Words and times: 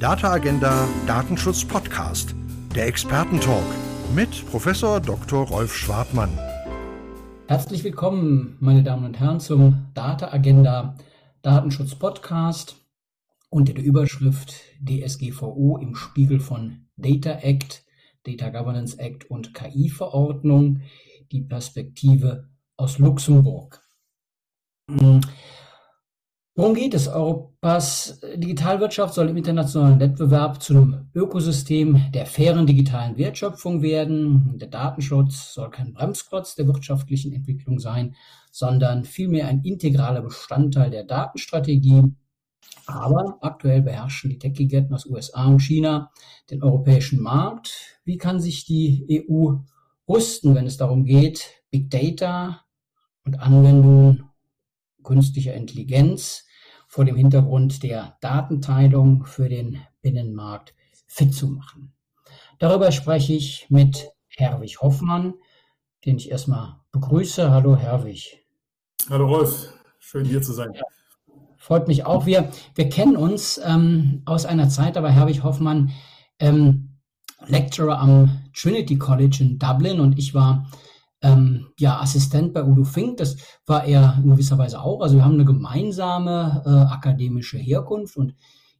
Data 0.00 0.32
Agenda 0.32 0.88
Datenschutz 1.06 1.62
Podcast, 1.62 2.34
der 2.74 2.86
Expertentalk 2.86 3.66
mit 4.14 4.46
Professor 4.46 4.98
Dr. 4.98 5.46
Rolf 5.46 5.76
Schwartmann. 5.76 6.30
Herzlich 7.48 7.84
willkommen, 7.84 8.56
meine 8.60 8.82
Damen 8.82 9.04
und 9.04 9.20
Herren, 9.20 9.40
zum 9.40 9.88
Data 9.92 10.32
Agenda 10.32 10.96
Datenschutz 11.42 11.96
Podcast 11.96 12.76
unter 13.50 13.74
der 13.74 13.84
Überschrift 13.84 14.54
DSGVO 14.82 15.76
im 15.76 15.94
Spiegel 15.94 16.40
von 16.40 16.86
Data 16.96 17.32
Act, 17.32 17.84
Data 18.24 18.48
Governance 18.48 18.98
Act 18.98 19.30
und 19.30 19.52
KI-Verordnung, 19.52 20.80
die 21.30 21.42
Perspektive 21.42 22.48
aus 22.78 22.98
Luxemburg. 22.98 23.82
Worum 26.56 26.74
geht 26.74 26.94
es? 26.94 27.06
Europas 27.06 28.20
Digitalwirtschaft 28.34 29.14
soll 29.14 29.28
im 29.28 29.36
internationalen 29.36 30.00
Wettbewerb 30.00 30.60
zu 30.60 30.74
einem 30.74 31.08
Ökosystem 31.14 32.10
der 32.12 32.26
fairen 32.26 32.66
digitalen 32.66 33.16
Wertschöpfung 33.16 33.82
werden. 33.82 34.58
Der 34.58 34.68
Datenschutz 34.68 35.54
soll 35.54 35.70
kein 35.70 35.92
Bremsklotz 35.92 36.56
der 36.56 36.66
wirtschaftlichen 36.66 37.32
Entwicklung 37.32 37.78
sein, 37.78 38.16
sondern 38.50 39.04
vielmehr 39.04 39.46
ein 39.46 39.62
integraler 39.62 40.22
Bestandteil 40.22 40.90
der 40.90 41.04
Datenstrategie. 41.04 42.12
Aber 42.86 43.38
aktuell 43.42 43.82
beherrschen 43.82 44.30
die 44.30 44.38
Tech-Giganten 44.38 44.92
aus 44.92 45.06
USA 45.06 45.46
und 45.46 45.60
China 45.60 46.10
den 46.50 46.64
europäischen 46.64 47.22
Markt. 47.22 48.00
Wie 48.04 48.18
kann 48.18 48.40
sich 48.40 48.64
die 48.64 49.24
EU 49.30 49.52
rüsten, 50.08 50.56
wenn 50.56 50.66
es 50.66 50.76
darum 50.76 51.04
geht, 51.04 51.62
Big 51.70 51.90
Data 51.90 52.62
und 53.24 53.38
Anwendungen 53.38 54.29
künstlicher 55.10 55.54
Intelligenz 55.54 56.46
vor 56.86 57.04
dem 57.04 57.16
Hintergrund 57.16 57.82
der 57.82 58.16
Datenteilung 58.20 59.24
für 59.24 59.48
den 59.48 59.80
Binnenmarkt 60.02 60.72
fit 61.08 61.34
zu 61.34 61.48
machen. 61.48 61.92
Darüber 62.60 62.92
spreche 62.92 63.32
ich 63.32 63.66
mit 63.70 64.12
Herwig 64.28 64.80
Hoffmann, 64.80 65.34
den 66.04 66.16
ich 66.16 66.30
erstmal 66.30 66.76
begrüße. 66.92 67.50
Hallo 67.50 67.74
Herwig. 67.74 68.46
Hallo 69.08 69.26
Rolf, 69.26 69.72
schön 69.98 70.24
hier 70.24 70.42
zu 70.42 70.52
sein. 70.52 70.74
Ja, 70.74 70.82
freut 71.56 71.88
mich 71.88 72.06
auch. 72.06 72.26
Wir, 72.26 72.48
wir 72.76 72.88
kennen 72.88 73.16
uns 73.16 73.60
ähm, 73.64 74.22
aus 74.26 74.46
einer 74.46 74.68
Zeit, 74.68 74.96
aber 74.96 75.10
Herwig 75.10 75.42
Hoffmann, 75.42 75.90
ähm, 76.38 77.00
Lecturer 77.48 77.98
am 77.98 78.44
Trinity 78.54 78.96
College 78.96 79.38
in 79.40 79.58
Dublin 79.58 79.98
und 79.98 80.16
ich 80.20 80.34
war 80.34 80.70
ähm, 81.22 81.68
ja, 81.78 82.00
Assistent 82.00 82.54
bei 82.54 82.64
Udo 82.64 82.84
Fink. 82.84 83.18
Das 83.18 83.36
war 83.66 83.84
er 83.84 84.18
in 84.22 84.30
gewisser 84.30 84.58
Weise 84.58 84.80
auch. 84.80 85.00
Also 85.00 85.16
wir 85.16 85.24
haben 85.24 85.34
eine 85.34 85.44
gemeinsame 85.44 86.62
äh, 86.64 86.92
akademische 86.92 87.58
Herkunft 87.58 88.16
und 88.16 88.34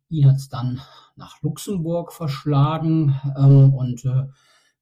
ihn 0.09 0.27
hat 0.27 0.37
es 0.37 0.49
dann 0.49 0.81
nach 1.17 1.41
Luxemburg 1.43 2.13
verschlagen 2.13 3.21
ähm, 3.37 3.75
und 3.75 4.05
äh, 4.05 4.27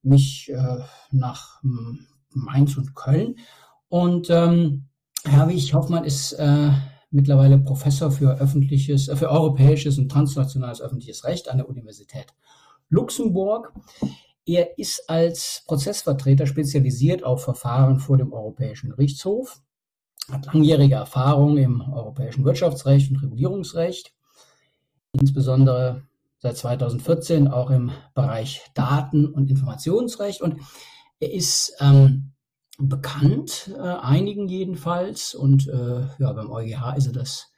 mich 0.02 0.50
äh, 0.50 0.78
nach 1.10 1.62
hm, 1.62 2.06
Mainz 2.32 2.76
und 2.76 2.94
Köln. 2.94 3.36
Und 3.88 4.28
ähm, 4.30 4.88
Herwig 5.24 5.74
Hoffmann 5.74 6.04
ist 6.04 6.32
äh, 6.32 6.70
mittlerweile 7.10 7.58
Professor 7.58 8.10
für 8.10 8.38
öffentliches, 8.38 9.08
äh, 9.08 9.16
für 9.16 9.30
europäisches 9.30 9.98
und 9.98 10.10
transnationales 10.10 10.80
öffentliches 10.80 11.24
Recht 11.24 11.50
an 11.50 11.58
der 11.58 11.68
Universität 11.68 12.26
Luxemburg. 12.88 13.72
Er 14.48 14.78
ist 14.78 15.10
als 15.10 15.62
Prozessvertreter 15.66 16.46
spezialisiert 16.46 17.22
auf 17.22 17.44
Verfahren 17.44 17.98
vor 17.98 18.16
dem 18.16 18.32
Europäischen 18.32 18.88
Gerichtshof, 18.88 19.60
hat 20.30 20.46
langjährige 20.46 20.94
Erfahrung 20.94 21.58
im 21.58 21.82
europäischen 21.82 22.46
Wirtschaftsrecht 22.46 23.10
und 23.10 23.22
Regulierungsrecht, 23.22 24.14
insbesondere 25.12 26.04
seit 26.38 26.56
2014 26.56 27.48
auch 27.48 27.68
im 27.68 27.90
Bereich 28.14 28.62
Daten- 28.72 29.26
und 29.26 29.50
Informationsrecht. 29.50 30.40
Und 30.40 30.62
er 31.20 31.30
ist 31.30 31.76
ähm, 31.80 32.32
bekannt, 32.78 33.70
äh, 33.76 33.80
einigen 33.82 34.48
jedenfalls, 34.48 35.34
und 35.34 35.68
äh, 35.68 36.06
ja, 36.18 36.32
beim 36.32 36.50
EuGH 36.50 36.96
ist 36.96 37.08
er 37.08 37.12
das 37.12 37.52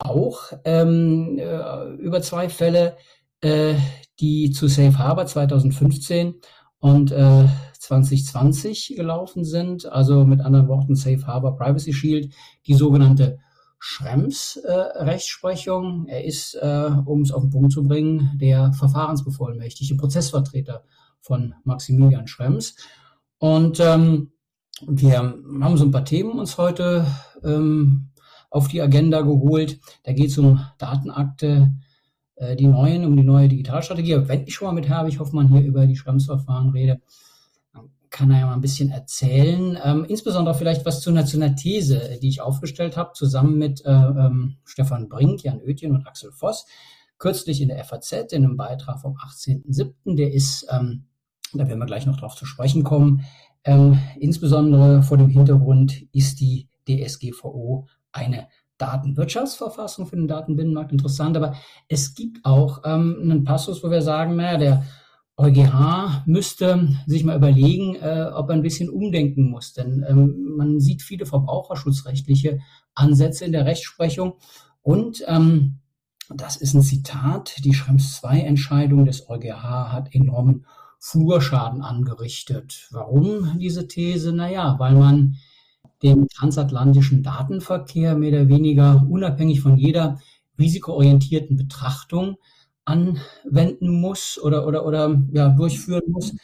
auch, 0.00 0.54
ähm, 0.64 1.38
äh, 1.38 1.84
über 1.98 2.20
zwei 2.20 2.48
Fälle 2.48 2.96
äh, 3.42 3.76
die 4.20 4.50
zu 4.50 4.68
Safe 4.68 4.98
Harbor 4.98 5.26
2015 5.26 6.34
und 6.78 7.10
äh, 7.12 7.46
2020 7.78 8.94
gelaufen 8.96 9.44
sind. 9.44 9.84
Also 9.86 10.24
mit 10.24 10.40
anderen 10.40 10.68
Worten 10.68 10.94
Safe 10.94 11.26
Harbor 11.26 11.56
Privacy 11.56 11.92
Shield, 11.92 12.32
die 12.66 12.74
sogenannte 12.74 13.40
Schrems-Rechtsprechung. 13.78 16.06
Äh, 16.06 16.12
er 16.12 16.24
ist, 16.24 16.54
äh, 16.54 16.90
um 17.04 17.20
es 17.22 17.32
auf 17.32 17.42
den 17.42 17.50
Punkt 17.50 17.72
zu 17.72 17.82
bringen, 17.82 18.38
der 18.40 18.72
Verfahrensbevollmächtigte 18.74 19.96
Prozessvertreter 19.96 20.84
von 21.20 21.54
Maximilian 21.64 22.26
Schrems. 22.26 22.76
Und 23.38 23.80
ähm, 23.80 24.32
wir 24.86 25.18
haben 25.18 25.76
so 25.76 25.84
ein 25.84 25.90
paar 25.90 26.04
Themen 26.04 26.38
uns 26.38 26.56
heute 26.58 27.06
ähm, 27.42 28.10
auf 28.50 28.68
die 28.68 28.82
Agenda 28.82 29.22
geholt. 29.22 29.80
Da 30.04 30.12
geht 30.12 30.30
es 30.30 30.38
um 30.38 30.60
Datenakte, 30.78 31.72
äh, 32.40 32.56
die 32.56 32.66
neuen, 32.66 33.04
um 33.04 33.16
die 33.16 33.22
neue 33.22 33.48
Digitalstrategie. 33.48 34.14
Aber 34.14 34.28
wenn 34.28 34.46
ich 34.46 34.54
schon 34.54 34.66
mal 34.66 34.74
mit 34.74 34.88
Herbig 34.88 35.18
Hoffmann 35.18 35.48
hier 35.48 35.60
über 35.60 35.86
die 35.86 35.96
Schrems-Verfahren 35.96 36.70
rede, 36.70 37.00
dann 37.74 37.90
kann 38.08 38.30
er 38.30 38.40
ja 38.40 38.46
mal 38.46 38.54
ein 38.54 38.62
bisschen 38.62 38.90
erzählen. 38.90 39.78
Ähm, 39.84 40.06
insbesondere 40.08 40.54
vielleicht 40.54 40.86
was 40.86 41.00
zu 41.00 41.10
einer, 41.10 41.54
These, 41.54 42.18
die 42.22 42.28
ich 42.28 42.40
aufgestellt 42.40 42.96
habe, 42.96 43.12
zusammen 43.14 43.58
mit 43.58 43.84
äh, 43.84 43.90
ähm, 43.90 44.56
Stefan 44.64 45.08
Brink, 45.08 45.42
Jan 45.42 45.60
Oetjen 45.60 45.92
und 45.92 46.06
Axel 46.06 46.32
Voss, 46.32 46.66
kürzlich 47.18 47.60
in 47.60 47.68
der 47.68 47.84
FAZ, 47.84 48.32
in 48.32 48.44
einem 48.44 48.56
Beitrag 48.56 49.00
vom 49.00 49.16
18.07. 49.16 50.16
Der 50.16 50.32
ist, 50.32 50.66
ähm, 50.70 51.04
da 51.52 51.68
werden 51.68 51.78
wir 51.78 51.86
gleich 51.86 52.06
noch 52.06 52.16
drauf 52.16 52.36
zu 52.36 52.46
sprechen 52.46 52.84
kommen, 52.84 53.24
ähm, 53.64 53.98
insbesondere 54.18 55.02
vor 55.02 55.18
dem 55.18 55.28
Hintergrund 55.28 56.06
ist 56.12 56.40
die 56.40 56.68
DSGVO 56.88 57.86
eine 58.12 58.48
Datenwirtschaftsverfassung 58.80 60.06
für 60.06 60.16
den 60.16 60.28
Datenbinnenmarkt 60.28 60.92
interessant, 60.92 61.36
aber 61.36 61.54
es 61.88 62.14
gibt 62.14 62.44
auch 62.44 62.82
ähm, 62.84 63.18
einen 63.22 63.44
Passus, 63.44 63.82
wo 63.82 63.90
wir 63.90 64.02
sagen, 64.02 64.36
naja, 64.36 64.58
der 64.58 64.84
EuGH 65.40 66.24
müsste 66.26 66.88
sich 67.06 67.24
mal 67.24 67.36
überlegen, 67.36 67.96
äh, 67.96 68.30
ob 68.34 68.50
er 68.50 68.56
ein 68.56 68.62
bisschen 68.62 68.90
umdenken 68.90 69.50
muss. 69.50 69.72
Denn 69.72 70.04
ähm, 70.06 70.54
man 70.56 70.80
sieht 70.80 71.02
viele 71.02 71.24
verbraucherschutzrechtliche 71.24 72.60
Ansätze 72.94 73.46
in 73.46 73.52
der 73.52 73.64
Rechtsprechung. 73.64 74.34
Und 74.82 75.24
ähm, 75.26 75.78
das 76.28 76.56
ist 76.56 76.74
ein 76.74 76.82
Zitat, 76.82 77.64
die 77.64 77.74
Schrems 77.74 78.20
II-Entscheidung 78.22 79.06
des 79.06 79.28
EuGH 79.28 79.92
hat 79.92 80.14
enormen 80.14 80.66
Flurschaden 80.98 81.80
angerichtet. 81.80 82.88
Warum 82.90 83.58
diese 83.58 83.88
These? 83.88 84.32
Naja, 84.32 84.76
weil 84.78 84.94
man 84.94 85.36
den 86.02 86.28
transatlantischen 86.28 87.22
Datenverkehr 87.22 88.16
mehr 88.16 88.30
oder 88.30 88.48
weniger 88.48 89.06
unabhängig 89.08 89.60
von 89.60 89.76
jeder 89.76 90.18
risikoorientierten 90.58 91.56
Betrachtung 91.56 92.36
anwenden 92.84 94.00
muss 94.00 94.40
oder, 94.42 94.66
oder, 94.66 94.86
oder 94.86 95.22
ja, 95.32 95.48
durchführen 95.50 96.10
muss. 96.10 96.34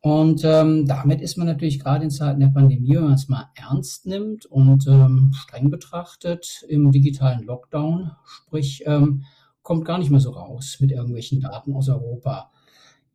Und 0.00 0.44
ähm, 0.44 0.86
damit 0.86 1.20
ist 1.20 1.36
man 1.36 1.48
natürlich 1.48 1.80
gerade 1.80 2.04
in 2.04 2.10
Zeiten 2.10 2.38
der 2.38 2.48
Pandemie, 2.48 2.94
wenn 2.94 3.04
man 3.04 3.14
es 3.14 3.28
mal 3.28 3.48
ernst 3.56 4.06
nimmt 4.06 4.46
und 4.46 4.86
ähm, 4.86 5.32
streng 5.34 5.68
betrachtet, 5.68 6.64
im 6.68 6.92
digitalen 6.92 7.44
Lockdown, 7.44 8.12
sprich, 8.24 8.84
ähm, 8.86 9.24
kommt 9.62 9.84
gar 9.84 9.98
nicht 9.98 10.12
mehr 10.12 10.20
so 10.20 10.30
raus 10.30 10.76
mit 10.80 10.92
irgendwelchen 10.92 11.40
Daten 11.40 11.74
aus 11.74 11.88
Europa. 11.88 12.52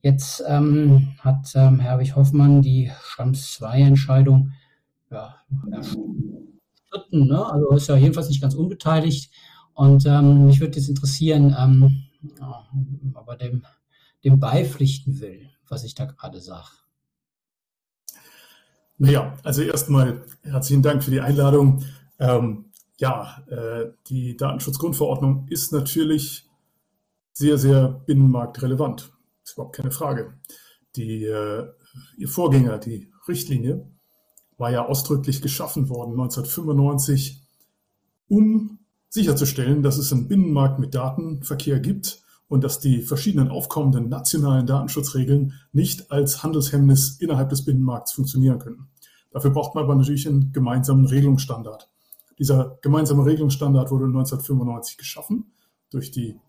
Jetzt 0.02 0.44
ähm, 0.48 1.14
hat 1.20 1.54
ähm, 1.56 1.80
Herwig 1.80 2.16
Hoffmann 2.18 2.62
die 2.62 2.92
Schrems 3.04 3.54
2 3.54 3.82
Entscheidung 3.84 4.52
ja, 5.12 5.36
erstritten. 5.72 7.28
Ne? 7.28 7.46
Also 7.46 7.70
ist 7.72 7.88
ja 7.88 7.96
jedenfalls 7.98 8.30
nicht 8.30 8.42
ganz 8.42 8.56
unbeteiligt. 8.56 9.32
Und 9.74 10.06
ähm, 10.06 10.46
mich 10.46 10.60
würde 10.60 10.78
jetzt 10.78 10.90
interessieren, 10.90 11.56
ähm, 11.58 12.04
ja, 12.40 12.68
ob 13.14 13.28
er 13.30 13.38
dem, 13.38 13.64
dem 14.24 14.40
beipflichten 14.40 15.20
will, 15.20 15.50
was 15.68 15.84
ich 15.84 15.96
da 15.96 16.06
gerade 16.06 16.40
sage. 16.40 16.70
Naja, 18.98 19.36
also 19.44 19.64
erstmal 19.64 20.24
herzlichen 20.44 20.84
Dank 20.84 21.04
für 21.04 21.12
die 21.12 21.22
Einladung. 21.22 21.84
Ähm, 22.20 22.66
ja, 23.00 23.44
äh, 23.48 23.92
die 24.08 24.38
Datenschutzgrundverordnung 24.38 25.48
ist 25.50 25.74
natürlich 25.74 26.48
sehr, 27.34 27.58
sehr 27.58 27.88
binnenmarktrelevant. 27.88 29.12
Ist 29.44 29.54
überhaupt 29.54 29.76
keine 29.76 29.92
Frage. 29.92 30.38
Die, 30.96 31.26
äh, 31.26 31.68
ihr 32.18 32.28
Vorgänger, 32.28 32.78
die 32.78 33.12
Richtlinie, 33.28 33.90
war 34.62 34.72
ja 34.72 34.86
ausdrücklich 34.86 35.42
geschaffen 35.42 35.90
worden 35.90 36.12
1995, 36.12 37.42
um 38.30 38.80
sicherzustellen, 39.10 39.84
dass 39.84 39.98
es 39.98 40.14
einen 40.14 40.30
Binnenmarkt 40.30 40.80
mit 40.80 40.96
Datenverkehr 40.96 41.80
gibt 41.80 42.22
und 42.48 42.64
dass 42.64 42.80
die 42.80 43.02
verschiedenen 43.02 43.50
aufkommenden 43.50 44.08
nationalen 44.08 44.68
Datenschutzregeln 44.68 45.54
nicht 45.74 46.12
als 46.12 46.44
Handelshemmnis 46.44 47.18
innerhalb 47.20 47.50
des 47.50 47.66
Binnenmarkts 47.66 48.14
funktionieren 48.14 48.60
können. 48.60 48.88
Dafür 49.32 49.50
braucht 49.52 49.76
man 49.76 49.84
aber 49.84 49.96
natürlich 49.96 50.28
einen 50.28 50.52
gemeinsamen 50.52 51.06
Regelungsstandard. 51.06 51.90
Dieser 52.38 52.78
gemeinsame 52.82 53.26
Regelungsstandard 53.26 53.90
wurde 53.92 54.06
1995 54.06 54.98
geschaffen 54.98 55.52
durch 55.90 56.12
die 56.12 56.40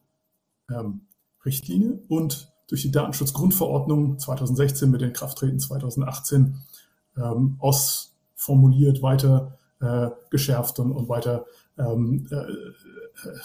ähm, 0.71 1.03
Richtlinie 1.45 2.01
und 2.09 2.53
durch 2.69 2.83
die 2.83 2.91
Datenschutzgrundverordnung 2.91 4.19
2016 4.19 4.91
mit 4.91 5.01
den 5.01 5.13
Krafttreten 5.13 5.59
2018 5.59 6.63
ähm, 7.17 7.57
ausformuliert, 7.59 9.03
weiter 9.03 9.59
äh, 9.81 10.11
geschärft 10.31 10.79
und, 10.79 10.93
und 10.93 11.09
weiter 11.09 11.47
ähm, 11.79 12.27
äh, 12.31 12.37
äh, 12.37 13.39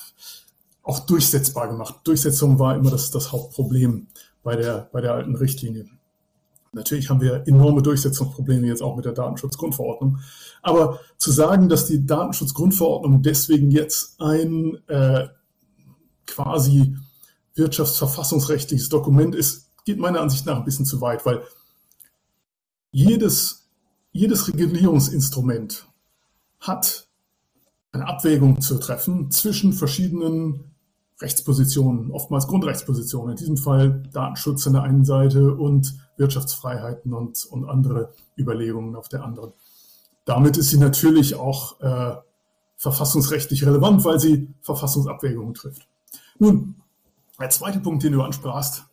auch 0.83 0.99
durchsetzbar 0.99 1.67
gemacht. 1.67 1.95
Durchsetzung 2.03 2.59
war 2.59 2.75
immer 2.75 2.91
das, 2.91 3.11
das 3.11 3.31
Hauptproblem 3.31 4.07
bei 4.43 4.55
der, 4.55 4.89
bei 4.91 5.01
der 5.01 5.13
alten 5.13 5.35
Richtlinie. 5.35 5.85
Natürlich 6.71 7.09
haben 7.09 7.21
wir 7.21 7.43
enorme 7.47 7.81
Durchsetzungsprobleme 7.81 8.67
jetzt 8.67 8.81
auch 8.81 8.95
mit 8.95 9.05
der 9.05 9.13
Datenschutzgrundverordnung. 9.13 10.19
Aber 10.61 10.99
zu 11.17 11.31
sagen, 11.31 11.69
dass 11.69 11.87
die 11.87 12.05
Datenschutzgrundverordnung 12.05 13.21
deswegen 13.21 13.71
jetzt 13.71 14.21
ein 14.21 14.77
äh, 14.87 15.27
quasi 16.25 16.95
wirtschaftsverfassungsrechtliches 17.55 18.89
Dokument 18.89 19.33
ist, 19.35 19.71
geht 19.85 19.97
meiner 19.97 20.21
Ansicht 20.21 20.45
nach 20.45 20.57
ein 20.57 20.65
bisschen 20.65 20.85
zu 20.85 21.01
weit, 21.01 21.25
weil 21.25 21.41
jedes, 22.97 23.69
jedes 24.11 24.47
Regulierungsinstrument 24.47 25.87
hat 26.59 27.07
eine 27.91 28.07
Abwägung 28.07 28.59
zu 28.59 28.79
treffen 28.79 29.29
zwischen 29.29 29.71
verschiedenen 29.71 30.71
Rechtspositionen, 31.21 32.11
oftmals 32.11 32.47
Grundrechtspositionen, 32.47 33.31
in 33.31 33.37
diesem 33.37 33.57
Fall 33.57 34.01
Datenschutz 34.11 34.65
an 34.65 34.73
der 34.73 34.81
einen 34.81 35.05
Seite 35.05 35.53
und 35.53 35.95
Wirtschaftsfreiheiten 36.17 37.13
und, 37.13 37.45
und 37.45 37.69
andere 37.69 38.13
Überlegungen 38.35 38.95
auf 38.95 39.09
der 39.09 39.23
anderen. 39.23 39.53
Damit 40.25 40.57
ist 40.57 40.71
sie 40.71 40.79
natürlich 40.79 41.35
auch 41.35 41.79
äh, 41.81 42.15
verfassungsrechtlich 42.77 43.63
relevant, 43.63 44.05
weil 44.05 44.19
sie 44.19 44.55
Verfassungsabwägungen 44.61 45.53
trifft. 45.53 45.87
Nun, 46.39 46.81
der 47.39 47.51
zweite 47.51 47.79
Punkt, 47.79 48.03
den 48.03 48.13
du 48.13 48.23
ansprachst, 48.23 48.85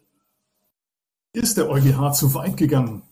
ist 1.33 1.56
der 1.56 1.71
EuGH 1.71 2.12
zu 2.12 2.35
weit 2.35 2.59
gegangen 2.59 3.03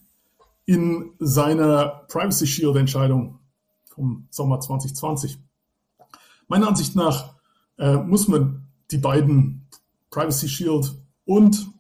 in 0.65 1.13
seiner 1.19 2.05
Privacy 2.09 2.47
Shield 2.47 2.77
Entscheidung 2.77 3.41
vom 3.85 4.27
Sommer 4.31 4.61
2020. 4.61 5.39
Meiner 6.49 6.69
Ansicht 6.69 6.97
nach 6.97 7.35
äh, 7.79 7.97
muss 7.97 8.29
man 8.29 8.69
die 8.91 8.99
beiden 8.99 9.69
Privacy 10.11 10.49
Shield 10.49 10.95
und 11.25 11.73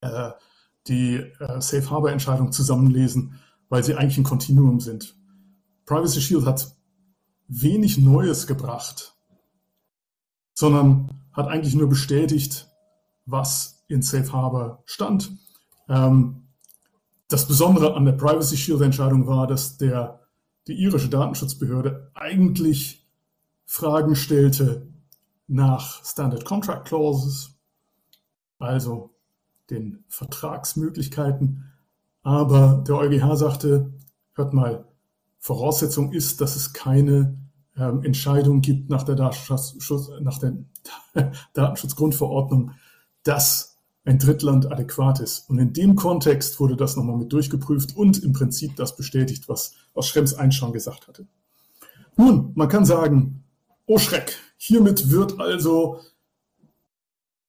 äh, 0.00 0.30
die 0.88 1.14
äh, 1.14 1.60
Safe 1.60 1.88
Harbor 1.90 2.10
Entscheidung 2.10 2.52
zusammenlesen, 2.52 3.40
weil 3.68 3.84
sie 3.84 3.94
eigentlich 3.94 4.18
ein 4.18 4.24
Kontinuum 4.24 4.80
sind. 4.80 5.16
Privacy 5.86 6.20
Shield 6.20 6.44
hat 6.44 6.74
wenig 7.48 7.98
Neues 7.98 8.46
gebracht, 8.46 9.14
sondern 10.54 11.22
hat 11.32 11.48
eigentlich 11.48 11.74
nur 11.74 11.88
bestätigt, 11.88 12.68
was 13.26 13.84
in 13.88 14.02
Safe 14.02 14.32
Harbor 14.32 14.82
stand. 14.86 15.32
Ähm, 15.88 16.41
das 17.32 17.46
Besondere 17.46 17.94
an 17.94 18.04
der 18.04 18.12
Privacy 18.12 18.56
Shield 18.56 18.82
Entscheidung 18.82 19.26
war, 19.26 19.46
dass 19.46 19.78
der, 19.78 20.20
die 20.66 20.74
irische 20.74 21.08
Datenschutzbehörde 21.08 22.10
eigentlich 22.14 23.08
Fragen 23.64 24.16
stellte, 24.16 24.88
nach 25.48 26.04
Standard 26.04 26.44
Contract 26.44 26.86
Clauses, 26.86 27.50
also 28.58 29.14
den 29.70 30.04
Vertragsmöglichkeiten. 30.08 31.72
Aber 32.22 32.84
der 32.86 32.96
EuGH 32.96 33.36
sagte, 33.36 33.92
hört 34.34 34.52
mal, 34.52 34.86
Voraussetzung 35.38 36.12
ist, 36.12 36.40
dass 36.40 36.54
es 36.54 36.72
keine 36.72 37.36
ähm, 37.76 38.02
Entscheidung 38.02 38.60
gibt 38.60 38.88
nach 38.90 39.02
der, 39.02 39.16
Datenschutz, 39.16 40.10
nach 40.20 40.38
der 40.38 40.58
Datenschutzgrundverordnung, 41.54 42.72
dass 43.24 43.71
ein 44.04 44.18
Drittland 44.18 44.70
adäquat 44.70 45.20
ist. 45.20 45.48
Und 45.48 45.58
in 45.58 45.72
dem 45.72 45.94
Kontext 45.94 46.58
wurde 46.58 46.76
das 46.76 46.96
nochmal 46.96 47.16
mit 47.16 47.32
durchgeprüft 47.32 47.96
und 47.96 48.22
im 48.22 48.32
Prinzip 48.32 48.76
das 48.76 48.96
bestätigt, 48.96 49.48
was, 49.48 49.74
was 49.94 50.08
Schrems 50.08 50.34
1 50.34 50.54
schon 50.54 50.72
gesagt 50.72 51.06
hatte. 51.06 51.26
Nun, 52.16 52.52
man 52.54 52.68
kann 52.68 52.84
sagen, 52.84 53.44
oh 53.86 53.98
Schreck, 53.98 54.38
Hiermit 54.56 55.10
wird 55.10 55.40
also 55.40 56.00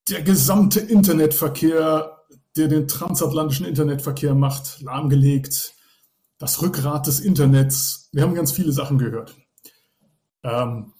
der 0.09 0.21
gesamte 0.21 0.79
Internetverkehr, 0.79 2.17
der 2.55 2.67
den 2.67 2.87
transatlantischen 2.87 3.65
Internetverkehr 3.65 4.35
macht, 4.35 4.81
lahmgelegt. 4.81 5.73
Das 6.37 6.61
Rückgrat 6.61 7.07
des 7.07 7.19
Internets. 7.19 8.09
Wir 8.11 8.23
haben 8.23 8.35
ganz 8.35 8.51
viele 8.51 8.71
Sachen 8.71 8.97
gehört. 8.97 9.35
Ähm, 10.43 10.93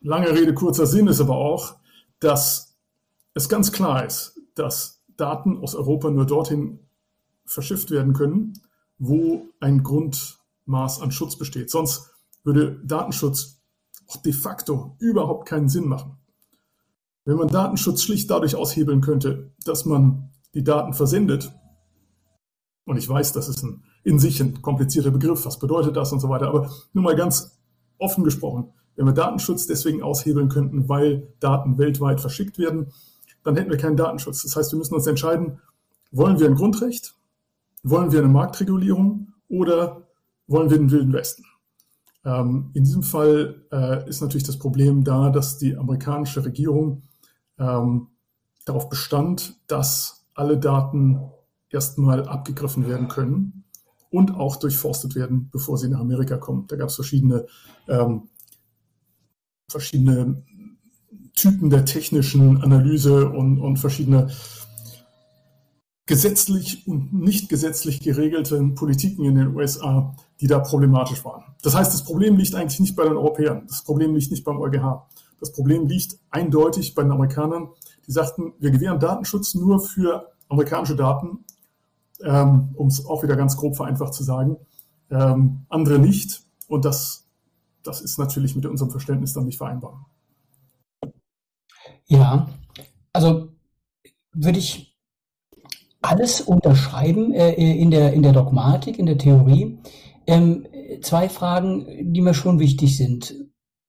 lange 0.00 0.30
Rede, 0.30 0.52
kurzer 0.52 0.86
Sinn 0.86 1.06
ist 1.06 1.20
aber 1.20 1.36
auch, 1.36 1.76
dass 2.20 2.76
es 3.34 3.48
ganz 3.48 3.70
klar 3.70 4.04
ist, 4.04 4.37
dass 4.58 5.02
Daten 5.16 5.58
aus 5.58 5.74
Europa 5.74 6.10
nur 6.10 6.26
dorthin 6.26 6.80
verschifft 7.44 7.90
werden 7.90 8.12
können, 8.12 8.54
wo 8.98 9.46
ein 9.60 9.82
Grundmaß 9.82 11.00
an 11.00 11.12
Schutz 11.12 11.36
besteht. 11.36 11.70
Sonst 11.70 12.10
würde 12.44 12.80
Datenschutz 12.84 13.60
auch 14.06 14.16
de 14.16 14.32
facto 14.32 14.96
überhaupt 14.98 15.48
keinen 15.48 15.68
Sinn 15.68 15.86
machen. 15.86 16.16
Wenn 17.24 17.36
man 17.36 17.48
Datenschutz 17.48 18.02
schlicht 18.02 18.30
dadurch 18.30 18.56
aushebeln 18.56 19.00
könnte, 19.00 19.52
dass 19.64 19.84
man 19.84 20.30
die 20.54 20.64
Daten 20.64 20.94
versendet, 20.94 21.52
und 22.86 22.96
ich 22.96 23.08
weiß, 23.08 23.32
das 23.32 23.48
ist 23.48 23.62
ein, 23.62 23.84
in 24.02 24.18
sich 24.18 24.40
ein 24.40 24.62
komplizierter 24.62 25.10
Begriff, 25.10 25.44
was 25.44 25.58
bedeutet 25.58 25.94
das 25.94 26.12
und 26.12 26.20
so 26.20 26.30
weiter, 26.30 26.48
aber 26.48 26.70
nur 26.94 27.04
mal 27.04 27.16
ganz 27.16 27.58
offen 27.98 28.24
gesprochen, 28.24 28.72
wenn 28.96 29.04
wir 29.04 29.12
Datenschutz 29.12 29.66
deswegen 29.66 30.02
aushebeln 30.02 30.48
könnten, 30.48 30.88
weil 30.88 31.34
Daten 31.38 31.76
weltweit 31.76 32.20
verschickt 32.20 32.58
werden, 32.58 32.92
dann 33.48 33.56
hätten 33.56 33.70
wir 33.70 33.78
keinen 33.78 33.96
Datenschutz. 33.96 34.42
Das 34.42 34.54
heißt, 34.54 34.72
wir 34.72 34.78
müssen 34.78 34.94
uns 34.94 35.06
entscheiden, 35.06 35.58
wollen 36.10 36.38
wir 36.38 36.46
ein 36.46 36.54
Grundrecht, 36.54 37.14
wollen 37.82 38.12
wir 38.12 38.18
eine 38.18 38.28
Marktregulierung 38.28 39.32
oder 39.48 40.06
wollen 40.46 40.70
wir 40.70 40.78
den 40.78 40.90
Wilden 40.90 41.12
Westen? 41.12 41.44
Ähm, 42.24 42.70
in 42.74 42.84
diesem 42.84 43.02
Fall 43.02 43.62
äh, 43.72 44.08
ist 44.08 44.20
natürlich 44.20 44.44
das 44.44 44.58
Problem 44.58 45.02
da, 45.02 45.30
dass 45.30 45.56
die 45.56 45.76
amerikanische 45.76 46.44
Regierung 46.44 47.02
ähm, 47.58 48.08
darauf 48.66 48.90
bestand, 48.90 49.58
dass 49.66 50.26
alle 50.34 50.58
Daten 50.58 51.20
erstmal 51.70 52.28
abgegriffen 52.28 52.86
werden 52.86 53.08
können 53.08 53.64
und 54.10 54.34
auch 54.34 54.56
durchforstet 54.56 55.14
werden, 55.14 55.48
bevor 55.50 55.78
sie 55.78 55.88
nach 55.88 56.00
Amerika 56.00 56.36
kommen. 56.36 56.66
Da 56.66 56.76
gab 56.76 56.88
es 56.88 56.96
verschiedene, 56.96 57.46
ähm, 57.88 58.28
verschiedene 59.68 60.42
Typen 61.38 61.70
der 61.70 61.84
technischen 61.84 62.62
Analyse 62.62 63.28
und, 63.28 63.60
und 63.60 63.78
verschiedene 63.78 64.28
gesetzlich 66.06 66.88
und 66.88 67.12
nicht 67.12 67.48
gesetzlich 67.48 68.00
geregelten 68.00 68.74
Politiken 68.74 69.24
in 69.24 69.34
den 69.34 69.54
USA, 69.54 70.16
die 70.40 70.46
da 70.46 70.58
problematisch 70.58 71.24
waren. 71.24 71.44
Das 71.62 71.74
heißt, 71.74 71.92
das 71.92 72.02
Problem 72.02 72.36
liegt 72.36 72.54
eigentlich 72.54 72.80
nicht 72.80 72.96
bei 72.96 73.04
den 73.04 73.16
Europäern, 73.16 73.66
das 73.68 73.84
Problem 73.84 74.14
liegt 74.14 74.30
nicht 74.30 74.44
beim 74.44 74.58
EuGH. 74.58 75.06
Das 75.38 75.52
Problem 75.52 75.86
liegt 75.86 76.18
eindeutig 76.30 76.94
bei 76.94 77.02
den 77.02 77.12
Amerikanern, 77.12 77.68
die 78.06 78.12
sagten, 78.12 78.54
wir 78.58 78.70
gewähren 78.70 78.98
Datenschutz 78.98 79.54
nur 79.54 79.80
für 79.80 80.32
amerikanische 80.48 80.96
Daten, 80.96 81.44
ähm, 82.24 82.70
um 82.74 82.88
es 82.88 83.04
auch 83.06 83.22
wieder 83.22 83.36
ganz 83.36 83.56
grob 83.56 83.76
vereinfacht 83.76 84.14
zu 84.14 84.24
sagen, 84.24 84.56
ähm, 85.10 85.66
andere 85.68 85.98
nicht. 85.98 86.42
Und 86.66 86.84
das, 86.84 87.26
das 87.82 88.00
ist 88.00 88.18
natürlich 88.18 88.56
mit 88.56 88.66
unserem 88.66 88.90
Verständnis 88.90 89.34
dann 89.34 89.44
nicht 89.44 89.58
vereinbar. 89.58 90.06
Ja, 92.08 92.48
also 93.12 93.48
würde 94.32 94.58
ich 94.58 94.96
alles 96.00 96.40
unterschreiben 96.40 97.32
äh, 97.32 97.52
in, 97.52 97.90
der, 97.90 98.12
in 98.14 98.22
der 98.22 98.32
Dogmatik, 98.32 98.98
in 98.98 99.06
der 99.06 99.18
Theorie. 99.18 99.78
Ähm, 100.26 100.66
zwei 101.02 101.28
Fragen, 101.28 102.12
die 102.12 102.20
mir 102.20 102.34
schon 102.34 102.58
wichtig 102.58 102.96
sind. 102.96 103.34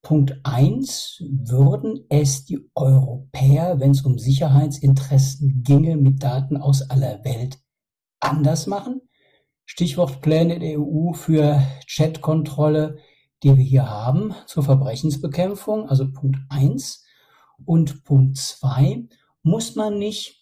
Punkt 0.01 0.39
eins: 0.43 1.21
Würden 1.29 2.05
es 2.09 2.45
die 2.45 2.59
Europäer, 2.75 3.79
wenn 3.79 3.91
es 3.91 4.01
um 4.01 4.17
Sicherheitsinteressen 4.17 5.63
ginge, 5.63 5.97
mit 5.97 6.23
Daten 6.23 6.57
aus 6.57 6.89
aller 6.89 7.23
Welt 7.23 7.59
anders 8.19 8.67
machen? 8.67 9.01
Stichwort 9.65 10.21
Pläne 10.21 10.59
der 10.59 10.79
EU 10.79 11.13
für 11.13 11.61
Chatkontrolle, 11.88 12.97
die 13.43 13.55
wir 13.55 13.63
hier 13.63 13.89
haben 13.89 14.33
zur 14.47 14.63
Verbrechensbekämpfung, 14.63 15.88
also 15.88 16.11
Punkt 16.11 16.39
eins 16.49 17.05
Und 17.65 18.03
Punkt 18.03 18.37
zwei: 18.37 19.07
muss 19.43 19.75
man 19.75 19.97
nicht 19.97 20.41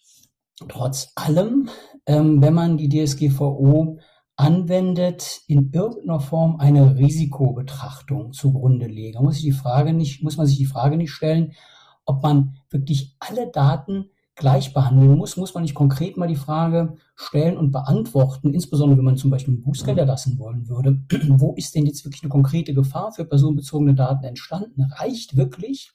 trotz 0.68 1.12
allem, 1.14 1.68
ähm, 2.06 2.42
wenn 2.42 2.54
man 2.54 2.76
die 2.76 2.88
DSGVO 2.88 3.98
anwendet, 4.36 5.40
in 5.48 5.72
irgendeiner 5.72 6.20
Form 6.20 6.60
eine 6.60 6.96
Risikobetrachtung 6.96 8.32
zugrunde 8.32 8.86
legen. 8.86 9.22
Muss, 9.22 9.38
ich 9.38 9.42
die 9.42 9.52
Frage 9.52 9.92
nicht, 9.92 10.22
muss 10.22 10.36
man 10.36 10.46
sich 10.46 10.56
die 10.56 10.66
Frage 10.66 10.96
nicht 10.96 11.10
stellen, 11.10 11.52
ob 12.04 12.22
man 12.22 12.56
wirklich 12.70 13.16
alle 13.18 13.50
Daten 13.50 14.10
gleich 14.36 14.72
behandeln 14.72 15.16
muss, 15.16 15.36
muss 15.36 15.54
man 15.54 15.64
nicht 15.64 15.74
konkret 15.74 16.16
mal 16.16 16.28
die 16.28 16.36
Frage 16.36 16.94
stellen 17.16 17.58
und 17.58 17.72
beantworten, 17.72 18.54
insbesondere 18.54 18.98
wenn 18.98 19.04
man 19.04 19.16
zum 19.16 19.30
Beispiel 19.30 19.56
Bußgelder 19.56 20.06
lassen 20.06 20.38
wollen 20.38 20.68
würde, 20.68 21.02
wo 21.28 21.54
ist 21.54 21.74
denn 21.74 21.86
jetzt 21.86 22.04
wirklich 22.04 22.22
eine 22.22 22.30
konkrete 22.30 22.72
Gefahr 22.72 23.10
für 23.10 23.24
personenbezogene 23.24 23.94
Daten 23.94 24.24
entstanden? 24.24 24.82
Reicht 24.92 25.36
wirklich 25.36 25.90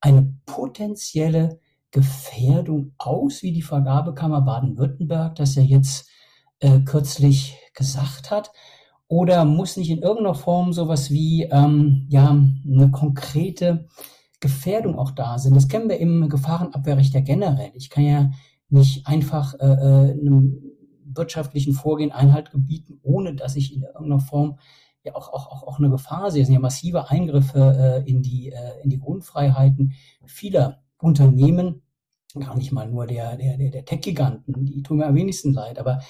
eine 0.00 0.34
potenzielle 0.46 1.60
Gefährdung 1.90 2.92
aus, 2.98 3.42
wie 3.42 3.52
die 3.52 3.62
Vergabekammer 3.62 4.42
Baden-Württemberg 4.42 5.34
das 5.36 5.54
ja 5.54 5.62
jetzt 5.62 6.08
äh, 6.60 6.80
kürzlich 6.80 7.56
gesagt 7.74 8.30
hat? 8.30 8.52
Oder 9.08 9.44
muss 9.46 9.76
nicht 9.76 9.90
in 9.90 10.02
irgendeiner 10.02 10.34
Form 10.34 10.72
sowas 10.72 11.10
wie 11.10 11.44
ähm, 11.44 12.06
ja, 12.10 12.28
eine 12.28 12.90
konkrete 12.90 13.88
Gefährdung 14.40 14.98
auch 14.98 15.12
da 15.12 15.38
sein? 15.38 15.54
Das 15.54 15.68
kennen 15.68 15.88
wir 15.88 15.98
im 15.98 16.28
Gefahrenabwehrrecht 16.28 17.14
ja 17.14 17.20
generell. 17.20 17.70
Ich 17.74 17.88
kann 17.88 18.04
ja 18.04 18.30
nicht 18.68 19.06
einfach 19.06 19.54
äh, 19.54 19.66
äh 19.66 20.10
einem 20.12 20.62
wirtschaftlichen 21.04 21.72
Vorgehen 21.72 22.12
Einhalt 22.12 22.50
gebieten, 22.50 23.00
ohne 23.02 23.34
dass 23.34 23.56
ich 23.56 23.74
in 23.74 23.82
irgendeiner 23.82 24.20
Form 24.20 24.58
ja 25.08 25.14
auch, 25.16 25.32
auch, 25.32 25.50
auch, 25.50 25.62
auch 25.66 25.78
eine 25.78 25.90
Gefahr. 25.90 26.28
Es 26.28 26.34
sind 26.34 26.52
ja 26.52 26.60
massive 26.60 27.10
Eingriffe 27.10 28.02
äh, 28.06 28.08
in, 28.08 28.22
die, 28.22 28.50
äh, 28.50 28.82
in 28.82 28.90
die 28.90 28.98
Grundfreiheiten 28.98 29.92
vieler 30.24 30.82
Unternehmen, 30.98 31.82
gar 32.38 32.56
nicht 32.56 32.72
mal 32.72 32.88
nur 32.88 33.06
der, 33.06 33.36
der, 33.36 33.56
der, 33.56 33.84
Tech-Giganten, 33.84 34.66
die 34.66 34.82
tun 34.82 34.98
mir 34.98 35.06
am 35.06 35.14
wenigsten 35.14 35.52
leid, 35.52 35.78
aber 35.78 36.00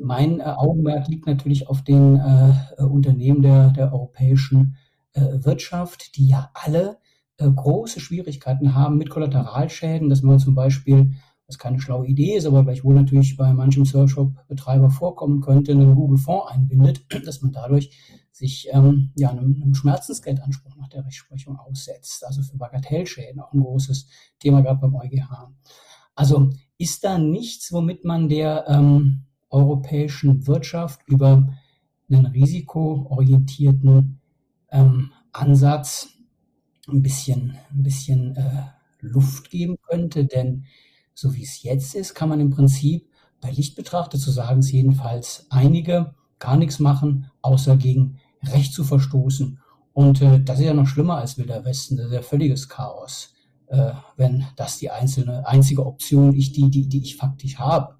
mein 0.00 0.40
äh, 0.40 0.44
Augenmerk 0.44 1.08
liegt 1.08 1.26
natürlich 1.26 1.68
auf 1.68 1.82
den 1.82 2.16
äh, 2.16 2.52
äh, 2.78 2.82
Unternehmen 2.82 3.42
der, 3.42 3.70
der 3.70 3.92
europäischen 3.92 4.76
äh, 5.12 5.20
Wirtschaft, 5.20 6.16
die 6.16 6.28
ja 6.28 6.50
alle 6.54 6.98
äh, 7.38 7.50
große 7.50 8.00
Schwierigkeiten 8.00 8.74
haben 8.74 8.98
mit 8.98 9.10
Kollateralschäden, 9.10 10.08
dass 10.08 10.22
man 10.22 10.38
zum 10.38 10.54
Beispiel 10.54 11.14
was 11.46 11.58
keine 11.58 11.80
schlaue 11.80 12.06
Idee 12.06 12.36
ist, 12.36 12.46
aber 12.46 12.66
wohl 12.66 12.94
natürlich 12.94 13.36
bei 13.36 13.52
manchem 13.52 13.84
Surfshop-Betreiber 13.84 14.90
vorkommen 14.90 15.40
könnte, 15.40 15.72
einen 15.72 15.94
Google-Fonds 15.94 16.50
einbindet, 16.50 17.04
dass 17.26 17.42
man 17.42 17.52
dadurch 17.52 17.90
sich 18.34 18.68
ähm, 18.72 19.12
ja, 19.16 19.30
einem, 19.30 19.62
einem 19.62 19.74
Schmerzensgeldanspruch 19.74 20.74
nach 20.74 20.88
der 20.88 21.06
Rechtsprechung 21.06 21.56
aussetzt. 21.56 22.26
Also 22.26 22.42
für 22.42 22.56
Bagatellschäden 22.56 23.40
auch 23.40 23.52
ein 23.52 23.60
großes 23.60 24.08
Thema 24.40 24.60
gerade 24.60 24.80
beim 24.80 24.96
EuGH. 24.96 25.52
Also 26.16 26.50
ist 26.76 27.04
da 27.04 27.16
nichts, 27.16 27.72
womit 27.72 28.04
man 28.04 28.28
der 28.28 28.64
ähm, 28.66 29.22
europäischen 29.50 30.48
Wirtschaft 30.48 31.00
über 31.06 31.48
einen 32.10 32.26
risikoorientierten 32.26 34.20
ähm, 34.72 35.12
Ansatz 35.32 36.08
ein 36.88 37.02
bisschen, 37.02 37.56
ein 37.70 37.84
bisschen 37.84 38.34
äh, 38.34 38.64
Luft 38.98 39.48
geben 39.48 39.76
könnte, 39.88 40.24
denn 40.26 40.64
so 41.14 41.36
wie 41.36 41.44
es 41.44 41.62
jetzt 41.62 41.94
ist, 41.94 42.14
kann 42.14 42.28
man 42.28 42.40
im 42.40 42.50
Prinzip 42.50 43.08
bei 43.40 43.52
Licht 43.52 43.76
betrachtet, 43.76 44.20
so 44.20 44.32
sagen 44.32 44.58
es 44.58 44.72
jedenfalls 44.72 45.46
einige, 45.50 46.14
gar 46.40 46.56
nichts 46.56 46.80
machen, 46.80 47.30
außer 47.42 47.76
gegen 47.76 48.18
Recht 48.46 48.72
zu 48.72 48.84
verstoßen. 48.84 49.58
Und 49.92 50.22
äh, 50.22 50.40
das 50.42 50.58
ist 50.58 50.64
ja 50.64 50.74
noch 50.74 50.86
schlimmer 50.86 51.18
als 51.18 51.38
Wilder 51.38 51.64
Westen, 51.64 51.96
das 51.96 52.06
ist 52.06 52.12
ja 52.12 52.22
völliges 52.22 52.68
Chaos, 52.68 53.32
äh, 53.68 53.92
wenn 54.16 54.44
das 54.56 54.78
die 54.78 54.90
einzelne, 54.90 55.46
einzige 55.46 55.86
Option 55.86 56.34
ist, 56.34 56.56
die, 56.56 56.68
die, 56.70 56.88
die 56.88 57.02
ich 57.02 57.16
faktisch 57.16 57.58
habe. 57.58 57.96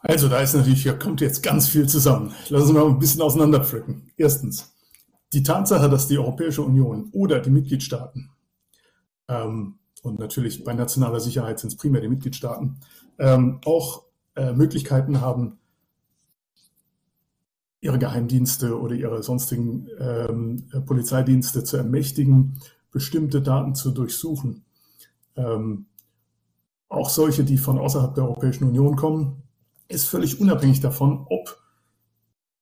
Also 0.00 0.28
da 0.28 0.40
ist 0.40 0.54
natürlich, 0.54 0.82
hier 0.82 0.98
kommt 0.98 1.20
jetzt 1.20 1.42
ganz 1.42 1.68
viel 1.68 1.88
zusammen. 1.88 2.32
Lass 2.48 2.62
uns 2.62 2.72
mal 2.72 2.86
ein 2.86 2.98
bisschen 2.98 3.20
auseinanderpflücken. 3.20 4.10
Erstens, 4.16 4.72
die 5.32 5.42
Tatsache, 5.42 5.90
dass 5.90 6.08
die 6.08 6.18
Europäische 6.18 6.62
Union 6.62 7.10
oder 7.12 7.40
die 7.40 7.50
Mitgliedstaaten 7.50 8.30
ähm, 9.28 9.78
und 10.02 10.18
natürlich 10.18 10.64
bei 10.64 10.72
nationaler 10.72 11.20
Sicherheit 11.20 11.58
sind 11.58 11.72
es 11.72 11.76
primär 11.76 12.00
die 12.00 12.08
Mitgliedstaaten, 12.08 12.78
ähm, 13.18 13.60
auch 13.64 14.04
äh, 14.36 14.52
Möglichkeiten 14.52 15.20
haben, 15.20 15.57
ihre 17.80 17.98
Geheimdienste 17.98 18.78
oder 18.78 18.94
ihre 18.94 19.22
sonstigen 19.22 19.88
ähm, 19.98 20.64
Polizeidienste 20.86 21.64
zu 21.64 21.76
ermächtigen, 21.76 22.60
bestimmte 22.90 23.40
Daten 23.40 23.74
zu 23.74 23.90
durchsuchen. 23.92 24.64
Ähm, 25.36 25.86
auch 26.88 27.10
solche, 27.10 27.44
die 27.44 27.58
von 27.58 27.78
außerhalb 27.78 28.14
der 28.14 28.24
Europäischen 28.24 28.64
Union 28.64 28.96
kommen, 28.96 29.42
ist 29.88 30.08
völlig 30.08 30.40
unabhängig 30.40 30.80
davon, 30.80 31.26
ob 31.28 31.58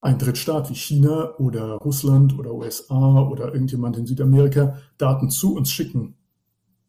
ein 0.01 0.19
Drittstaat 0.19 0.71
wie 0.71 0.75
China 0.75 1.35
oder 1.39 1.73
Russland 1.77 2.39
oder 2.39 2.53
USA 2.53 3.23
oder 3.23 3.53
irgendjemand 3.53 3.97
in 3.97 4.07
Südamerika 4.07 4.79
Daten 4.99 5.31
zu 5.31 5.55
uns 5.57 5.71
schicken 5.71 6.15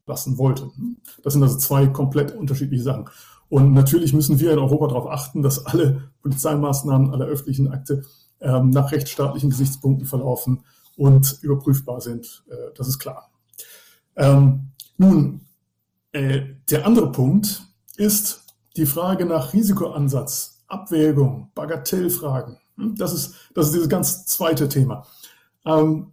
lassen 0.06 0.38
wollte. 0.38 0.70
Das 1.24 1.34
sind 1.34 1.44
also 1.44 1.58
zwei 1.58 1.88
komplett 1.88 2.36
unterschiedliche 2.36 2.84
Sachen. 2.84 3.10
Und 3.50 3.74
natürlich 3.74 4.14
müssen 4.14 4.40
wir 4.40 4.52
in 4.52 4.60
Europa 4.60 4.88
darauf 4.88 5.08
achten, 5.08 5.42
dass 5.42 5.66
alle 5.66 6.12
Polizeimaßnahmen, 6.30 7.12
alle 7.12 7.26
öffentlichen 7.26 7.70
Akte 7.70 8.04
ähm, 8.40 8.70
nach 8.70 8.92
rechtsstaatlichen 8.92 9.50
Gesichtspunkten 9.50 10.08
verlaufen 10.08 10.64
und 10.96 11.40
überprüfbar 11.42 12.02
sind. 12.02 12.44
Äh, 12.50 12.74
das 12.76 12.88
ist 12.88 13.00
klar. 13.00 13.32
Ähm, 14.16 14.72
nun, 14.98 15.42
äh, 16.12 16.42
der 16.70 16.86
andere 16.86 17.12
Punkt 17.12 17.64
ist 17.96 18.44
die 18.76 18.86
Frage 18.86 19.26
nach 19.26 19.54
Risikoansatz, 19.54 20.64
Abwägung, 20.68 21.52
Bagatellfragen. 21.56 22.58
Hm, 22.76 22.96
das 22.96 23.14
ist, 23.14 23.36
das 23.54 23.68
ist 23.68 23.74
dieses 23.74 23.90
ganz 23.90 24.26
zweite 24.26 24.70
Thema. 24.70 25.06
Ähm, 25.66 26.12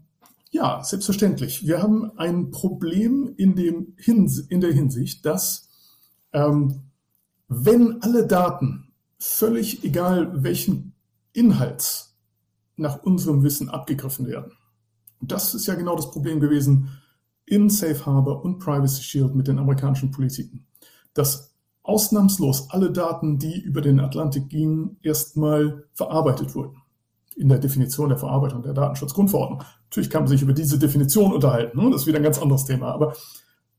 ja, 0.51 0.83
selbstverständlich. 0.85 1.67
Wir 1.67 1.83
haben 1.83 2.17
ein 2.17 2.51
Problem 2.51 3.35
in, 3.37 3.57
dem 3.57 3.95
Hins 3.97 4.39
in 4.39 4.61
der 4.61 4.73
Hinsicht, 4.73 5.27
dass 5.27 5.69
ähm, 6.33 6.83
wenn 7.49 8.01
alle 8.03 8.27
Daten, 8.27 8.93
völlig 9.19 9.85
egal 9.85 10.43
welchen 10.43 10.95
Inhalts, 11.33 12.17
nach 12.77 13.03
unserem 13.03 13.43
Wissen 13.43 13.69
abgegriffen 13.69 14.27
werden, 14.27 14.53
und 15.25 15.33
das 15.33 15.55
ist 15.55 15.67
ja 15.67 15.75
genau 15.75 15.97
das 15.97 16.11
Problem 16.11 16.39
gewesen 16.39 17.01
in 17.47 17.71
Safe 17.71 18.05
Harbor 18.05 18.45
und 18.45 18.59
Privacy 18.59 19.03
Shield 19.03 19.35
mit 19.35 19.49
den 19.49 19.59
amerikanischen 19.59 20.11
Politiken, 20.11 20.67
dass 21.15 21.55
ausnahmslos 21.83 22.69
alle 22.71 22.93
Daten, 22.93 23.39
die 23.39 23.59
über 23.59 23.81
den 23.81 24.01
Atlantik 24.01 24.51
gingen, 24.51 24.99
erstmal 25.03 25.85
verarbeitet 25.95 26.55
wurden 26.55 26.83
in 27.37 27.49
der 27.49 27.59
Definition 27.59 28.11
der 28.11 28.19
Verarbeitung 28.19 28.63
der 28.63 28.75
Datenschutzgrundverordnung. 28.75 29.63
Natürlich 29.85 30.11
kann 30.11 30.25
man 30.25 30.29
sich 30.29 30.43
über 30.43 30.53
diese 30.53 30.79
Definition 30.79 31.33
unterhalten, 31.33 31.79
ne? 31.79 31.91
das 31.91 32.03
ist 32.03 32.07
wieder 32.07 32.19
ein 32.19 32.23
ganz 32.23 32.39
anderes 32.39 32.67
Thema. 32.67 32.93
Aber 32.93 33.15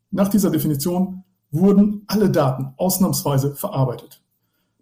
nach 0.10 0.30
dieser 0.30 0.50
Definition 0.50 1.24
wurden 1.52 2.06
alle 2.08 2.32
Daten 2.32 2.74
ausnahmsweise 2.78 3.56
verarbeitet. 3.56 4.25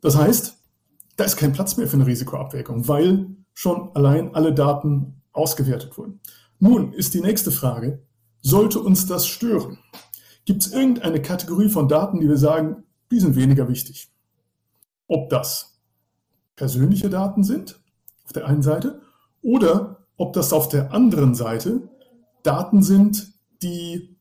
Das 0.04 0.18
heißt, 0.18 0.58
da 1.16 1.24
ist 1.24 1.38
kein 1.38 1.54
Platz 1.54 1.78
mehr 1.78 1.88
für 1.88 1.96
eine 1.96 2.06
Risikoabwägung, 2.06 2.88
weil 2.88 3.28
schon 3.54 3.96
allein 3.96 4.36
alle 4.36 4.54
Daten 4.54 5.22
ausgewertet 5.32 5.98
wurden. 5.98 6.20
Nun 6.60 6.92
ist 6.92 7.14
die 7.14 7.22
nächste 7.22 7.52
Frage, 7.52 8.04
sollte 8.42 8.80
uns 8.80 9.08
das 9.08 9.26
stören? 9.26 9.80
Gibt 10.44 10.64
es 10.64 10.74
irgendeine 10.74 11.22
Kategorie 11.22 11.70
von 11.70 11.88
Daten, 11.88 12.20
die 12.20 12.28
wir 12.28 12.38
sagen, 12.38 12.84
die 13.12 13.20
sind 13.20 13.38
weniger 13.38 13.70
wichtig? 13.70 14.12
Ob 15.08 15.30
das 15.30 15.80
persönliche 16.58 17.10
Daten 17.10 17.46
sind, 17.46 17.80
auf 18.26 18.34
der 18.34 18.46
einen 18.46 18.62
Seite 18.62 19.02
oder 19.42 20.06
ob 20.18 20.34
das 20.34 20.52
auf 20.52 20.68
der 20.68 20.92
anderen 20.92 21.34
Seite 21.34 21.90
Daten 22.44 22.84
sind, 22.84 23.34
die 23.62 24.18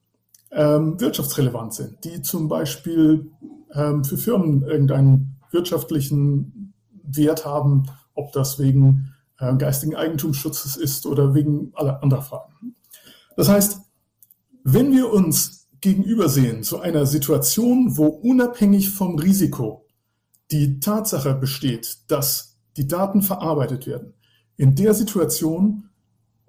ähm, 0.53 1.01
wirtschaftsrelevant 1.01 1.75
sind, 1.75 2.05
die 2.05 2.23
zum 2.23 2.47
Beispiel 2.49 3.33
ähm, 3.75 4.05
für 4.05 4.17
Firmen 4.17 4.63
irgendeinen 4.63 5.32
wirtschaftlichen 5.53 6.75
Wert 7.03 7.45
haben, 7.45 7.89
ob 8.15 8.33
das 8.33 8.59
wegen 8.59 9.13
äh, 9.39 9.55
geistigen 9.57 9.95
Eigentumsschutzes 9.95 10.77
ist 10.77 11.07
oder 11.07 11.35
wegen 11.35 11.73
aller 11.75 12.03
anderer 12.03 12.23
Fragen. 12.23 12.75
Das 13.37 13.49
heißt, 13.49 13.81
wenn 14.65 14.93
wir 14.93 15.13
uns 15.13 15.69
gegenübersehen 15.81 16.63
zu 16.63 16.81
einer 16.81 17.07
Situation, 17.07 17.97
wo 17.97 18.07
unabhängig 18.07 18.91
vom 18.91 19.19
Risiko 19.19 19.87
die 20.51 20.81
Tatsache 20.81 21.35
besteht, 21.35 21.99
dass 22.09 22.59
die 22.77 22.87
Daten 22.87 23.23
verarbeitet 23.23 23.87
werden. 23.87 24.15
In 24.57 24.75
der 24.75 24.95
Situation 24.95 25.89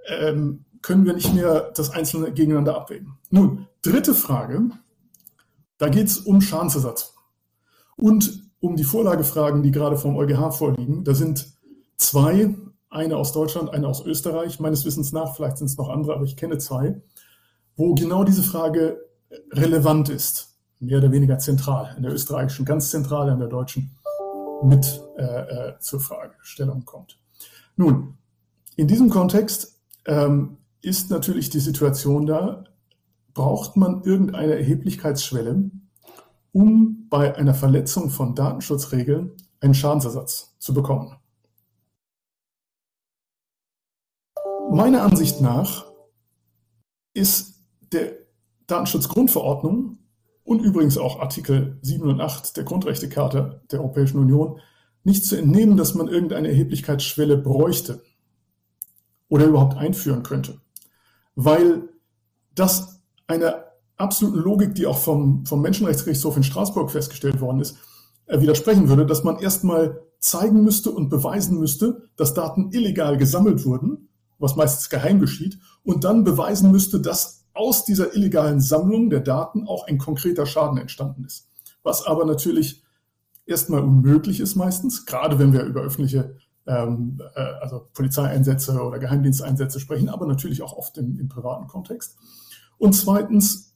ähm, 0.07 0.65
können 0.81 1.05
wir 1.05 1.13
nicht 1.13 1.33
mehr 1.33 1.71
das 1.75 1.89
Einzelne 1.89 2.31
gegeneinander 2.31 2.75
abwägen. 2.75 3.17
Nun, 3.29 3.67
dritte 3.81 4.13
Frage, 4.13 4.69
da 5.77 5.89
geht 5.89 6.07
es 6.07 6.17
um 6.19 6.41
Schadensersatz 6.41 7.15
und 7.95 8.43
um 8.63 8.77
die 8.77 8.85
Vorlagefragen, 8.85 9.61
die 9.61 9.71
gerade 9.71 9.97
vom 9.97 10.15
EuGH 10.15 10.53
vorliegen. 10.53 11.03
Da 11.03 11.13
sind 11.13 11.47
zwei, 11.97 12.55
eine 12.89 13.17
aus 13.17 13.33
Deutschland, 13.33 13.73
eine 13.73 13.89
aus 13.89 14.05
Österreich, 14.05 14.61
meines 14.61 14.85
Wissens 14.85 15.11
nach, 15.11 15.35
vielleicht 15.35 15.57
sind 15.57 15.67
es 15.67 15.77
noch 15.77 15.89
andere, 15.89 16.15
aber 16.15 16.23
ich 16.23 16.37
kenne 16.37 16.57
zwei, 16.59 17.01
wo 17.75 17.93
genau 17.93 18.23
diese 18.23 18.41
Frage 18.41 19.01
relevant 19.51 20.07
ist, 20.07 20.55
mehr 20.79 20.99
oder 20.99 21.11
weniger 21.11 21.39
zentral, 21.39 21.93
in 21.97 22.03
der 22.03 22.13
österreichischen 22.13 22.63
ganz 22.63 22.89
zentral, 22.89 23.27
in 23.33 23.39
der 23.39 23.49
deutschen 23.49 23.97
mit 24.63 25.03
äh, 25.17 25.23
äh, 25.23 25.79
zur 25.79 25.99
Fragestellung 25.99 26.85
kommt. 26.85 27.19
Nun, 27.75 28.17
in 28.77 28.87
diesem 28.87 29.09
Kontext 29.09 29.77
ähm, 30.05 30.55
ist 30.81 31.09
natürlich 31.09 31.49
die 31.49 31.59
Situation 31.59 32.27
da, 32.27 32.63
braucht 33.33 33.75
man 33.75 34.03
irgendeine 34.03 34.55
Erheblichkeitsschwelle, 34.55 35.69
um 36.53 37.07
bei 37.09 37.35
einer 37.35 37.53
Verletzung 37.53 38.09
von 38.09 38.35
Datenschutzregeln 38.35 39.31
einen 39.59 39.73
Schadensersatz 39.73 40.55
zu 40.59 40.73
bekommen. 40.73 41.17
Meiner 44.71 45.03
Ansicht 45.03 45.41
nach 45.41 45.85
ist 47.13 47.63
der 47.91 48.13
Datenschutzgrundverordnung 48.67 49.97
und 50.43 50.61
übrigens 50.61 50.97
auch 50.97 51.19
Artikel 51.19 51.77
7 51.81 52.09
und 52.09 52.21
8 52.21 52.55
der 52.57 52.63
Grundrechtecharta 52.63 53.61
der 53.71 53.79
Europäischen 53.79 54.19
Union 54.19 54.59
nicht 55.03 55.25
zu 55.25 55.35
entnehmen, 55.35 55.75
dass 55.75 55.95
man 55.95 56.07
irgendeine 56.07 56.47
Erheblichkeitsschwelle 56.49 57.37
bräuchte 57.37 58.01
oder 59.27 59.45
überhaupt 59.45 59.77
einführen 59.77 60.23
könnte, 60.23 60.61
weil 61.35 61.89
das 62.55 63.01
eine 63.27 63.62
absolute 63.97 64.39
Logik, 64.39 64.75
die 64.75 64.87
auch 64.87 64.97
vom, 64.97 65.45
vom 65.45 65.61
Menschenrechtsgerichtshof 65.61 66.37
in 66.37 66.43
Straßburg 66.43 66.91
festgestellt 66.91 67.41
worden 67.41 67.59
ist, 67.59 67.77
äh, 68.25 68.39
widersprechen 68.39 68.89
würde, 68.89 69.05
dass 69.05 69.23
man 69.23 69.39
erstmal 69.39 70.01
zeigen 70.19 70.63
müsste 70.63 70.91
und 70.91 71.09
beweisen 71.09 71.59
müsste, 71.59 72.09
dass 72.15 72.33
Daten 72.33 72.71
illegal 72.71 73.17
gesammelt 73.17 73.65
wurden, 73.65 74.09
was 74.39 74.55
meistens 74.55 74.89
geheim 74.89 75.19
geschieht, 75.19 75.59
und 75.83 76.03
dann 76.03 76.23
beweisen 76.23 76.71
müsste, 76.71 77.01
dass 77.01 77.45
aus 77.53 77.85
dieser 77.85 78.15
illegalen 78.15 78.61
Sammlung 78.61 79.09
der 79.09 79.19
Daten 79.19 79.67
auch 79.67 79.87
ein 79.87 79.97
konkreter 79.97 80.45
Schaden 80.45 80.77
entstanden 80.77 81.25
ist. 81.25 81.49
Was 81.83 82.05
aber 82.05 82.25
natürlich 82.25 82.83
erstmal 83.45 83.81
unmöglich 83.81 84.39
ist 84.39 84.55
meistens, 84.55 85.05
gerade 85.05 85.37
wenn 85.37 85.53
wir 85.53 85.63
über 85.63 85.81
öffentliche, 85.81 86.37
ähm, 86.65 87.21
äh, 87.35 87.41
also 87.61 87.87
Polizeieinsätze 87.93 88.81
oder 88.81 88.99
Geheimdiensteinsätze 88.99 89.79
sprechen, 89.79 90.09
aber 90.09 90.25
natürlich 90.25 90.61
auch 90.61 90.73
oft 90.73 90.97
im, 90.97 91.19
im 91.19 91.27
privaten 91.27 91.67
Kontext. 91.67 92.17
Und 92.77 92.93
zweitens, 92.93 93.72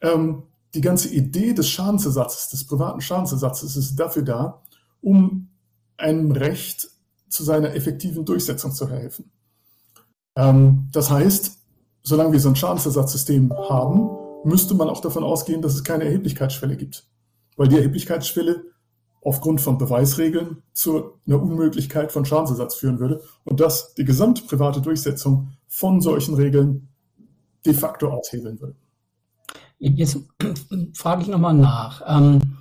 ähm, 0.00 0.44
die 0.74 0.80
ganze 0.80 1.08
Idee 1.08 1.52
des 1.52 1.68
Schadensersatzes, 1.68 2.50
des 2.50 2.66
privaten 2.66 3.00
Schadensersatzes 3.00 3.76
ist 3.76 3.96
dafür 3.96 4.22
da, 4.22 4.62
um 5.00 5.48
einem 5.96 6.30
Recht 6.32 6.88
zu 7.28 7.44
seiner 7.44 7.74
effektiven 7.74 8.24
Durchsetzung 8.24 8.72
zu 8.72 8.88
helfen. 8.88 9.30
Ähm, 10.36 10.88
das 10.92 11.10
heißt, 11.10 11.58
solange 12.02 12.32
wir 12.32 12.40
so 12.40 12.48
ein 12.48 12.56
Schadensersatzsystem 12.56 13.52
haben, 13.52 14.10
müsste 14.44 14.74
man 14.74 14.88
auch 14.88 15.00
davon 15.00 15.24
ausgehen, 15.24 15.62
dass 15.62 15.74
es 15.74 15.84
keine 15.84 16.04
Erheblichkeitsschwelle 16.04 16.76
gibt. 16.76 17.06
Weil 17.56 17.68
die 17.68 17.76
Erheblichkeitsschwelle 17.76 18.64
aufgrund 19.22 19.60
von 19.60 19.76
Beweisregeln 19.76 20.62
zu 20.72 21.12
einer 21.26 21.42
Unmöglichkeit 21.42 22.10
von 22.10 22.24
Schadensersatz 22.24 22.74
führen 22.76 23.00
würde 23.00 23.22
und 23.44 23.60
das 23.60 23.94
die 23.94 24.04
gesamte 24.04 24.42
private 24.42 24.80
Durchsetzung 24.80 25.52
von 25.68 26.00
solchen 26.00 26.34
Regeln 26.34 26.88
de 27.66 27.74
facto 27.74 28.08
aushebeln 28.08 28.60
würde. 28.60 28.76
Jetzt 29.80 30.18
frage 30.94 31.22
ich 31.22 31.28
nochmal 31.28 31.54
nach. 31.54 32.02
Ähm, 32.06 32.58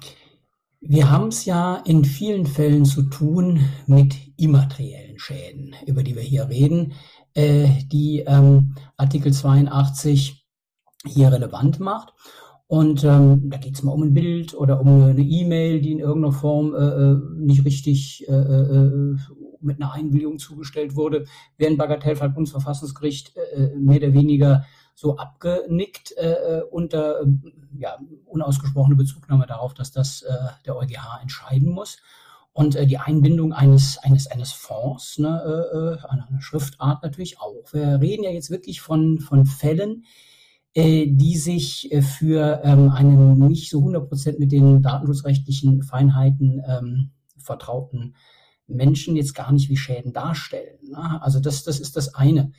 wir 0.80 1.12
haben 1.12 1.28
es 1.28 1.44
ja 1.44 1.76
in 1.86 2.06
vielen 2.06 2.46
Fällen 2.46 2.86
zu 2.86 3.04
tun 3.04 3.60
mit 3.88 4.16
immateriellen 4.38 5.20
Schäden, 5.20 5.76
über 5.86 6.02
die 6.02 6.16
wir 6.16 6.24
hier 6.24 6.48
reden, 6.48 6.94
äh, 7.34 7.68
die 7.92 8.24
ähm, 8.26 8.76
Artikel 8.96 9.34
82 9.34 10.48
hier 11.06 11.34
relevant 11.34 11.82
macht. 11.82 12.14
Und 12.68 13.04
ähm, 13.04 13.50
da 13.50 13.58
geht 13.58 13.76
es 13.76 13.84
mal 13.84 13.92
um 13.92 14.04
ein 14.04 14.14
Bild 14.14 14.54
oder 14.54 14.80
um 14.80 15.04
eine 15.04 15.22
E-Mail, 15.22 15.82
die 15.82 15.92
in 15.92 16.00
irgendeiner 16.00 16.34
Form 16.34 16.74
äh, 16.74 16.78
äh 16.78 17.18
nicht 17.36 17.66
richtig 17.66 18.26
äh, 18.30 18.34
äh, 18.34 19.18
mit 19.60 19.82
einer 19.82 19.92
Einwilligung 19.92 20.40
zugestellt 20.40 20.96
wurde, 20.96 21.26
während 21.58 21.80
Bagatellfall 21.80 22.30
Bundesverfassungsgericht 22.30 23.36
äh, 23.36 23.76
mehr 23.76 23.98
oder 23.98 24.14
weniger 24.14 24.66
so 25.00 25.15
abgenickt 25.15 26.13
äh, 26.18 26.62
unter 26.70 27.25
ja, 27.77 27.98
unausgesprochene 28.25 28.98
Bezugnahme 28.98 29.48
darauf, 29.48 29.74
dass 29.74 29.94
das 29.94 30.24
äh, 30.24 30.34
der 30.65 30.75
EuGH 30.75 31.22
entscheiden 31.22 31.72
muss. 31.72 32.00
Und 32.51 32.75
äh, 32.75 32.86
die 32.86 32.98
Einbindung 32.98 33.53
eines, 33.53 33.98
eines, 34.00 34.27
eines 34.27 34.51
Fonds, 34.51 35.18
ne, 35.18 35.98
äh, 36.03 36.06
einer 36.06 36.27
Schriftart 36.41 37.01
natürlich 37.01 37.39
auch. 37.39 37.63
Wir 37.72 38.01
reden 38.01 38.24
ja 38.24 38.32
jetzt 38.32 38.50
wirklich 38.50 38.82
von, 38.82 39.20
von 39.20 39.46
Fällen, 39.46 40.03
äh, 40.74 41.08
die 41.08 41.38
sich 41.38 41.89
äh, 41.94 42.01
für 42.01 42.60
ähm, 42.65 42.91
einen 42.91 43.39
nicht 43.48 43.69
so 43.69 43.80
100% 43.80 44.38
mit 44.38 44.52
den 44.52 44.82
datenschutzrechtlichen 44.82 45.82
Feinheiten 45.82 46.62
ähm, 46.67 47.12
vertrauten 47.38 48.15
Menschen 48.67 49.15
jetzt 49.15 49.34
gar 49.34 49.54
nicht 49.54 49.69
wie 49.69 49.78
Schäden 49.78 50.12
darstellen. 50.12 50.78
Ne? 50.89 51.21
Also 51.21 51.39
das, 51.39 51.63
das 51.63 51.80
ist 51.80 51.95
das 51.95 52.15
eine. 52.15 52.52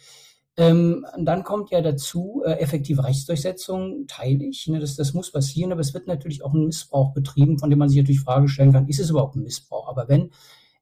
Ähm, 0.56 1.06
dann 1.18 1.44
kommt 1.44 1.70
ja 1.70 1.80
dazu, 1.80 2.42
äh, 2.44 2.52
effektive 2.54 3.04
Rechtsdurchsetzung 3.04 4.06
teile 4.08 4.44
ich. 4.44 4.66
Ne, 4.66 4.80
das, 4.80 4.96
das 4.96 5.14
muss 5.14 5.32
passieren, 5.32 5.72
aber 5.72 5.80
es 5.80 5.94
wird 5.94 6.06
natürlich 6.06 6.44
auch 6.44 6.52
ein 6.52 6.66
Missbrauch 6.66 7.12
betrieben, 7.14 7.58
von 7.58 7.70
dem 7.70 7.78
man 7.78 7.88
sich 7.88 7.98
natürlich 7.98 8.20
Frage 8.20 8.48
stellen 8.48 8.72
kann, 8.72 8.88
ist 8.88 9.00
es 9.00 9.10
überhaupt 9.10 9.36
ein 9.36 9.42
Missbrauch? 9.42 9.88
Aber 9.88 10.08
wenn 10.08 10.30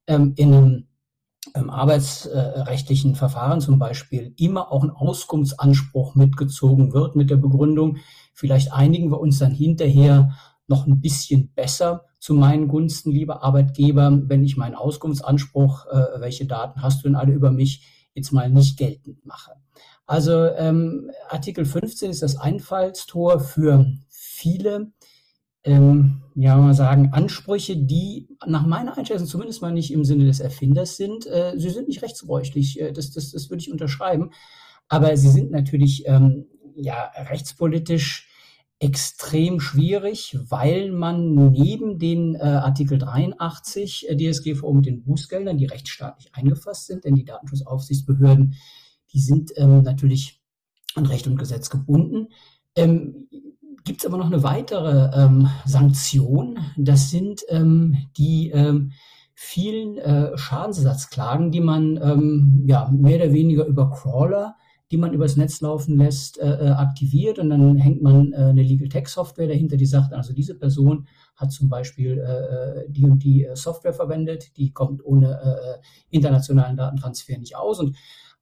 ähm, 0.06 0.32
in 0.36 0.54
einem 0.54 0.86
im 1.54 1.70
arbeitsrechtlichen 1.70 3.14
Verfahren 3.14 3.60
zum 3.60 3.78
Beispiel 3.78 4.34
immer 4.36 4.70
auch 4.72 4.82
ein 4.82 4.90
Auskunftsanspruch 4.90 6.14
mitgezogen 6.14 6.92
wird 6.92 7.16
mit 7.16 7.30
der 7.30 7.36
Begründung, 7.36 7.98
vielleicht 8.34 8.72
einigen 8.72 9.10
wir 9.10 9.20
uns 9.20 9.38
dann 9.38 9.52
hinterher 9.52 10.36
noch 10.66 10.86
ein 10.86 11.00
bisschen 11.00 11.52
besser 11.54 12.04
zu 12.18 12.34
meinen 12.34 12.68
Gunsten, 12.68 13.10
lieber 13.10 13.42
Arbeitgeber, 13.42 14.28
wenn 14.28 14.44
ich 14.44 14.56
meinen 14.56 14.74
Auskunftsanspruch, 14.74 15.86
äh, 15.86 16.20
welche 16.20 16.46
Daten 16.46 16.82
hast 16.82 17.02
du 17.02 17.08
denn 17.08 17.16
alle 17.16 17.32
über 17.32 17.50
mich, 17.50 17.82
jetzt 18.18 18.32
mal 18.32 18.50
nicht 18.50 18.76
geltend 18.76 19.24
mache. 19.24 19.52
Also 20.06 20.46
ähm, 20.56 21.10
Artikel 21.28 21.64
15 21.64 22.10
ist 22.10 22.22
das 22.22 22.36
Einfallstor 22.36 23.40
für 23.40 23.86
viele 24.08 24.92
ähm, 25.64 26.22
ja, 26.34 26.56
mal 26.56 26.74
sagen, 26.74 27.10
Ansprüche, 27.12 27.76
die 27.76 28.28
nach 28.46 28.64
meiner 28.64 28.96
Einschätzung 28.96 29.26
zumindest 29.26 29.60
mal 29.60 29.72
nicht 29.72 29.92
im 29.92 30.04
Sinne 30.04 30.24
des 30.24 30.40
Erfinders 30.40 30.96
sind. 30.96 31.26
Äh, 31.26 31.54
sie 31.56 31.70
sind 31.70 31.88
nicht 31.88 32.02
rechtsbräuchlich, 32.02 32.80
äh, 32.80 32.92
das, 32.92 33.10
das, 33.10 33.32
das 33.32 33.50
würde 33.50 33.60
ich 33.60 33.72
unterschreiben. 33.72 34.30
Aber 34.88 35.16
sie 35.16 35.28
sind 35.28 35.50
natürlich 35.50 36.04
ähm, 36.06 36.46
ja, 36.74 37.10
rechtspolitisch 37.16 38.27
extrem 38.80 39.58
schwierig, 39.58 40.38
weil 40.48 40.92
man 40.92 41.34
neben 41.34 41.98
den 41.98 42.36
äh, 42.36 42.38
Artikel 42.38 42.98
83 42.98 44.08
äh, 44.08 44.16
DSGVO 44.16 44.72
mit 44.72 44.86
den 44.86 45.02
Bußgeldern, 45.02 45.58
die 45.58 45.66
rechtsstaatlich 45.66 46.34
eingefasst 46.34 46.86
sind, 46.86 47.04
denn 47.04 47.16
die 47.16 47.24
Datenschutzaufsichtsbehörden, 47.24 48.54
die 49.12 49.20
sind 49.20 49.52
ähm, 49.56 49.82
natürlich 49.82 50.40
an 50.94 51.06
Recht 51.06 51.26
und 51.26 51.36
Gesetz 51.36 51.70
gebunden, 51.70 52.28
ähm, 52.76 53.28
gibt 53.84 54.00
es 54.00 54.06
aber 54.06 54.18
noch 54.18 54.26
eine 54.26 54.42
weitere 54.42 55.10
ähm, 55.18 55.48
Sanktion. 55.64 56.58
Das 56.76 57.10
sind 57.10 57.42
ähm, 57.48 57.96
die 58.16 58.50
ähm, 58.50 58.92
vielen 59.34 59.98
äh, 59.98 60.36
Schadensersatzklagen, 60.36 61.50
die 61.50 61.60
man 61.60 61.96
ähm, 61.96 62.64
ja, 62.66 62.90
mehr 62.92 63.16
oder 63.16 63.32
weniger 63.32 63.64
über 63.64 63.90
Crawler, 63.90 64.56
die 64.90 64.96
man 64.96 65.12
übers 65.12 65.36
Netz 65.36 65.60
laufen 65.60 65.98
lässt, 65.98 66.38
äh, 66.38 66.66
äh 66.66 66.70
aktiviert 66.70 67.38
und 67.38 67.50
dann 67.50 67.76
hängt 67.76 68.02
man 68.02 68.32
äh, 68.32 68.36
eine 68.36 68.62
Legal 68.62 68.88
Tech 68.88 69.08
Software 69.08 69.48
dahinter, 69.48 69.76
die 69.76 69.86
sagt, 69.86 70.14
also 70.14 70.32
diese 70.32 70.54
Person 70.54 71.06
hat 71.36 71.52
zum 71.52 71.68
Beispiel 71.68 72.18
äh, 72.18 72.84
äh 72.84 72.86
die 72.88 73.04
und 73.04 73.22
die 73.22 73.44
äh, 73.44 73.54
Software 73.54 73.92
verwendet, 73.92 74.56
die 74.56 74.72
kommt 74.72 75.04
ohne 75.04 75.38
internationalen 76.10 76.76
Datentransfer 76.76 77.38
nicht 77.38 77.56
aus 77.56 77.80
und 77.80 77.96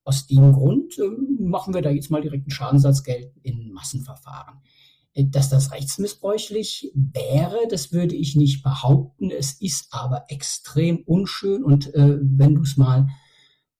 aus 0.05 0.27
dem 0.27 0.53
Grund 0.53 1.01
machen 1.39 1.75
wir 1.75 1.83
da 1.83 1.91
jetzt 1.91 2.11
mal 2.11 2.23
direkt 2.23 2.45
einen 2.45 2.51
Schadensersatz 2.51 3.03
geltend 3.03 3.45
in 3.45 3.73
Massenverfahren. 3.73 4.61
Dass 5.15 5.49
das 5.49 5.73
rechtsmissbräuchlich 5.73 6.93
wäre, 6.95 7.59
das 7.69 7.93
würde 7.93 8.15
ich 8.15 8.37
nicht 8.37 8.63
behaupten. 8.63 9.31
Es 9.31 9.61
ist 9.61 9.89
aber 9.91 10.27
extrem 10.29 10.99
unschön 11.07 11.65
und 11.65 11.91
wenn 11.95 12.55
du 12.55 12.63
es 12.63 12.77
mal 12.77 13.09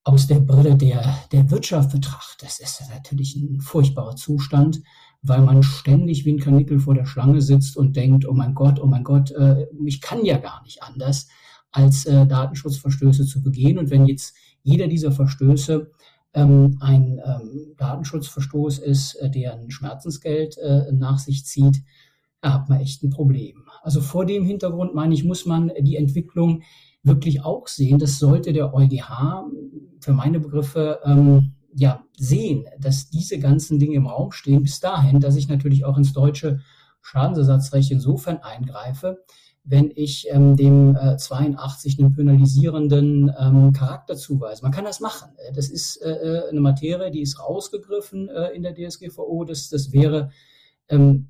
aus 0.07 0.25
der 0.25 0.39
Brille 0.39 0.77
der, 0.77 1.19
der 1.33 1.51
Wirtschaft 1.51 1.91
betrachtest, 1.91 2.61
ist 2.61 2.79
das 2.79 2.89
natürlich 2.89 3.35
ein 3.35 3.59
furchtbarer 3.59 4.15
Zustand, 4.15 4.81
weil 5.21 5.41
man 5.41 5.63
ständig 5.63 6.23
wie 6.23 6.31
ein 6.31 6.39
Kanickel 6.39 6.79
vor 6.79 6.95
der 6.95 7.05
Schlange 7.05 7.41
sitzt 7.41 7.75
und 7.75 7.97
denkt, 7.97 8.25
oh 8.25 8.31
mein 8.31 8.55
Gott, 8.55 8.79
oh 8.81 8.85
mein 8.85 9.03
Gott, 9.03 9.31
äh, 9.31 9.65
ich 9.85 9.99
kann 9.99 10.23
ja 10.23 10.37
gar 10.37 10.63
nicht 10.63 10.81
anders, 10.81 11.27
als 11.71 12.05
äh, 12.05 12.25
Datenschutzverstöße 12.25 13.25
zu 13.25 13.43
begehen. 13.43 13.77
Und 13.77 13.89
wenn 13.89 14.05
jetzt 14.05 14.33
jeder 14.63 14.87
dieser 14.87 15.11
Verstöße 15.11 15.91
ähm, 16.33 16.77
ein 16.79 17.19
ähm, 17.25 17.73
Datenschutzverstoß 17.75 18.79
ist, 18.79 19.15
äh, 19.15 19.29
der 19.29 19.55
ein 19.55 19.71
Schmerzensgeld 19.71 20.57
nach 20.93 21.19
sich 21.19 21.43
zieht, 21.43 21.83
da 22.39 22.53
hat 22.53 22.69
man 22.69 22.79
echt 22.79 23.03
ein 23.03 23.09
Problem. 23.09 23.65
Also 23.81 23.99
vor 23.99 24.25
dem 24.25 24.45
Hintergrund, 24.45 24.95
meine 24.95 25.13
ich, 25.13 25.25
muss 25.25 25.45
man 25.45 25.69
die 25.81 25.97
Entwicklung 25.97 26.63
wirklich 27.07 27.43
auch 27.43 27.67
sehen. 27.67 27.99
Das 27.99 28.19
sollte 28.19 28.53
der 28.53 28.73
EuGH 28.73 29.45
für 29.99 30.13
meine 30.13 30.39
Begriffe 30.39 30.99
ähm, 31.03 31.53
ja 31.73 32.03
sehen, 32.17 32.65
dass 32.79 33.09
diese 33.09 33.39
ganzen 33.39 33.79
Dinge 33.79 33.95
im 33.95 34.07
Raum 34.07 34.31
stehen, 34.31 34.63
bis 34.63 34.79
dahin, 34.79 35.19
dass 35.19 35.35
ich 35.35 35.47
natürlich 35.47 35.85
auch 35.85 35.97
ins 35.97 36.13
deutsche 36.13 36.59
Schadensersatzrecht 37.01 37.91
insofern 37.91 38.37
eingreife, 38.37 39.23
wenn 39.63 39.91
ich 39.93 40.27
ähm, 40.29 40.55
dem 40.55 40.95
äh, 40.95 41.17
82 41.17 41.99
einen 41.99 42.13
penalisierenden 42.15 43.31
ähm, 43.37 43.73
Charakter 43.73 44.15
zuweise. 44.15 44.63
Man 44.63 44.71
kann 44.71 44.85
das 44.85 45.01
machen. 45.01 45.31
Äh, 45.37 45.53
das 45.53 45.69
ist 45.69 45.97
äh, 45.97 46.09
äh, 46.09 46.49
eine 46.49 46.61
Materie, 46.61 47.11
die 47.11 47.21
ist 47.21 47.39
rausgegriffen 47.39 48.29
äh, 48.29 48.49
in 48.49 48.63
der 48.63 48.73
DSGVO. 48.73 49.43
Das, 49.43 49.69
das 49.69 49.91
wäre 49.91 50.31
ähm, 50.87 51.29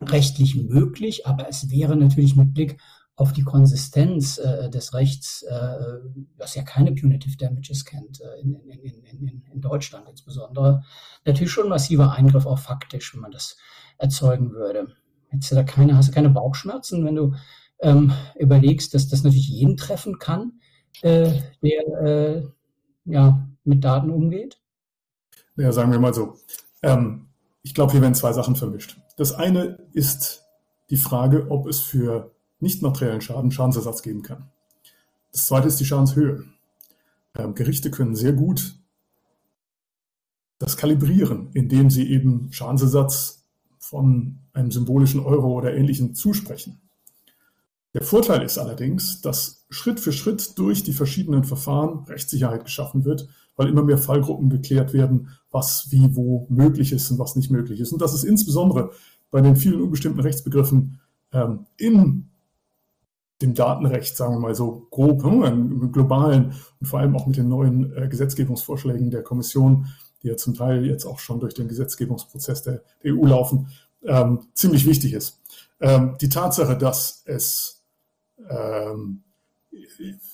rechtlich 0.00 0.56
möglich, 0.56 1.26
aber 1.26 1.48
es 1.48 1.70
wäre 1.70 1.96
natürlich 1.96 2.36
mit 2.36 2.54
Blick 2.54 2.78
auf 3.16 3.32
die 3.32 3.44
Konsistenz 3.44 4.38
äh, 4.38 4.68
des 4.70 4.92
Rechts, 4.92 5.42
äh, 5.42 5.76
das 6.36 6.54
ja 6.54 6.62
keine 6.62 6.92
Punitive 6.92 7.36
Damages 7.36 7.84
kennt, 7.84 8.20
äh, 8.20 8.40
in, 8.40 8.54
in, 8.54 9.04
in, 9.04 9.42
in, 9.52 9.60
Deutschland 9.60 10.08
insbesondere, 10.08 10.82
natürlich 11.24 11.52
schon 11.52 11.66
ein 11.66 11.70
massiver 11.70 12.12
Eingriff 12.12 12.46
auch 12.46 12.58
faktisch, 12.58 13.14
wenn 13.14 13.20
man 13.20 13.30
das 13.30 13.56
erzeugen 13.98 14.52
würde. 14.52 14.88
hättest 15.28 15.52
du 15.52 15.54
da 15.54 15.62
keine, 15.62 15.96
hast 15.96 16.08
du 16.08 16.12
keine 16.12 16.30
Bauchschmerzen, 16.30 17.04
wenn 17.04 17.14
du 17.14 17.34
ähm, 17.80 18.12
überlegst, 18.36 18.94
dass 18.94 19.08
das 19.08 19.22
natürlich 19.22 19.48
jeden 19.48 19.76
treffen 19.76 20.18
kann, 20.18 20.60
äh, 21.02 21.40
der 21.62 22.02
äh, 22.02 22.42
ja, 23.04 23.46
mit 23.62 23.84
Daten 23.84 24.10
umgeht? 24.10 24.60
Ja, 25.56 25.70
sagen 25.70 25.92
wir 25.92 26.00
mal 26.00 26.14
so. 26.14 26.34
Ähm, 26.82 27.28
ich 27.62 27.74
glaube, 27.74 27.92
hier 27.92 28.02
werden 28.02 28.14
zwei 28.14 28.32
Sachen 28.32 28.56
vermischt. 28.56 28.98
Das 29.16 29.32
eine 29.32 29.78
ist 29.92 30.44
die 30.90 30.96
Frage, 30.96 31.50
ob 31.50 31.66
es 31.66 31.80
für 31.80 32.33
nicht 32.64 32.82
materiellen 32.82 33.20
Schaden 33.20 33.52
Schadensersatz 33.52 34.02
geben 34.02 34.22
kann. 34.22 34.50
Das 35.30 35.46
zweite 35.46 35.68
ist 35.68 35.78
die 35.78 35.84
Schadenshöhe. 35.84 36.44
Ähm, 37.36 37.54
Gerichte 37.54 37.90
können 37.90 38.16
sehr 38.16 38.32
gut 38.32 38.76
das 40.58 40.76
kalibrieren, 40.76 41.50
indem 41.52 41.90
sie 41.90 42.10
eben 42.10 42.52
Schadensersatz 42.52 43.44
von 43.78 44.38
einem 44.52 44.70
symbolischen 44.70 45.20
Euro 45.20 45.52
oder 45.52 45.74
ähnlichem 45.74 46.14
zusprechen. 46.14 46.80
Der 47.92 48.02
Vorteil 48.02 48.42
ist 48.42 48.58
allerdings, 48.58 49.20
dass 49.20 49.66
Schritt 49.70 50.00
für 50.00 50.12
Schritt 50.12 50.58
durch 50.58 50.82
die 50.82 50.92
verschiedenen 50.92 51.44
Verfahren 51.44 52.04
Rechtssicherheit 52.04 52.64
geschaffen 52.64 53.04
wird, 53.04 53.28
weil 53.56 53.68
immer 53.68 53.84
mehr 53.84 53.98
Fallgruppen 53.98 54.50
geklärt 54.50 54.92
werden, 54.92 55.28
was 55.50 55.88
wie 55.90 56.16
wo 56.16 56.46
möglich 56.48 56.92
ist 56.92 57.10
und 57.10 57.18
was 57.18 57.36
nicht 57.36 57.50
möglich 57.50 57.78
ist. 57.78 57.92
Und 57.92 58.02
das 58.02 58.14
ist 58.14 58.24
insbesondere 58.24 58.90
bei 59.30 59.40
den 59.40 59.56
vielen 59.56 59.80
unbestimmten 59.80 60.20
Rechtsbegriffen 60.20 61.00
ähm, 61.32 61.66
in 61.76 62.30
dem 63.42 63.54
Datenrecht, 63.54 64.16
sagen 64.16 64.34
wir 64.34 64.40
mal 64.40 64.54
so 64.54 64.86
grob, 64.90 65.24
hm, 65.24 65.42
im 65.44 65.92
globalen 65.92 66.54
und 66.80 66.86
vor 66.86 67.00
allem 67.00 67.16
auch 67.16 67.26
mit 67.26 67.36
den 67.36 67.48
neuen 67.48 67.92
äh, 67.96 68.08
Gesetzgebungsvorschlägen 68.08 69.10
der 69.10 69.22
Kommission, 69.22 69.86
die 70.22 70.28
ja 70.28 70.36
zum 70.36 70.54
Teil 70.54 70.84
jetzt 70.86 71.04
auch 71.04 71.18
schon 71.18 71.40
durch 71.40 71.54
den 71.54 71.68
Gesetzgebungsprozess 71.68 72.62
der, 72.62 72.82
der 73.02 73.14
EU 73.14 73.26
laufen, 73.26 73.68
ähm, 74.04 74.40
ziemlich 74.54 74.86
wichtig 74.86 75.12
ist. 75.12 75.40
Ähm, 75.80 76.16
die 76.20 76.28
Tatsache, 76.28 76.76
dass 76.76 77.22
es 77.26 77.82
ähm, 78.48 79.24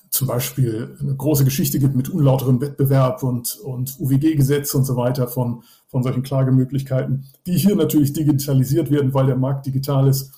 zum 0.09 0.27
Beispiel 0.27 0.97
eine 0.99 1.15
große 1.15 1.45
Geschichte 1.45 1.79
gibt 1.79 1.95
mit 1.95 2.09
unlauterem 2.09 2.61
Wettbewerb 2.61 3.23
und, 3.23 3.57
und 3.57 3.99
UWG-Gesetz 3.99 4.73
und 4.75 4.85
so 4.85 4.95
weiter 4.95 5.27
von, 5.27 5.63
von 5.87 6.03
solchen 6.03 6.23
Klagemöglichkeiten, 6.23 7.25
die 7.45 7.57
hier 7.57 7.75
natürlich 7.75 8.13
digitalisiert 8.13 8.91
werden, 8.91 9.13
weil 9.13 9.25
der 9.25 9.37
Markt 9.37 9.65
digital 9.65 10.07
ist, 10.07 10.31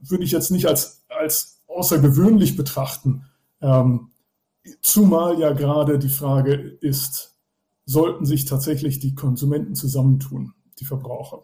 würde 0.00 0.24
ich 0.24 0.32
jetzt 0.32 0.50
nicht 0.50 0.66
als, 0.66 1.02
als 1.08 1.53
außergewöhnlich 1.74 2.56
betrachten. 2.56 3.24
Ähm, 3.60 4.10
zumal 4.80 5.38
ja 5.38 5.52
gerade 5.52 5.98
die 5.98 6.08
Frage 6.08 6.54
ist, 6.54 7.36
sollten 7.86 8.24
sich 8.24 8.44
tatsächlich 8.44 8.98
die 8.98 9.14
Konsumenten 9.14 9.74
zusammentun, 9.74 10.54
die 10.78 10.84
Verbraucher, 10.84 11.42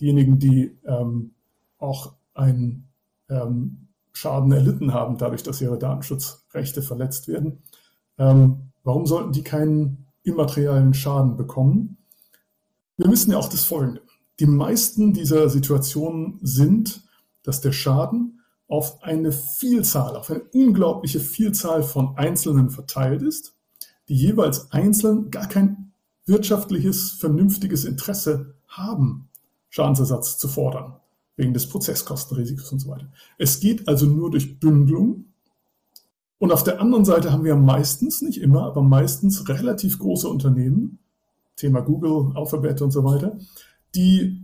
diejenigen, 0.00 0.38
die 0.38 0.76
ähm, 0.84 1.32
auch 1.78 2.14
ein 2.34 2.88
ähm, 3.28 3.88
Schaden 4.12 4.50
erlitten 4.52 4.94
haben, 4.94 5.18
dadurch, 5.18 5.42
dass 5.42 5.60
ihre 5.60 5.78
Datenschutzrechte 5.78 6.82
verletzt 6.82 7.28
werden. 7.28 7.62
Ähm, 8.18 8.72
warum 8.82 9.06
sollten 9.06 9.32
die 9.32 9.42
keinen 9.42 10.06
immateriellen 10.22 10.94
Schaden 10.94 11.36
bekommen? 11.36 11.98
Wir 12.96 13.10
wissen 13.10 13.32
ja 13.32 13.38
auch 13.38 13.48
das 13.48 13.64
Folgende. 13.64 14.02
Die 14.40 14.46
meisten 14.46 15.12
dieser 15.12 15.48
Situationen 15.48 16.38
sind, 16.42 17.02
dass 17.42 17.60
der 17.60 17.72
Schaden 17.72 18.35
auf 18.68 19.02
eine 19.02 19.32
Vielzahl, 19.32 20.16
auf 20.16 20.30
eine 20.30 20.42
unglaubliche 20.52 21.20
Vielzahl 21.20 21.82
von 21.82 22.16
Einzelnen 22.16 22.70
verteilt 22.70 23.22
ist, 23.22 23.54
die 24.08 24.16
jeweils 24.16 24.72
einzeln 24.72 25.30
gar 25.30 25.48
kein 25.48 25.92
wirtschaftliches, 26.26 27.12
vernünftiges 27.12 27.84
Interesse 27.84 28.54
haben, 28.66 29.28
Schadensersatz 29.68 30.38
zu 30.38 30.48
fordern 30.48 30.96
wegen 31.36 31.54
des 31.54 31.68
Prozesskostenrisikos 31.68 32.72
und 32.72 32.78
so 32.80 32.88
weiter. 32.88 33.12
Es 33.38 33.60
geht 33.60 33.88
also 33.88 34.06
nur 34.06 34.30
durch 34.30 34.58
Bündelung. 34.58 35.26
Und 36.38 36.52
auf 36.52 36.64
der 36.64 36.80
anderen 36.80 37.04
Seite 37.04 37.32
haben 37.32 37.44
wir 37.44 37.56
meistens, 37.56 38.22
nicht 38.22 38.40
immer, 38.40 38.64
aber 38.64 38.82
meistens 38.82 39.48
relativ 39.48 39.98
große 39.98 40.28
Unternehmen, 40.28 40.98
Thema 41.56 41.80
Google, 41.80 42.32
Alphabet 42.34 42.82
und 42.82 42.90
so 42.90 43.04
weiter, 43.04 43.38
die 43.94 44.42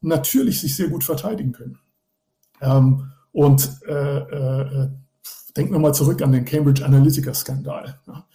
natürlich 0.00 0.60
sich 0.60 0.76
sehr 0.76 0.88
gut 0.88 1.04
verteidigen 1.04 1.52
können. 1.52 1.78
Ähm, 2.60 3.12
und 3.36 3.82
äh, 3.86 3.92
äh, 3.92 4.88
denken 5.54 5.72
wir 5.74 5.78
mal 5.78 5.92
zurück 5.92 6.22
an 6.22 6.32
den 6.32 6.46
Cambridge 6.46 6.82
Analytica-Skandal. 6.82 8.00
Ja. 8.06 8.26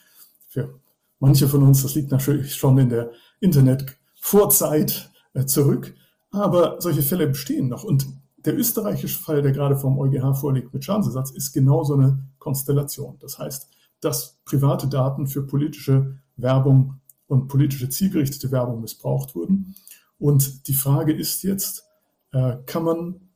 Für 0.48 0.80
manche 1.18 1.48
von 1.48 1.64
uns, 1.64 1.82
das 1.82 1.96
liegt 1.96 2.12
natürlich 2.12 2.54
schon 2.54 2.78
in 2.78 2.90
der 2.90 3.10
Internet-Vorzeit 3.40 5.10
äh, 5.34 5.46
zurück. 5.46 5.96
Aber 6.30 6.80
solche 6.80 7.02
Fälle 7.02 7.26
bestehen 7.26 7.68
noch. 7.68 7.84
Und 7.84 8.06
der 8.46 8.56
österreichische 8.56 9.20
Fall, 9.20 9.42
der 9.42 9.54
gerade 9.54 9.76
vom 9.76 9.98
EuGH 9.98 10.36
vorliegt 10.36 10.72
mit 10.72 10.86
Schadensersatz, 10.86 11.32
ist 11.32 11.52
genau 11.52 11.84
so 11.84 11.96
eine 11.96 12.20
Konstellation. 12.38 13.18
Das 13.22 13.40
heißt, 13.40 13.70
dass 14.02 14.38
private 14.46 14.88
Daten 14.88 15.26
für 15.26 15.42
politische 15.48 16.20
Werbung 16.38 17.00
und 17.26 17.48
politische 17.48 17.90
zielgerichtete 17.90 18.52
Werbung 18.52 18.82
missbraucht 18.82 19.34
wurden. 19.34 19.74
Und 20.20 20.68
die 20.68 20.76
Frage 20.76 21.12
ist 21.12 21.42
jetzt, 21.42 21.86
äh, 22.34 22.58
kann 22.68 22.84
man 22.84 23.31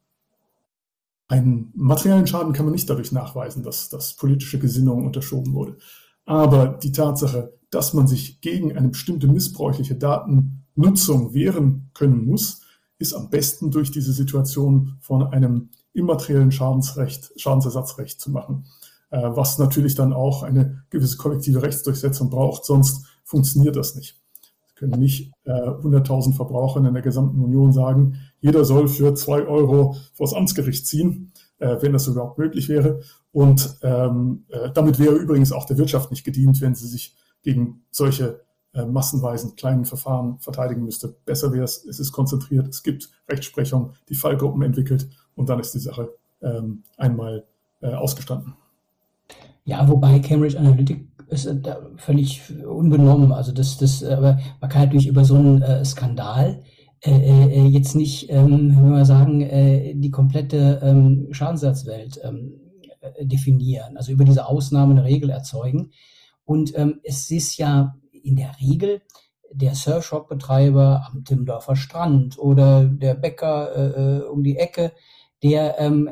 einen 1.27 1.71
materiellen 1.75 2.27
Schaden 2.27 2.53
kann 2.53 2.65
man 2.65 2.73
nicht 2.73 2.89
dadurch 2.89 3.11
nachweisen, 3.11 3.63
dass, 3.63 3.89
dass 3.89 4.15
politische 4.15 4.59
Gesinnung 4.59 5.05
unterschoben 5.05 5.53
wurde. 5.53 5.77
Aber 6.25 6.67
die 6.67 6.91
Tatsache, 6.91 7.53
dass 7.71 7.93
man 7.93 8.07
sich 8.07 8.41
gegen 8.41 8.77
eine 8.77 8.89
bestimmte 8.89 9.27
missbräuchliche 9.27 9.95
Datennutzung 9.95 11.33
wehren 11.33 11.89
können 11.93 12.25
muss, 12.25 12.61
ist 12.97 13.13
am 13.13 13.29
besten 13.29 13.71
durch 13.71 13.91
diese 13.91 14.13
Situation 14.13 14.97
von 15.01 15.23
einem 15.23 15.69
immateriellen 15.93 16.51
Schadensrecht, 16.51 17.31
Schadensersatzrecht 17.37 18.19
zu 18.19 18.31
machen, 18.31 18.65
äh, 19.09 19.21
was 19.21 19.57
natürlich 19.57 19.95
dann 19.95 20.13
auch 20.13 20.43
eine 20.43 20.83
gewisse 20.89 21.17
kollektive 21.17 21.61
Rechtsdurchsetzung 21.61 22.29
braucht, 22.29 22.65
sonst 22.65 23.05
funktioniert 23.23 23.75
das 23.75 23.95
nicht. 23.95 24.21
Wir 24.67 24.75
können 24.75 24.99
nicht 24.99 25.31
äh, 25.45 25.51
100.000 25.51 26.33
Verbraucher 26.35 26.85
in 26.85 26.93
der 26.93 27.01
gesamten 27.03 27.41
Union 27.41 27.71
sagen, 27.71 28.19
jeder 28.45 28.63
soll 28.63 28.87
für 28.87 29.15
zwei 29.15 29.41
Euro 29.47 29.95
vors 30.13 30.35
Amtsgericht 30.35 30.85
ziehen, 30.85 31.31
äh, 31.57 31.77
wenn 31.81 31.93
das 31.93 32.05
überhaupt 32.05 32.37
möglich 32.37 32.69
wäre. 32.69 33.01
Und 33.31 33.79
ähm, 33.81 34.45
äh, 34.49 34.69
damit 34.71 34.99
wäre 34.99 35.15
übrigens 35.15 35.51
auch 35.51 35.65
der 35.65 35.79
Wirtschaft 35.79 36.11
nicht 36.11 36.23
gedient, 36.23 36.61
wenn 36.61 36.75
sie 36.75 36.87
sich 36.87 37.15
gegen 37.41 37.81
solche 37.89 38.41
äh, 38.73 38.85
massenweisen 38.85 39.55
kleinen 39.55 39.85
Verfahren 39.85 40.37
verteidigen 40.37 40.83
müsste. 40.83 41.15
Besser 41.25 41.53
wäre 41.53 41.63
es, 41.63 41.83
es 41.85 41.99
ist 41.99 42.11
konzentriert, 42.11 42.67
es 42.67 42.83
gibt 42.83 43.09
Rechtsprechung, 43.27 43.93
die 44.09 44.15
Fallgruppen 44.15 44.61
entwickelt 44.61 45.09
und 45.33 45.49
dann 45.49 45.59
ist 45.59 45.73
die 45.73 45.79
Sache 45.79 46.13
ähm, 46.43 46.83
einmal 46.97 47.45
äh, 47.81 47.95
ausgestanden. 47.95 48.53
Ja, 49.63 49.89
wobei 49.89 50.19
Cambridge 50.19 50.59
Analytica 50.59 51.01
ist 51.29 51.47
äh, 51.47 51.59
da 51.59 51.79
völlig 51.97 52.43
unbenommen. 52.63 53.31
Also 53.31 53.51
das, 53.51 53.79
das, 53.79 54.03
aber 54.03 54.37
man 54.61 54.69
kann 54.69 54.83
natürlich 54.83 55.07
über 55.07 55.25
so 55.25 55.33
einen 55.33 55.63
äh, 55.63 55.83
Skandal 55.83 56.61
äh, 57.05 57.65
äh, 57.65 57.67
jetzt 57.67 57.95
nicht, 57.95 58.29
ähm, 58.29 58.75
wenn 58.75 58.91
wir 58.91 59.05
sagen, 59.05 59.41
äh, 59.41 59.93
die 59.95 60.11
komplette 60.11 60.81
ähm, 60.83 61.27
Schadensersatzwelt 61.31 62.19
ähm, 62.23 62.59
definieren, 63.21 63.97
also 63.97 64.11
über 64.11 64.25
diese 64.25 64.47
Ausnahme 64.47 64.93
eine 64.93 65.03
Regel 65.03 65.29
erzeugen. 65.29 65.91
Und 66.45 66.77
ähm, 66.77 66.99
es 67.03 67.29
ist 67.29 67.57
ja 67.57 67.95
in 68.11 68.35
der 68.35 68.51
Regel 68.59 69.01
der 69.51 69.75
Surfshop-Betreiber 69.75 71.07
am 71.11 71.23
Timmendorfer 71.23 71.75
Strand 71.75 72.37
oder 72.39 72.85
der 72.85 73.13
Bäcker 73.13 73.75
äh, 73.75 74.17
äh, 74.17 74.21
um 74.23 74.43
die 74.43 74.57
Ecke, 74.57 74.91
der 75.43 75.79
ähm, 75.79 76.09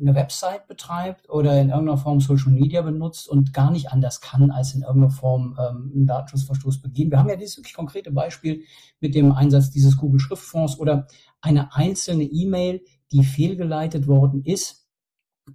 eine 0.00 0.14
Website 0.14 0.66
betreibt 0.66 1.28
oder 1.30 1.60
in 1.60 1.70
irgendeiner 1.70 1.98
Form 1.98 2.20
Social 2.20 2.52
Media 2.52 2.82
benutzt 2.82 3.28
und 3.28 3.52
gar 3.52 3.70
nicht 3.70 3.90
anders 3.90 4.20
kann, 4.20 4.50
als 4.50 4.74
in 4.74 4.82
irgendeiner 4.82 5.10
Form 5.10 5.56
ähm, 5.58 5.92
einen 5.94 6.06
Datenschutzverstoß 6.06 6.82
begehen. 6.82 7.10
Wir 7.10 7.18
haben 7.18 7.28
ja 7.28 7.36
dieses 7.36 7.58
wirklich 7.58 7.74
konkrete 7.74 8.10
Beispiel 8.10 8.62
mit 9.00 9.14
dem 9.14 9.32
Einsatz 9.32 9.70
dieses 9.70 9.96
Google 9.96 10.20
Schriftfonds 10.20 10.78
oder 10.78 11.06
eine 11.40 11.74
einzelne 11.74 12.24
E-Mail, 12.24 12.82
die 13.12 13.24
fehlgeleitet 13.24 14.06
worden 14.06 14.44
ist. 14.44 14.88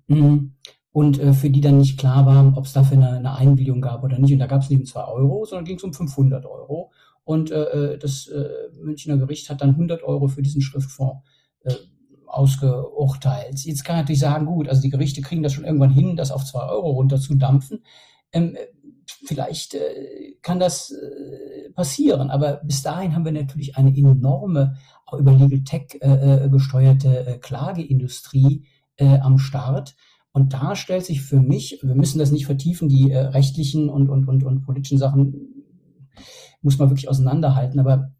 Mhm 0.07 0.55
und 0.91 1.19
äh, 1.19 1.33
für 1.33 1.49
die 1.49 1.61
dann 1.61 1.77
nicht 1.77 1.97
klar 1.97 2.25
war, 2.25 2.57
ob 2.57 2.65
es 2.65 2.73
dafür 2.73 2.97
eine, 2.97 3.11
eine 3.11 3.35
Einwilligung 3.35 3.81
gab 3.81 4.03
oder 4.03 4.19
nicht. 4.19 4.33
Und 4.33 4.39
da 4.39 4.47
gab 4.47 4.61
es 4.61 4.69
nicht 4.69 4.79
um 4.79 4.85
zwei 4.85 5.05
Euro, 5.05 5.45
sondern 5.45 5.65
ging 5.65 5.77
es 5.77 5.83
um 5.83 5.93
500 5.93 6.45
Euro. 6.45 6.91
Und 7.23 7.51
äh, 7.51 7.93
äh, 7.93 7.97
das 7.97 8.27
äh, 8.27 8.49
Münchner 8.81 9.17
Gericht 9.17 9.49
hat 9.49 9.61
dann 9.61 9.71
100 9.71 10.03
Euro 10.03 10.27
für 10.27 10.41
diesen 10.41 10.61
Schriftfonds 10.61 11.25
äh, 11.61 11.73
ausgeurteilt. 12.31 13.59
Jetzt 13.59 13.83
kann 13.83 13.95
man 13.95 14.03
natürlich 14.03 14.21
sagen, 14.21 14.45
gut, 14.45 14.67
also 14.67 14.81
die 14.81 14.89
Gerichte 14.89 15.21
kriegen 15.21 15.43
das 15.43 15.53
schon 15.53 15.65
irgendwann 15.65 15.91
hin, 15.91 16.15
das 16.15 16.31
auf 16.31 16.45
zwei 16.45 16.63
Euro 16.63 16.91
runterzudampfen. 16.91 17.83
Ähm, 18.31 18.55
vielleicht 19.05 19.75
äh, 19.75 20.35
kann 20.41 20.59
das 20.59 20.91
äh, 20.91 21.71
passieren, 21.71 22.29
aber 22.29 22.61
bis 22.63 22.81
dahin 22.81 23.13
haben 23.13 23.25
wir 23.25 23.31
natürlich 23.31 23.75
eine 23.75 23.95
enorme, 23.95 24.77
auch 25.05 25.19
über 25.19 25.33
Legal 25.33 25.63
Tech 25.63 25.97
äh, 26.01 26.45
äh 26.45 26.49
gesteuerte 26.49 27.25
äh, 27.25 27.37
Klageindustrie 27.37 28.65
äh, 28.97 29.19
am 29.19 29.37
Start 29.37 29.95
und 30.33 30.53
da 30.53 30.75
stellt 30.75 31.05
sich 31.05 31.21
für 31.21 31.41
mich, 31.41 31.79
wir 31.81 31.95
müssen 31.95 32.19
das 32.19 32.31
nicht 32.31 32.45
vertiefen, 32.45 32.87
die 32.87 33.11
äh, 33.11 33.19
rechtlichen 33.19 33.89
und, 33.89 34.09
und, 34.09 34.27
und, 34.27 34.43
und 34.43 34.61
politischen 34.61 34.97
Sachen 34.97 35.65
muss 36.61 36.77
man 36.77 36.89
wirklich 36.89 37.09
auseinanderhalten, 37.09 37.79
aber 37.79 38.13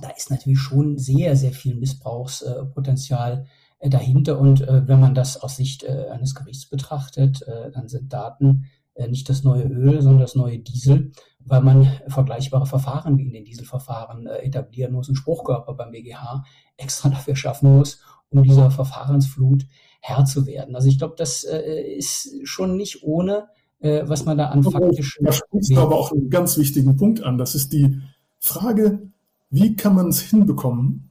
da 0.00 0.10
ist 0.10 0.30
natürlich 0.30 0.58
schon 0.58 0.98
sehr, 0.98 1.36
sehr 1.36 1.52
viel 1.52 1.76
Missbrauchspotenzial 1.76 3.46
äh, 3.78 3.90
dahinter. 3.90 4.38
Und 4.38 4.62
äh, 4.62 4.86
wenn 4.88 5.00
man 5.00 5.14
das 5.14 5.36
aus 5.36 5.56
Sicht 5.56 5.84
äh, 5.84 6.08
eines 6.10 6.34
Gerichts 6.34 6.68
betrachtet, 6.68 7.44
dann 7.72 7.88
sind 7.88 8.12
Daten 8.12 8.66
nicht 9.10 9.28
das 9.28 9.44
neue 9.44 9.64
Öl, 9.64 10.00
sondern 10.00 10.22
das 10.22 10.36
neue 10.36 10.58
Diesel, 10.58 11.12
weil 11.40 11.60
man 11.60 11.86
vergleichbare 12.08 12.64
Verfahren 12.64 13.18
wie 13.18 13.26
in 13.26 13.34
den 13.34 13.44
Dieselverfahren 13.44 14.26
etablieren 14.26 14.94
muss, 14.94 15.08
einen 15.08 15.16
Spruchkörper 15.16 15.74
beim 15.74 15.90
BGH 15.90 16.44
extra 16.78 17.10
dafür 17.10 17.36
schaffen 17.36 17.76
muss, 17.76 18.00
um 18.30 18.42
dieser 18.42 18.70
Verfahrensflut 18.70 19.66
Herr 20.00 20.24
zu 20.24 20.46
werden. 20.46 20.74
Also 20.74 20.88
ich 20.88 20.96
glaube, 20.98 21.14
das 21.18 21.44
ist 21.44 22.30
schon 22.44 22.78
nicht 22.78 23.02
ohne, 23.02 23.48
was 23.80 24.24
man 24.24 24.38
da 24.38 24.46
an 24.46 24.62
faktischen... 24.62 25.26
Da 25.26 25.32
sprichst 25.32 25.72
du 25.72 25.78
aber 25.78 25.96
auch 25.96 26.12
einen 26.12 26.30
ganz 26.30 26.56
wichtigen 26.56 26.96
Punkt 26.96 27.22
an. 27.22 27.36
Das 27.36 27.54
ist 27.54 27.74
die 27.74 28.00
Frage, 28.38 29.12
wie 29.50 29.76
kann 29.76 29.94
man 29.94 30.08
es 30.08 30.20
hinbekommen, 30.20 31.10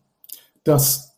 dass 0.64 1.18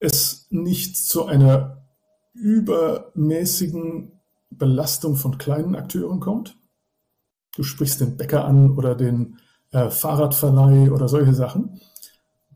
es 0.00 0.46
nicht 0.50 0.96
zu 0.96 1.26
einer 1.26 1.86
übermäßigen 2.34 4.12
Belastung 4.50 5.16
von 5.16 5.38
kleinen 5.38 5.74
Akteuren 5.74 6.20
kommt. 6.20 6.56
Du 7.56 7.62
sprichst 7.62 8.00
den 8.00 8.16
Bäcker 8.16 8.44
an 8.44 8.76
oder 8.76 8.94
den 8.94 9.38
äh, 9.72 9.90
Fahrradverleih 9.90 10.90
oder 10.90 11.08
solche 11.08 11.34
Sachen. 11.34 11.80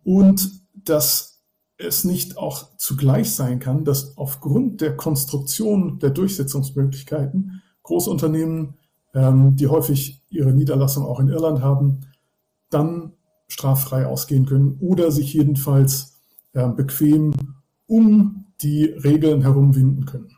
Und 0.04 0.62
dass 0.74 1.42
es 1.76 2.04
nicht 2.04 2.38
auch 2.38 2.76
zugleich 2.76 3.32
sein 3.32 3.58
kann, 3.58 3.84
dass 3.84 4.16
aufgrund 4.16 4.80
der 4.80 4.96
Konstruktion 4.96 5.98
der 5.98 6.10
Durchsetzungsmöglichkeiten 6.10 7.62
Großunternehmen, 7.82 8.74
ähm, 9.14 9.56
die 9.56 9.66
häufig 9.66 10.22
ihre 10.30 10.52
Niederlassung 10.52 11.04
auch 11.04 11.18
in 11.18 11.28
Irland 11.28 11.60
haben, 11.60 12.00
dann 12.70 13.12
straffrei 13.52 14.06
ausgehen 14.06 14.46
können 14.46 14.78
oder 14.80 15.10
sich 15.10 15.34
jedenfalls 15.34 16.18
äh, 16.54 16.68
bequem 16.68 17.32
um 17.86 18.46
die 18.62 18.84
Regeln 18.84 19.42
herumwinden 19.42 20.06
können. 20.06 20.36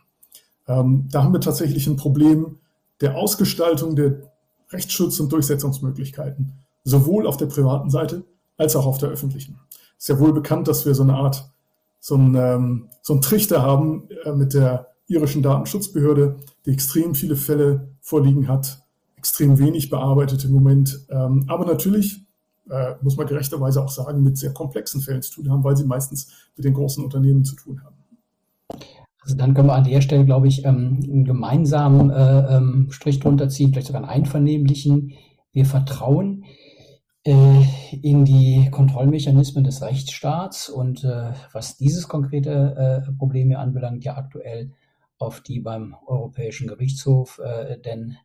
Ähm, 0.67 1.07
da 1.11 1.23
haben 1.23 1.33
wir 1.33 1.41
tatsächlich 1.41 1.87
ein 1.87 1.95
Problem 1.95 2.57
der 3.01 3.15
Ausgestaltung 3.15 3.95
der 3.95 4.21
Rechtsschutz- 4.69 5.19
und 5.19 5.31
Durchsetzungsmöglichkeiten, 5.31 6.53
sowohl 6.83 7.27
auf 7.27 7.37
der 7.37 7.45
privaten 7.45 7.89
Seite 7.89 8.23
als 8.57 8.75
auch 8.75 8.85
auf 8.85 8.97
der 8.97 9.09
öffentlichen. 9.09 9.59
Es 9.97 10.05
ist 10.05 10.07
ja 10.09 10.19
wohl 10.19 10.33
bekannt, 10.33 10.67
dass 10.67 10.85
wir 10.85 10.93
so 10.95 11.03
eine 11.03 11.15
Art, 11.15 11.49
so 11.99 12.15
ein, 12.15 12.35
ähm, 12.35 12.89
so 13.01 13.13
ein 13.13 13.21
Trichter 13.21 13.61
haben 13.61 14.09
äh, 14.25 14.33
mit 14.33 14.53
der 14.53 14.87
irischen 15.07 15.41
Datenschutzbehörde, 15.41 16.37
die 16.65 16.71
extrem 16.71 17.15
viele 17.15 17.35
Fälle 17.35 17.89
vorliegen 18.01 18.47
hat, 18.47 18.81
extrem 19.17 19.57
wenig 19.59 19.89
bearbeitet 19.89 20.43
im 20.43 20.51
Moment. 20.51 21.05
Ähm, 21.09 21.45
aber 21.47 21.65
natürlich 21.65 22.24
äh, 22.69 22.95
muss 23.01 23.17
man 23.17 23.27
gerechterweise 23.27 23.83
auch 23.83 23.89
sagen, 23.89 24.23
mit 24.23 24.37
sehr 24.37 24.53
komplexen 24.53 25.01
Fällen 25.01 25.21
zu 25.21 25.33
tun 25.33 25.51
haben, 25.51 25.63
weil 25.63 25.77
sie 25.77 25.85
meistens 25.85 26.31
mit 26.55 26.65
den 26.65 26.73
großen 26.73 27.03
Unternehmen 27.03 27.43
zu 27.43 27.55
tun 27.55 27.83
haben. 27.83 27.95
Also 29.21 29.35
dann 29.37 29.53
können 29.53 29.67
wir 29.67 29.75
an 29.75 29.83
der 29.83 30.01
Stelle, 30.01 30.25
glaube 30.25 30.47
ich, 30.47 30.65
ähm, 30.65 30.99
einen 31.03 31.25
gemeinsamen 31.25 32.11
äh, 32.11 32.57
ähm, 32.57 32.87
Strich 32.91 33.19
drunter 33.19 33.49
ziehen, 33.49 33.71
vielleicht 33.71 33.87
sogar 33.87 34.03
einen 34.03 34.11
einvernehmlichen. 34.11 35.13
Wir 35.51 35.65
vertrauen 35.65 36.45
äh, 37.23 37.63
in 38.03 38.23
die 38.25 38.69
Kontrollmechanismen 38.69 39.63
des 39.63 39.81
Rechtsstaats 39.81 40.69
und 40.69 41.03
äh, 41.03 41.33
was 41.53 41.77
dieses 41.77 42.07
konkrete 42.07 43.13
Problem 43.17 43.47
hier 43.47 43.59
anbelangt, 43.59 44.03
ja 44.03 44.15
aktuell 44.15 44.71
auf 45.17 45.41
die 45.41 45.59
beim 45.59 45.95
Europäischen 46.05 46.67
Gerichtshof, 46.67 47.39
denn 47.85 48.17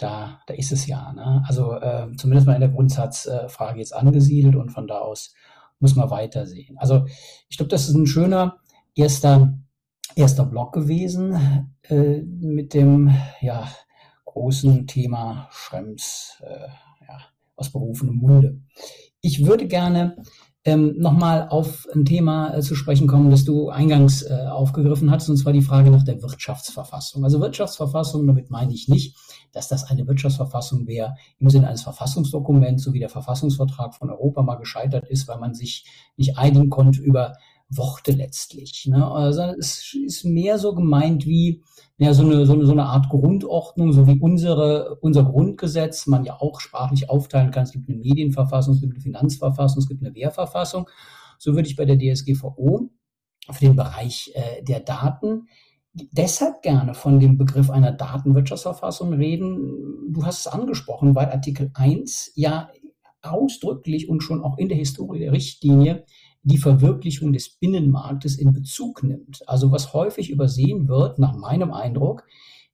da, 0.00 0.40
da 0.46 0.54
ist 0.54 0.72
es 0.72 0.86
ja. 0.86 1.12
Ne? 1.12 1.44
Also 1.46 1.78
zumindest 2.16 2.46
mal 2.46 2.54
in 2.54 2.60
der 2.60 2.70
Grundsatzfrage 2.70 3.78
jetzt 3.78 3.94
angesiedelt 3.94 4.56
und 4.56 4.70
von 4.70 4.88
da 4.88 4.98
aus 4.98 5.34
muss 5.78 5.94
man 5.94 6.10
weitersehen. 6.10 6.78
Also 6.78 7.06
ich 7.48 7.56
glaube, 7.56 7.70
das 7.70 7.88
ist 7.88 7.94
ein 7.94 8.06
schöner 8.06 8.56
erster 8.94 9.54
erster 10.14 10.44
Block 10.44 10.72
gewesen 10.72 11.70
äh, 11.82 12.22
mit 12.22 12.74
dem 12.74 13.14
ja, 13.40 13.68
großen 14.24 14.86
Thema 14.86 15.48
Schrems 15.50 16.42
äh, 16.42 16.68
ja, 17.06 17.18
aus 17.56 17.72
berufenem 17.72 18.16
Munde. 18.16 18.60
Ich 19.20 19.46
würde 19.46 19.66
gerne 19.66 20.16
ähm, 20.64 20.94
nochmal 20.98 21.48
auf 21.48 21.86
ein 21.94 22.04
Thema 22.04 22.54
äh, 22.54 22.60
zu 22.60 22.74
sprechen 22.74 23.06
kommen, 23.06 23.30
das 23.30 23.44
du 23.44 23.70
eingangs 23.70 24.22
äh, 24.22 24.46
aufgegriffen 24.50 25.10
hast, 25.10 25.28
und 25.28 25.36
zwar 25.36 25.52
die 25.52 25.62
Frage 25.62 25.90
nach 25.90 26.04
der 26.04 26.22
Wirtschaftsverfassung. 26.22 27.24
Also 27.24 27.40
Wirtschaftsverfassung, 27.40 28.26
damit 28.26 28.50
meine 28.50 28.72
ich 28.72 28.88
nicht, 28.88 29.16
dass 29.52 29.68
das 29.68 29.84
eine 29.90 30.06
Wirtschaftsverfassung 30.06 30.86
wäre 30.86 31.16
im 31.38 31.50
Sinne 31.50 31.68
eines 31.68 31.82
Verfassungsdokuments, 31.82 32.82
so 32.82 32.92
wie 32.92 33.00
der 33.00 33.08
Verfassungsvertrag 33.08 33.94
von 33.94 34.10
Europa 34.10 34.42
mal 34.42 34.56
gescheitert 34.56 35.08
ist, 35.08 35.28
weil 35.28 35.38
man 35.38 35.54
sich 35.54 35.86
nicht 36.16 36.38
einigen 36.38 36.70
konnte 36.70 37.00
über 37.00 37.34
Worte 37.70 38.12
letztlich. 38.12 38.86
Ne? 38.86 39.06
Also 39.06 39.42
es 39.58 39.94
ist 39.94 40.24
mehr 40.24 40.58
so 40.58 40.74
gemeint 40.74 41.24
wie 41.24 41.62
ja, 41.98 42.14
so, 42.14 42.24
eine, 42.24 42.46
so, 42.46 42.54
eine, 42.54 42.64
so 42.64 42.72
eine 42.72 42.86
Art 42.86 43.08
Grundordnung, 43.10 43.92
so 43.92 44.06
wie 44.06 44.18
unsere, 44.18 44.96
unser 45.02 45.24
Grundgesetz 45.24 46.06
man 46.06 46.24
ja 46.24 46.40
auch 46.40 46.60
sprachlich 46.60 47.10
aufteilen 47.10 47.50
kann. 47.50 47.64
Es 47.64 47.72
gibt 47.72 47.88
eine 47.88 47.98
Medienverfassung, 47.98 48.74
es 48.74 48.80
gibt 48.80 48.94
eine 48.94 49.02
Finanzverfassung, 49.02 49.82
es 49.82 49.88
gibt 49.88 50.02
eine 50.02 50.14
Wehrverfassung. 50.14 50.88
So 51.38 51.54
würde 51.54 51.68
ich 51.68 51.76
bei 51.76 51.84
der 51.84 51.98
DSGVO 51.98 52.90
für 53.50 53.64
den 53.64 53.76
Bereich 53.76 54.32
äh, 54.34 54.62
der 54.62 54.80
Daten 54.80 55.46
deshalb 55.92 56.62
gerne 56.62 56.94
von 56.94 57.20
dem 57.20 57.36
Begriff 57.36 57.70
einer 57.70 57.92
Datenwirtschaftsverfassung 57.92 59.12
reden. 59.14 60.12
Du 60.12 60.24
hast 60.24 60.40
es 60.40 60.46
angesprochen, 60.46 61.14
weil 61.14 61.30
Artikel 61.30 61.70
1 61.74 62.32
ja 62.34 62.70
ausdrücklich 63.22 64.08
und 64.08 64.22
schon 64.22 64.42
auch 64.42 64.58
in 64.58 64.68
der 64.68 64.78
Historie 64.78 65.18
der 65.18 65.32
Richtlinie 65.32 66.04
die 66.42 66.58
Verwirklichung 66.58 67.32
des 67.32 67.50
Binnenmarktes 67.50 68.38
in 68.38 68.52
Bezug 68.52 69.02
nimmt. 69.02 69.46
Also 69.46 69.72
was 69.72 69.92
häufig 69.92 70.30
übersehen 70.30 70.88
wird, 70.88 71.18
nach 71.18 71.36
meinem 71.36 71.72
Eindruck, 71.72 72.24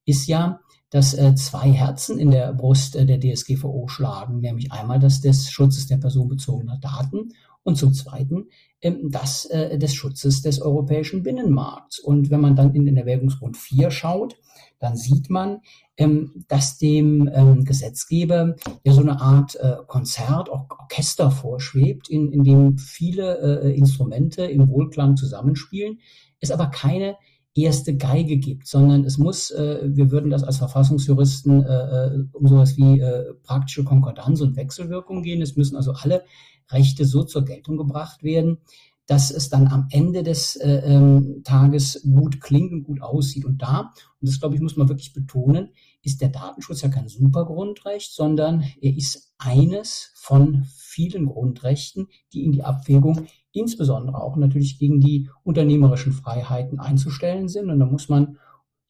ist 0.05 0.29
ja, 0.29 0.61
dass 0.91 1.15
äh, 1.15 1.35
zwei 1.35 1.73
Herzen 1.73 2.19
in 2.19 2.31
der 2.31 2.53
Brust 2.53 2.95
äh, 2.95 3.07
der 3.07 3.19
DSGVO 3.19 3.89
schlagen, 3.89 4.39
nämlich 4.39 4.71
einmal 4.71 5.01
das 5.01 5.21
des 5.21 5.51
Schutzes 5.51 5.89
der 5.89 5.97
personenbezogenen 5.97 6.81
Daten 6.81 7.33
und 7.67 7.77
zum 7.77 7.93
Zweiten 7.93 8.47
ähm, 8.81 9.11
das 9.11 9.45
äh, 9.47 9.79
des 9.79 9.95
Schutzes 9.95 10.41
des 10.41 10.63
europäischen 10.63 11.23
Binnenmarkts. 11.23 11.99
Und 11.99 12.31
wenn 12.31 12.41
man 12.41 12.55
dann 12.55 12.75
in 12.75 12.87
den 12.87 12.97
Erwägungsgrund 12.97 13.57
4 13.57 13.91
schaut, 13.91 14.37
dann 14.79 14.97
sieht 14.97 15.31
man, 15.31 15.61
ähm, 15.97 16.45
dass 16.49 16.79
dem 16.79 17.29
ähm, 17.35 17.65
Gesetzgeber 17.65 18.55
ja 18.85 18.93
so 18.93 19.01
eine 19.01 19.21
Art 19.21 19.57
äh, 19.57 19.77
Konzert, 19.87 20.49
Or 20.49 20.67
Orchester 20.79 21.31
vorschwebt, 21.31 22.09
in, 22.09 22.31
in 22.31 22.45
dem 22.45 22.79
viele 22.79 23.63
äh, 23.63 23.77
Instrumente 23.77 24.45
im 24.45 24.69
Wohlklang 24.69 25.17
zusammenspielen, 25.17 25.99
es 26.41 26.51
aber 26.51 26.67
keine 26.69 27.17
erste 27.55 27.97
Geige 27.97 28.37
gibt, 28.37 28.67
sondern 28.67 29.05
es 29.05 29.19
muss, 29.19 29.51
äh, 29.51 29.81
wir 29.83 30.11
würden 30.11 30.31
das 30.31 30.45
als 30.45 30.59
Verfassungsjuristen 30.59 31.65
äh, 31.65 31.69
äh 31.69 32.25
um 32.33 32.47
sowas 32.47 32.77
wie 32.77 33.01
äh, 33.01 33.33
praktische 33.43 33.83
Konkordanz 33.83 34.41
und 34.43 34.57
Wechselwirkung 34.57 35.23
gehen. 35.23 35.41
Es 35.43 35.57
müssen 35.57 35.77
also 35.77 35.93
alle 35.93 36.23
Rechte 36.71 37.05
so 37.05 37.25
zur 37.25 37.45
Geltung 37.45 37.77
gebracht 37.77 38.23
werden, 38.23 38.59
dass 39.07 39.31
es 39.31 39.49
dann 39.49 39.69
am 39.69 39.87
Ende 39.91 40.23
des 40.23 40.57
äh, 40.57 40.83
ähm, 40.85 41.43
Tages 41.45 42.03
gut 42.03 42.41
klingt 42.41 42.73
und 42.73 42.85
gut 42.85 43.03
aussieht. 43.03 43.45
Und 43.45 43.63
da, 43.63 43.93
und 44.21 44.29
das 44.29 44.41
glaube 44.41 44.57
ich, 44.57 44.61
muss 44.61 44.77
man 44.77 44.89
wirklich 44.89 45.13
betonen, 45.13 45.71
ist 46.03 46.21
der 46.21 46.29
Datenschutz 46.29 46.83
ja 46.83 46.89
kein 46.89 47.09
Supergrundrecht, 47.09 48.13
sondern 48.13 48.65
er 48.81 48.97
ist 48.97 49.33
eines 49.39 50.13
von 50.17 50.65
vielen 50.77 51.27
Grundrechten, 51.27 52.09
die 52.33 52.45
in 52.45 52.53
die 52.53 52.65
Abwägung 52.65 53.27
insbesondere 53.53 54.21
auch 54.21 54.37
natürlich 54.37 54.79
gegen 54.79 55.01
die 55.01 55.31
unternehmerischen 55.45 56.13
Freiheiten 56.13 56.81
einzustellen 56.81 57.49
sind. 57.49 57.71
Und 57.71 57.79
da 57.79 57.87
muss 57.87 58.09
man 58.09 58.39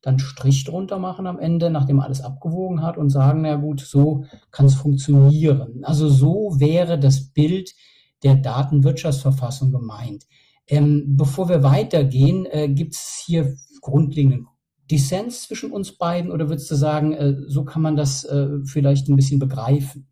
dann 0.03 0.19
Strich 0.19 0.65
drunter 0.65 0.99
machen 0.99 1.27
am 1.27 1.39
Ende, 1.39 1.71
nachdem 1.71 2.01
alles 2.01 2.21
abgewogen 2.21 2.83
hat 2.83 2.97
und 2.97 3.11
sagen, 3.11 3.43
na 3.43 3.57
gut, 3.57 3.81
so 3.81 4.25
kann 4.51 4.67
es 4.67 4.75
funktionieren. 4.75 5.83
Also 5.83 6.09
so 6.09 6.55
wäre 6.59 6.99
das 6.99 7.33
Bild 7.33 7.75
der 8.23 8.37
Datenwirtschaftsverfassung 8.37 9.73
gemeint. 9.73 10.25
Ähm, 10.69 11.17
bevor 11.17 11.49
wir 11.49 11.63
weitergehen, 11.63 12.47
äh, 12.47 12.69
gibt 12.69 12.95
es 12.95 13.23
hier 13.25 13.57
grundlegenden 13.81 14.47
Dissens 14.91 15.43
zwischen 15.43 15.73
uns 15.73 15.93
beiden 15.97 16.31
oder 16.31 16.49
würdest 16.49 16.71
du 16.71 16.77
sagen, 16.77 17.13
äh, 17.13 17.35
so 17.47 17.65
kann 17.65 17.83
man 17.83 17.97
das 17.97 18.25
äh, 18.25 18.49
vielleicht 18.65 19.09
ein 19.09 19.17
bisschen 19.17 19.39
begreifen? 19.39 20.09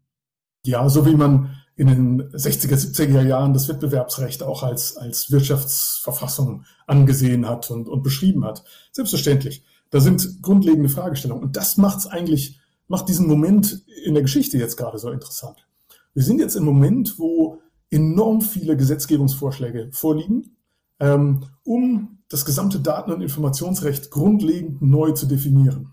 Ja, 0.65 0.89
so 0.89 1.07
wie 1.07 1.15
man 1.15 1.55
in 1.77 1.89
den 1.89 2.23
60er, 2.31 2.75
70er 2.75 3.23
Jahren 3.23 3.53
das 3.53 3.69
Wettbewerbsrecht 3.69 4.43
auch 4.43 4.63
als, 4.63 4.97
als 4.97 5.31
Wirtschaftsverfassung 5.31 6.65
angesehen 6.87 7.49
hat 7.49 7.71
und, 7.71 7.89
und 7.89 8.03
beschrieben 8.03 8.45
hat. 8.45 8.65
Selbstverständlich. 8.93 9.65
Da 9.95 10.01
sind 10.01 10.43
grundlegende 10.43 10.89
Fragestellungen. 10.89 11.45
Und 11.45 11.57
das 11.57 11.77
macht 11.77 11.99
es 11.99 12.09
eigentlich, 12.09 12.59
macht 12.89 13.09
diesen 13.09 13.29
Moment 13.29 13.85
in 14.05 14.15
der 14.15 14.25
Geschichte 14.25 14.59
jetzt 14.59 14.77
gerade 14.77 14.99
so 14.99 15.09
interessant. 15.09 15.69
Wir 16.15 16.25
sind 16.25 16.41
jetzt 16.41 16.57
im 16.57 16.65
Moment, 16.65 17.17
wo 17.17 17.61
enorm 17.91 18.41
viele 18.41 18.77
Gesetzgebungsvorschläge 18.77 19.91
vorliegen, 19.93 20.57
ähm, 20.99 21.45
um 21.63 22.19
das 22.29 22.45
gesamte 22.45 22.81
Daten- 22.81 23.13
und 23.13 23.21
Informationsrecht 23.21 24.11
grundlegend 24.11 24.83
neu 24.83 25.13
zu 25.13 25.27
definieren. 25.27 25.93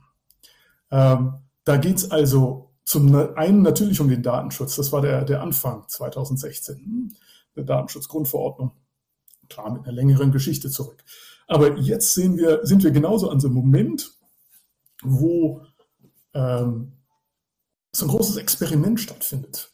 Ähm, 0.90 1.34
da 1.64 1.78
geht 1.78 1.98
es 1.98 2.10
also 2.10 2.72
zum 2.84 3.16
einen 3.36 3.62
natürlich 3.62 4.02
um 4.02 4.10
den 4.10 4.24
Datenschutz. 4.24 4.78
Das 4.78 4.92
war 4.92 5.02
der, 5.02 5.26
der 5.26 5.44
Anfang 5.44 5.84
2016, 5.88 7.14
der 7.56 7.66
Datenschutzgrundverordnung. 7.66 8.72
Klar, 9.48 9.72
mit 9.72 9.84
einer 9.84 9.92
längeren 9.92 10.32
Geschichte 10.32 10.72
zurück. 10.72 11.04
Aber 11.52 11.78
jetzt 11.80 12.14
sehen 12.14 12.38
wir, 12.38 12.62
sind 12.64 12.82
wir 12.82 12.92
genauso 12.92 13.30
an 13.30 13.42
so 13.42 13.50
einem 13.50 13.56
Moment, 13.56 14.18
wo 15.04 15.66
ähm, 16.34 16.94
so 17.94 18.06
ein 18.06 18.08
großes 18.08 18.38
Experiment 18.38 19.02
stattfindet. 19.02 19.70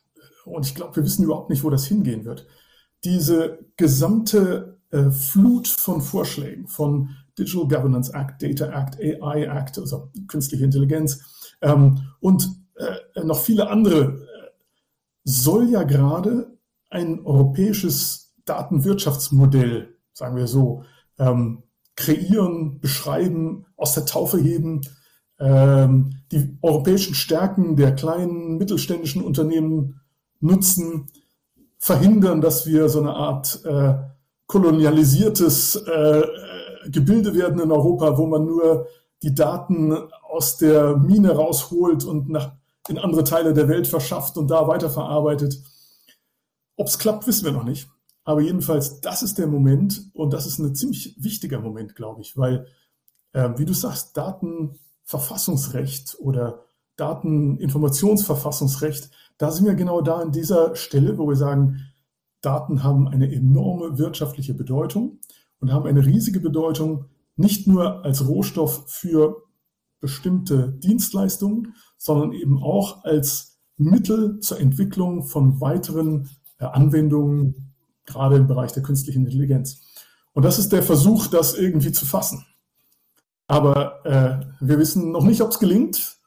Und 0.45 0.65
ich 0.65 0.73
glaube, 0.73 0.95
wir 0.95 1.03
wissen 1.03 1.23
überhaupt 1.23 1.51
nicht, 1.51 1.63
wo 1.63 1.69
das 1.69 1.85
hingehen 1.85 2.25
wird. 2.25 2.47
Diese 3.03 3.59
gesamte 3.77 4.79
äh, 4.89 5.11
Flut 5.11 5.67
von 5.67 6.01
Vorschlägen, 6.01 6.67
von 6.67 7.15
Digital 7.37 7.67
Governance 7.67 8.11
Act, 8.11 8.41
Data 8.41 8.71
Act, 8.71 8.99
AI 8.99 9.43
Act, 9.43 9.77
also 9.77 10.11
künstliche 10.27 10.63
Intelligenz 10.63 11.53
ähm, 11.61 12.07
und 12.19 12.49
äh, 12.77 13.23
noch 13.23 13.39
viele 13.39 13.69
andere, 13.69 14.15
äh, 14.15 14.49
soll 15.25 15.69
ja 15.69 15.83
gerade 15.83 16.57
ein 16.89 17.23
europäisches 17.23 18.33
Datenwirtschaftsmodell, 18.45 19.95
sagen 20.13 20.37
wir 20.37 20.47
so, 20.47 20.83
ähm, 21.19 21.61
kreieren, 21.97 22.79
beschreiben, 22.79 23.65
aus 23.75 23.93
der 23.93 24.05
Taufe 24.05 24.37
heben, 24.37 24.81
ähm, 25.39 26.21
die 26.31 26.57
europäischen 26.61 27.15
Stärken 27.15 27.75
der 27.75 27.93
kleinen 27.93 28.57
mittelständischen 28.57 29.21
Unternehmen 29.21 29.99
nutzen, 30.39 31.07
verhindern, 31.79 32.41
dass 32.41 32.65
wir 32.65 32.87
so 32.87 32.99
eine 32.99 33.13
Art 33.13 33.63
äh, 33.65 33.95
kolonialisiertes 34.45 35.75
äh, 35.75 36.23
Gebilde 36.89 37.35
werden 37.35 37.59
in 37.59 37.71
Europa, 37.71 38.17
wo 38.17 38.27
man 38.27 38.45
nur 38.45 38.87
die 39.23 39.35
Daten 39.35 39.93
aus 40.29 40.57
der 40.57 40.95
Mine 40.97 41.31
rausholt 41.31 42.03
und 42.03 42.29
nach, 42.29 42.53
in 42.87 42.97
andere 42.97 43.23
Teile 43.23 43.53
der 43.53 43.67
Welt 43.67 43.87
verschafft 43.87 44.37
und 44.37 44.49
da 44.49 44.67
weiterverarbeitet. 44.67 45.61
Ob 46.75 46.87
es 46.87 46.99
klappt, 46.99 47.27
wissen 47.27 47.45
wir 47.45 47.51
noch 47.51 47.63
nicht. 47.63 47.89
Aber 48.27 48.41
jedenfalls, 48.41 48.99
das 48.99 49.23
ist 49.23 49.37
der 49.37 49.47
Moment 49.47 50.11
und 50.13 50.33
das 50.33 50.45
ist 50.45 50.59
ein 50.59 50.75
ziemlich 50.75 51.15
wichtiger 51.17 51.61
Moment, 51.61 51.95
glaube 51.95 52.19
ich, 52.19 52.35
weil, 52.35 52.67
äh, 53.31 53.51
wie 53.55 53.63
du 53.63 53.71
sagst, 53.71 54.17
Datenverfassungsrecht 54.17 56.17
oder 56.19 56.65
Dateninformationsverfassungsrecht, 56.97 59.11
da 59.37 59.49
sind 59.49 59.65
wir 59.65 59.75
genau 59.75 60.01
da 60.01 60.17
an 60.17 60.33
dieser 60.33 60.75
Stelle, 60.75 61.17
wo 61.17 61.29
wir 61.29 61.37
sagen, 61.37 61.79
Daten 62.41 62.83
haben 62.83 63.07
eine 63.07 63.33
enorme 63.33 63.97
wirtschaftliche 63.97 64.53
Bedeutung 64.53 65.19
und 65.61 65.71
haben 65.71 65.87
eine 65.87 66.05
riesige 66.05 66.41
Bedeutung 66.41 67.05
nicht 67.37 67.65
nur 67.65 68.03
als 68.03 68.27
Rohstoff 68.27 68.89
für 68.89 69.43
bestimmte 70.01 70.73
Dienstleistungen, 70.73 71.75
sondern 71.97 72.33
eben 72.33 72.61
auch 72.61 73.05
als 73.05 73.57
Mittel 73.77 74.41
zur 74.41 74.59
Entwicklung 74.59 75.23
von 75.23 75.61
weiteren 75.61 76.29
äh, 76.59 76.65
Anwendungen, 76.65 77.66
gerade 78.07 78.37
im 78.37 78.47
Bereich 78.47 78.71
der 78.71 78.81
künstlichen 78.81 79.25
Intelligenz. 79.25 79.81
Und 80.33 80.43
das 80.43 80.57
ist 80.57 80.71
der 80.71 80.81
Versuch, 80.81 81.27
das 81.27 81.53
irgendwie 81.53 81.91
zu 81.91 82.07
fassen. 82.07 82.45
Aber 83.47 84.03
äh, 84.05 84.45
wir 84.59 84.79
wissen 84.79 85.11
noch 85.11 85.23
nicht, 85.23 85.41
ob 85.41 85.51
es 85.51 85.59
gelingt. 85.59 86.17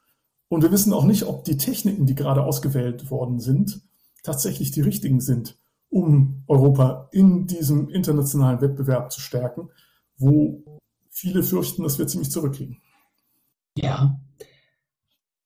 Und 0.49 0.63
wir 0.63 0.71
wissen 0.71 0.93
auch 0.93 1.05
nicht, 1.05 1.25
ob 1.25 1.45
die 1.45 1.57
Techniken, 1.57 2.07
die 2.07 2.15
gerade 2.15 2.45
ausgewählt 2.45 3.11
worden 3.11 3.41
sind, 3.41 3.83
tatsächlich 4.23 4.71
die 4.71 4.81
richtigen 4.81 5.21
sind 5.21 5.61
um 5.91 6.43
Europa 6.47 7.11
in 7.13 7.47
diesem 7.47 7.91
internationalen 7.91 8.61
Wettbewerb 8.61 9.13
zu 9.13 9.21
stärken, 9.21 9.69
wo 10.17 10.65
viele 11.11 11.43
fürchten, 11.43 11.83
dass 11.83 11.99
wir 11.99 12.07
ziemlich 12.07 12.31
zurückliegen. 12.31 12.81
Ja, 13.77 14.21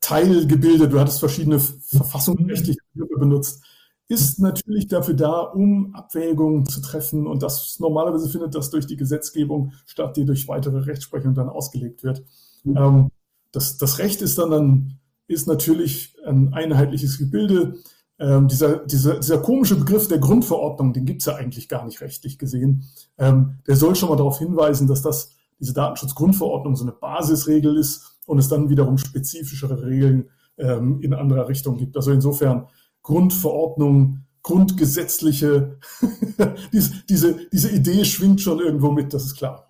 Teilgebilde, 0.00 0.88
du 0.88 1.00
hattest 1.00 1.20
verschiedene 1.20 1.58
verfassungsrechtliche 1.58 2.78
Begriffe 2.94 3.18
benutzt, 3.18 3.64
ist 4.10 4.40
natürlich 4.40 4.88
dafür 4.88 5.14
da, 5.14 5.38
um 5.38 5.94
Abwägungen 5.94 6.66
zu 6.66 6.80
treffen. 6.80 7.28
Und 7.28 7.44
das 7.44 7.78
normalerweise 7.78 8.28
findet 8.28 8.56
das 8.56 8.68
durch 8.68 8.84
die 8.84 8.96
Gesetzgebung 8.96 9.72
statt, 9.86 10.16
die 10.16 10.24
durch 10.24 10.48
weitere 10.48 10.78
Rechtsprechung 10.80 11.34
dann 11.34 11.48
ausgelegt 11.48 12.02
wird. 12.02 12.24
Mhm. 12.64 12.76
Ähm, 12.76 13.10
das, 13.52 13.78
das 13.78 14.00
Recht 14.00 14.20
ist 14.20 14.36
dann, 14.36 14.50
dann 14.50 14.98
ist 15.28 15.46
natürlich 15.46 16.16
ein 16.26 16.52
einheitliches 16.52 17.18
Gebilde 17.18 17.74
ähm, 18.18 18.48
dieser, 18.48 18.78
dieser, 18.78 19.20
dieser 19.20 19.38
komische 19.38 19.76
Begriff 19.76 20.08
der 20.08 20.18
Grundverordnung, 20.18 20.92
den 20.92 21.06
gibt 21.06 21.22
es 21.22 21.26
ja 21.26 21.36
eigentlich 21.36 21.68
gar 21.68 21.84
nicht 21.84 22.00
rechtlich 22.00 22.36
gesehen. 22.36 22.86
Ähm, 23.16 23.60
der 23.68 23.76
soll 23.76 23.94
schon 23.94 24.08
mal 24.08 24.16
darauf 24.16 24.40
hinweisen, 24.40 24.88
dass 24.88 25.02
das 25.02 25.36
diese 25.60 25.72
Datenschutzgrundverordnung 25.72 26.74
so 26.74 26.82
eine 26.82 26.92
Basisregel 26.92 27.76
ist 27.76 28.18
und 28.26 28.38
es 28.38 28.48
dann 28.48 28.70
wiederum 28.70 28.98
spezifischere 28.98 29.86
Regeln 29.86 30.30
ähm, 30.58 31.00
in 31.00 31.14
anderer 31.14 31.46
Richtung 31.46 31.76
gibt. 31.76 31.96
Also 31.96 32.10
insofern 32.10 32.66
Grundverordnung, 33.02 34.24
grundgesetzliche, 34.42 35.78
diese, 36.72 37.04
diese, 37.08 37.48
diese 37.52 37.70
Idee 37.70 38.04
schwingt 38.04 38.40
schon 38.40 38.60
irgendwo 38.60 38.90
mit, 38.90 39.12
das 39.12 39.24
ist 39.24 39.36
klar. 39.36 39.66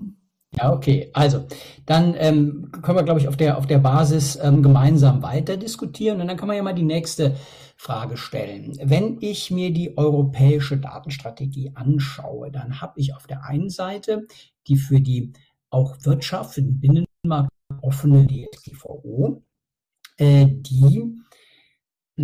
Ja, 0.52 0.72
okay. 0.72 1.10
Also, 1.12 1.46
dann 1.86 2.14
ähm, 2.18 2.72
können 2.82 2.98
wir, 2.98 3.04
glaube 3.04 3.20
ich, 3.20 3.28
auf 3.28 3.36
der, 3.36 3.56
auf 3.56 3.66
der 3.66 3.78
Basis 3.78 4.36
ähm, 4.42 4.62
gemeinsam 4.64 5.22
weiter 5.22 5.56
diskutieren. 5.56 6.20
Und 6.20 6.26
dann 6.26 6.36
kann 6.36 6.48
man 6.48 6.56
ja 6.56 6.62
mal 6.64 6.74
die 6.74 6.82
nächste 6.82 7.36
Frage 7.76 8.16
stellen. 8.16 8.76
Wenn 8.82 9.18
ich 9.20 9.52
mir 9.52 9.72
die 9.72 9.96
europäische 9.96 10.76
Datenstrategie 10.76 11.72
anschaue, 11.76 12.50
dann 12.50 12.80
habe 12.80 12.94
ich 12.96 13.14
auf 13.14 13.28
der 13.28 13.44
einen 13.44 13.70
Seite 13.70 14.26
die 14.66 14.76
für 14.76 15.00
die 15.00 15.32
auch 15.70 15.96
Wirtschaft, 16.02 16.54
für 16.54 16.62
den 16.62 16.80
Binnenmarkt 16.80 17.50
offene 17.82 18.26
DSGVO, 18.26 19.42
äh, 20.16 20.46
die 20.48 21.16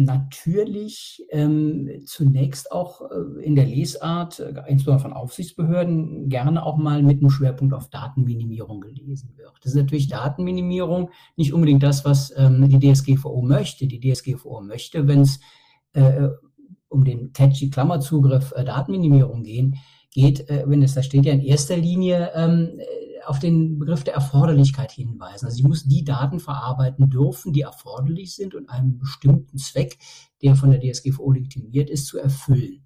natürlich 0.04 1.24
ähm, 1.30 2.02
zunächst 2.04 2.70
auch 2.72 3.02
äh, 3.02 3.44
in 3.44 3.54
der 3.54 3.64
Lesart, 3.64 4.40
äh, 4.40 4.54
insbesondere 4.68 5.00
von 5.00 5.12
Aufsichtsbehörden, 5.12 6.28
gerne 6.28 6.64
auch 6.64 6.76
mal 6.76 7.02
mit 7.02 7.20
einem 7.20 7.30
Schwerpunkt 7.30 7.74
auf 7.74 7.88
Datenminimierung 7.88 8.80
gelesen 8.80 9.32
wird. 9.36 9.52
Das 9.62 9.72
ist 9.72 9.78
natürlich 9.78 10.08
Datenminimierung 10.08 11.10
nicht 11.36 11.52
unbedingt 11.52 11.82
das, 11.82 12.04
was 12.04 12.32
ähm, 12.36 12.68
die 12.68 12.92
DSGVO 12.92 13.42
möchte. 13.42 13.86
Die 13.86 14.00
DSGVO 14.00 14.60
möchte, 14.60 15.08
wenn 15.08 15.22
es 15.22 15.40
äh, 15.92 16.28
um 16.88 17.04
den 17.04 17.32
catchy 17.32 17.70
Klammerzugriff 17.70 18.52
äh, 18.56 18.64
Datenminimierung 18.64 19.42
gehen, 19.42 19.76
geht, 20.12 20.48
äh, 20.48 20.64
wenn 20.66 20.82
es 20.82 20.94
da 20.94 21.02
steht 21.02 21.24
ja 21.24 21.32
in 21.32 21.40
erster 21.40 21.76
Linie 21.76 22.30
ähm, 22.34 22.78
auf 23.26 23.38
den 23.38 23.78
Begriff 23.78 24.04
der 24.04 24.14
Erforderlichkeit 24.14 24.92
hinweisen. 24.92 25.46
Also 25.46 25.58
ich 25.58 25.64
muss 25.64 25.84
die 25.84 26.04
Daten 26.04 26.40
verarbeiten 26.40 27.10
dürfen, 27.10 27.52
die 27.52 27.62
erforderlich 27.62 28.34
sind 28.34 28.54
und 28.54 28.68
einen 28.68 28.98
bestimmten 28.98 29.58
Zweck, 29.58 29.98
der 30.42 30.54
von 30.54 30.70
der 30.70 30.80
DSGVO 30.80 31.32
legitimiert 31.32 31.90
ist, 31.90 32.06
zu 32.06 32.18
erfüllen. 32.18 32.84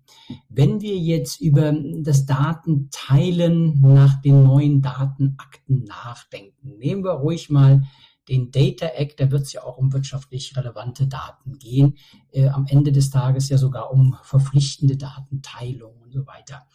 Wenn 0.48 0.81
wir 0.81 0.96
jetzt 0.96 1.40
über 1.40 1.72
das 1.72 2.26
Datenteilen 2.26 3.81
nach 3.81 4.20
den 4.20 4.42
neuen 4.42 4.83
Datenakten 4.83 5.85
nachdenken, 5.85 6.79
nehmen 6.79 7.05
wir 7.05 7.12
ruhig 7.12 7.50
mal 7.50 7.83
den 8.29 8.50
Data 8.50 8.87
Act, 8.87 9.18
da 9.20 9.31
wird 9.31 9.42
es 9.42 9.53
ja 9.53 9.64
auch 9.64 9.76
um 9.76 9.92
wirtschaftlich 9.92 10.57
relevante 10.57 11.07
Daten 11.07 11.59
gehen, 11.59 11.96
äh, 12.31 12.48
am 12.48 12.66
Ende 12.66 12.93
des 12.93 13.11
Tages 13.11 13.49
ja 13.49 13.59
sogar 13.59 13.93
um 13.93 14.16
verpflichtende 14.22 14.97
Datenteilung 14.97 15.97
und 16.01 16.12
so 16.12 16.26
weiter. 16.26 16.66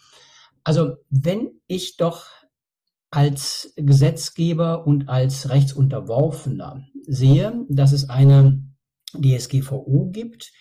Also 0.64 0.96
wenn 1.10 1.52
ich 1.68 1.96
doch 1.96 2.26
als 3.12 3.74
Gesetzgeber 3.76 4.86
und 4.86 5.10
als 5.10 5.50
Rechtsunterworfener 5.50 6.86
sehe, 7.08 7.66
dass 7.70 7.92
es 7.92 8.10
eine 8.10 8.64
DSGVO 9.14 10.10
gibt, 10.12 10.52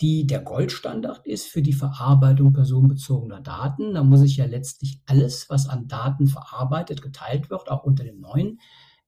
die 0.00 0.26
der 0.26 0.40
Goldstandard 0.40 1.24
ist 1.26 1.46
für 1.46 1.62
die 1.62 1.72
Verarbeitung 1.72 2.52
personenbezogener 2.52 3.40
Daten. 3.40 3.94
Da 3.94 4.02
muss 4.02 4.22
ich 4.22 4.36
ja 4.36 4.46
letztlich 4.46 5.00
alles, 5.06 5.48
was 5.48 5.68
an 5.68 5.86
Daten 5.86 6.26
verarbeitet, 6.26 7.02
geteilt 7.02 7.50
wird, 7.50 7.70
auch 7.70 7.84
unter 7.84 8.04
dem 8.04 8.20
neuen 8.20 8.60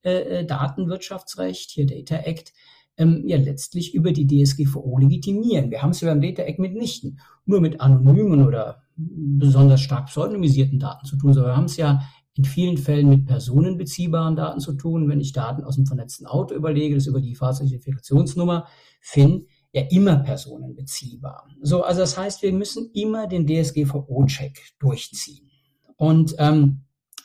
äh, 0.02 0.40
äh 0.40 0.46
Datenwirtschaftsrecht, 0.46 1.70
hier 1.70 1.86
Data 1.86 2.16
Act, 2.16 2.52
ähm, 2.96 3.24
ja 3.26 3.36
letztlich 3.38 3.94
über 3.94 4.12
die 4.12 4.26
DSGVO 4.26 4.98
legitimieren. 4.98 5.70
Wir 5.70 5.82
haben 5.82 5.90
es 5.90 6.00
ja 6.00 6.08
beim 6.08 6.22
Data 6.22 6.42
Act 6.42 6.60
mitnichten 6.60 7.18
nur 7.44 7.60
mit 7.60 7.80
anonymen 7.80 8.46
oder 8.46 8.82
besonders 8.96 9.80
stark 9.80 10.06
pseudonymisierten 10.06 10.78
Daten 10.78 11.04
zu 11.06 11.16
tun, 11.16 11.32
sondern 11.32 11.52
wir 11.52 11.56
haben 11.56 11.64
es 11.64 11.76
ja 11.76 12.02
in 12.36 12.44
vielen 12.44 12.78
Fällen 12.78 13.08
mit 13.08 13.26
personenbeziehbaren 13.26 14.36
Daten 14.36 14.60
zu 14.60 14.74
tun. 14.74 15.08
Wenn 15.08 15.20
ich 15.20 15.32
Daten 15.32 15.64
aus 15.64 15.76
dem 15.76 15.86
vernetzten 15.86 16.26
Auto 16.26 16.54
überlege, 16.54 16.94
das 16.94 17.06
über 17.06 17.20
die 17.20 17.34
Fahrzeugidentifikationsnummer 17.34 18.66
FIN, 19.00 19.46
ja 19.72 19.82
immer 19.90 20.16
personenbeziehbar. 20.16 21.48
So, 21.60 21.82
also 21.82 22.00
das 22.00 22.16
heißt, 22.16 22.42
wir 22.42 22.52
müssen 22.52 22.90
immer 22.92 23.26
den 23.26 23.46
DSGVO-Check 23.46 24.78
durchziehen. 24.78 25.50
Und 25.96 26.34
ähm, 26.38 26.80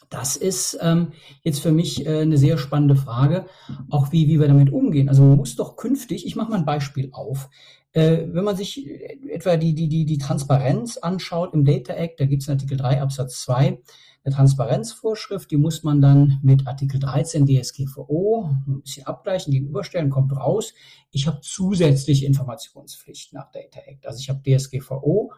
das 0.10 0.36
ist 0.36 0.78
ähm, 0.82 1.14
jetzt 1.44 1.60
für 1.60 1.72
mich 1.72 2.06
äh, 2.06 2.22
eine 2.22 2.38
sehr 2.38 2.58
spannende 2.58 2.96
Frage, 2.96 3.46
auch 3.90 4.12
wie, 4.12 4.28
wie 4.28 4.40
wir 4.40 4.48
damit 4.48 4.72
umgehen. 4.72 5.10
Also 5.10 5.24
man 5.24 5.38
muss 5.38 5.56
doch 5.56 5.76
künftig, 5.76 6.26
ich 6.26 6.36
mache 6.36 6.50
mal 6.50 6.58
ein 6.58 6.66
Beispiel 6.66 7.10
auf, 7.12 7.50
äh, 7.92 8.26
wenn 8.28 8.44
man 8.44 8.56
sich 8.56 8.88
etwa 9.30 9.56
die, 9.56 9.76
die, 9.76 9.88
die, 9.88 10.06
die 10.06 10.18
Transparenz 10.18 10.98
anschaut 10.98 11.54
im 11.54 11.66
Data 11.66 11.94
Act, 11.94 12.20
da 12.20 12.26
gibt 12.26 12.42
es 12.42 12.50
Artikel 12.50 12.78
3 12.78 13.02
Absatz 13.02 13.42
2, 13.42 13.80
eine 14.24 14.36
Transparenzvorschrift, 14.36 15.50
die 15.50 15.58
muss 15.58 15.84
man 15.84 16.02
dann 16.02 16.40
mit 16.44 16.68
Artikel 16.68 17.00
13 17.00 17.46
DSGVO 17.46 18.50
ein 18.68 18.82
bisschen 18.82 19.06
abgleichen, 19.06 19.54
gegenüberstellen, 19.54 20.10
kommt 20.10 20.36
raus. 20.36 20.74
Ich 21.12 21.28
habe 21.28 21.40
zusätzliche 21.42 22.26
Informationspflichten 22.26 23.38
nach 23.38 23.52
Data 23.52 23.80
Act. 23.86 24.06
Also 24.06 24.20
ich 24.20 24.30
habe 24.30 24.42
DSGVO 24.42 25.32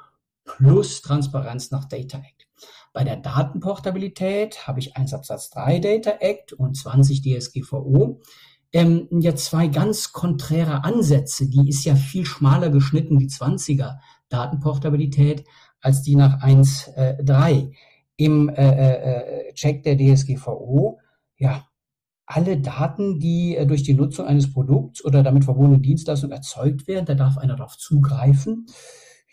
plus 0.43 1.01
Transparenz 1.01 1.71
nach 1.71 1.85
Data 1.85 2.17
Act. 2.17 2.47
Bei 2.93 3.03
der 3.03 3.17
Datenportabilität 3.17 4.67
habe 4.67 4.79
ich 4.79 4.97
1 4.97 5.13
Absatz 5.13 5.49
3 5.51 5.79
Data 5.79 6.11
Act 6.19 6.53
und 6.53 6.75
20 6.75 7.21
DSGVO. 7.21 8.21
Ähm, 8.73 9.07
ja, 9.11 9.35
zwei 9.35 9.67
ganz 9.67 10.13
konträre 10.13 10.83
Ansätze. 10.83 11.49
Die 11.49 11.67
ist 11.67 11.83
ja 11.83 11.95
viel 11.95 12.25
schmaler 12.25 12.69
geschnitten, 12.69 13.17
die 13.19 13.27
20er 13.27 13.97
Datenportabilität, 14.29 15.45
als 15.81 16.03
die 16.03 16.15
nach 16.15 16.41
1.3. 16.41 17.51
Äh, 17.51 17.71
Im 18.21 18.49
äh, 18.49 19.49
äh, 19.49 19.53
Check 19.53 19.81
der 19.81 19.97
DSGVO, 19.97 20.99
ja, 21.37 21.65
alle 22.27 22.57
Daten, 22.57 23.19
die 23.19 23.57
äh, 23.57 23.65
durch 23.65 23.81
die 23.81 23.95
Nutzung 23.95 24.27
eines 24.27 24.53
Produkts 24.53 25.03
oder 25.03 25.23
damit 25.23 25.43
verbundene 25.43 25.79
Dienstleistungen 25.79 26.35
erzeugt 26.35 26.87
werden, 26.87 27.07
da 27.07 27.15
darf 27.15 27.39
einer 27.39 27.55
darauf 27.55 27.77
zugreifen. 27.79 28.67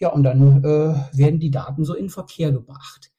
Ja, 0.01 0.09
und 0.09 0.23
dann 0.23 0.65
äh, 0.65 0.95
werden 1.13 1.39
die 1.39 1.51
Daten 1.51 1.85
so 1.85 1.95
in 1.95 2.09
Verkehr 2.09 2.51
gebracht. 2.51 3.11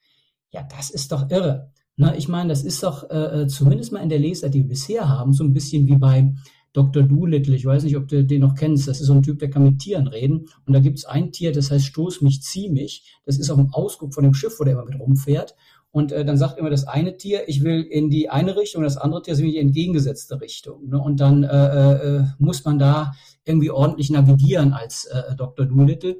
Ja, 0.50 0.64
das 0.64 0.90
ist 0.90 1.12
doch 1.12 1.30
irre. 1.30 1.72
Na, 1.98 2.16
ich 2.16 2.28
meine, 2.28 2.50
das 2.50 2.64
ist 2.64 2.82
doch 2.82 3.08
äh, 3.12 3.42
äh, 3.42 3.48
zumindest 3.48 3.92
mal 3.92 4.02
in 4.02 4.10
der 4.10 4.20
Lesart, 4.20 4.56
die 4.56 4.62
wir 4.62 4.70
bisher 4.70 5.08
haben, 5.08 5.34
so 5.34 5.44
ein 5.44 5.54
bisschen 5.54 5.86
wie 5.86 5.98
bei 5.98 6.34
Dr. 6.74 7.04
Doolittle. 7.04 7.56
Ich 7.56 7.66
weiß 7.66 7.84
nicht, 7.84 7.98
ob 7.98 8.08
du 8.08 8.24
den 8.24 8.42
noch 8.42 8.56
kennst. 8.56 8.88
Das 8.88 9.02
ist 9.02 9.08
so 9.08 9.14
ein 9.14 9.24
Typ, 9.24 9.40
der 9.40 9.50
kann 9.50 9.64
mit 9.64 9.80
Tieren 9.80 10.08
reden. 10.08 10.48
Und 10.66 10.74
da 10.74 10.80
gibt 10.80 10.98
es 10.98 11.06
ein 11.06 11.32
Tier, 11.32 11.52
das 11.52 11.72
heißt 11.72 11.86
Stoß 11.86 12.22
mich, 12.22 12.42
zieh 12.42 12.70
mich. 12.70 13.18
Das 13.26 13.38
ist 13.38 13.50
auf 13.50 13.58
dem 13.58 13.74
Ausguck 13.74 14.14
von 14.14 14.24
dem 14.24 14.34
Schiff, 14.34 14.60
wo 14.60 14.64
der 14.64 14.74
immer 14.74 14.86
mit 14.86 15.00
rumfährt. 15.00 15.56
Und 15.92 16.12
äh, 16.12 16.24
dann 16.24 16.38
sagt 16.38 16.60
immer 16.60 16.70
das 16.70 16.88
eine 16.88 17.18
Tier, 17.18 17.50
ich 17.50 17.64
will 17.64 17.82
in 17.82 18.10
die 18.12 18.30
eine 18.30 18.56
Richtung, 18.56 18.84
das 18.84 18.98
andere 18.98 19.24
Tier 19.24 19.34
ist 19.34 19.40
in 19.40 19.48
die 19.48 19.58
entgegengesetzte 19.58 20.40
Richtung. 20.40 20.90
Ne? 20.90 21.00
Und 21.00 21.20
dann 21.20 21.44
äh, 21.44 21.94
äh, 21.94 22.24
muss 22.38 22.64
man 22.64 22.78
da 22.78 23.14
irgendwie 23.44 23.72
ordentlich 23.72 24.12
navigieren 24.12 24.74
als 24.74 25.06
äh, 25.06 25.36
Dr. 25.36 25.66
Doolittle. 25.66 26.20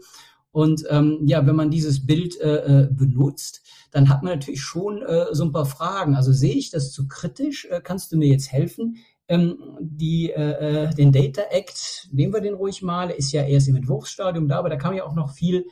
Und 0.52 0.84
ähm, 0.90 1.20
ja, 1.26 1.46
wenn 1.46 1.56
man 1.56 1.70
dieses 1.70 2.08
Bild 2.08 2.40
äh, 2.42 2.86
äh, 2.86 2.88
benutzt, 2.92 3.62
dann 3.92 4.10
hat 4.10 4.24
man 4.24 4.34
natürlich 4.34 4.62
schon 4.62 5.04
äh, 5.04 5.28
so 5.32 5.44
ein 5.44 5.52
paar 5.52 5.66
Fragen. 5.66 6.16
Also 6.16 6.34
sehe 6.34 6.56
ich 6.56 6.72
das 6.72 6.92
zu 6.92 7.08
kritisch? 7.08 7.68
Äh, 7.70 7.82
kannst 7.84 8.12
du 8.12 8.18
mir 8.18 8.28
jetzt 8.28 8.52
helfen? 8.52 8.98
Ähm, 9.30 9.78
die, 9.80 10.32
äh, 10.32 10.88
äh 10.88 10.94
den 10.94 11.12
Data 11.12 11.44
Act, 11.52 12.10
nehmen 12.12 12.34
wir 12.34 12.42
den 12.42 12.56
ruhig 12.56 12.82
mal, 12.82 13.10
ist 13.12 13.32
ja 13.32 13.44
erst 13.44 13.70
im 13.70 13.78
Entwurfsstadium 13.78 14.48
da, 14.48 14.60
aber 14.60 14.70
da 14.70 14.76
kann 14.76 14.96
ja 14.96 15.06
auch 15.06 15.16
noch 15.16 15.32
viel 15.32 15.66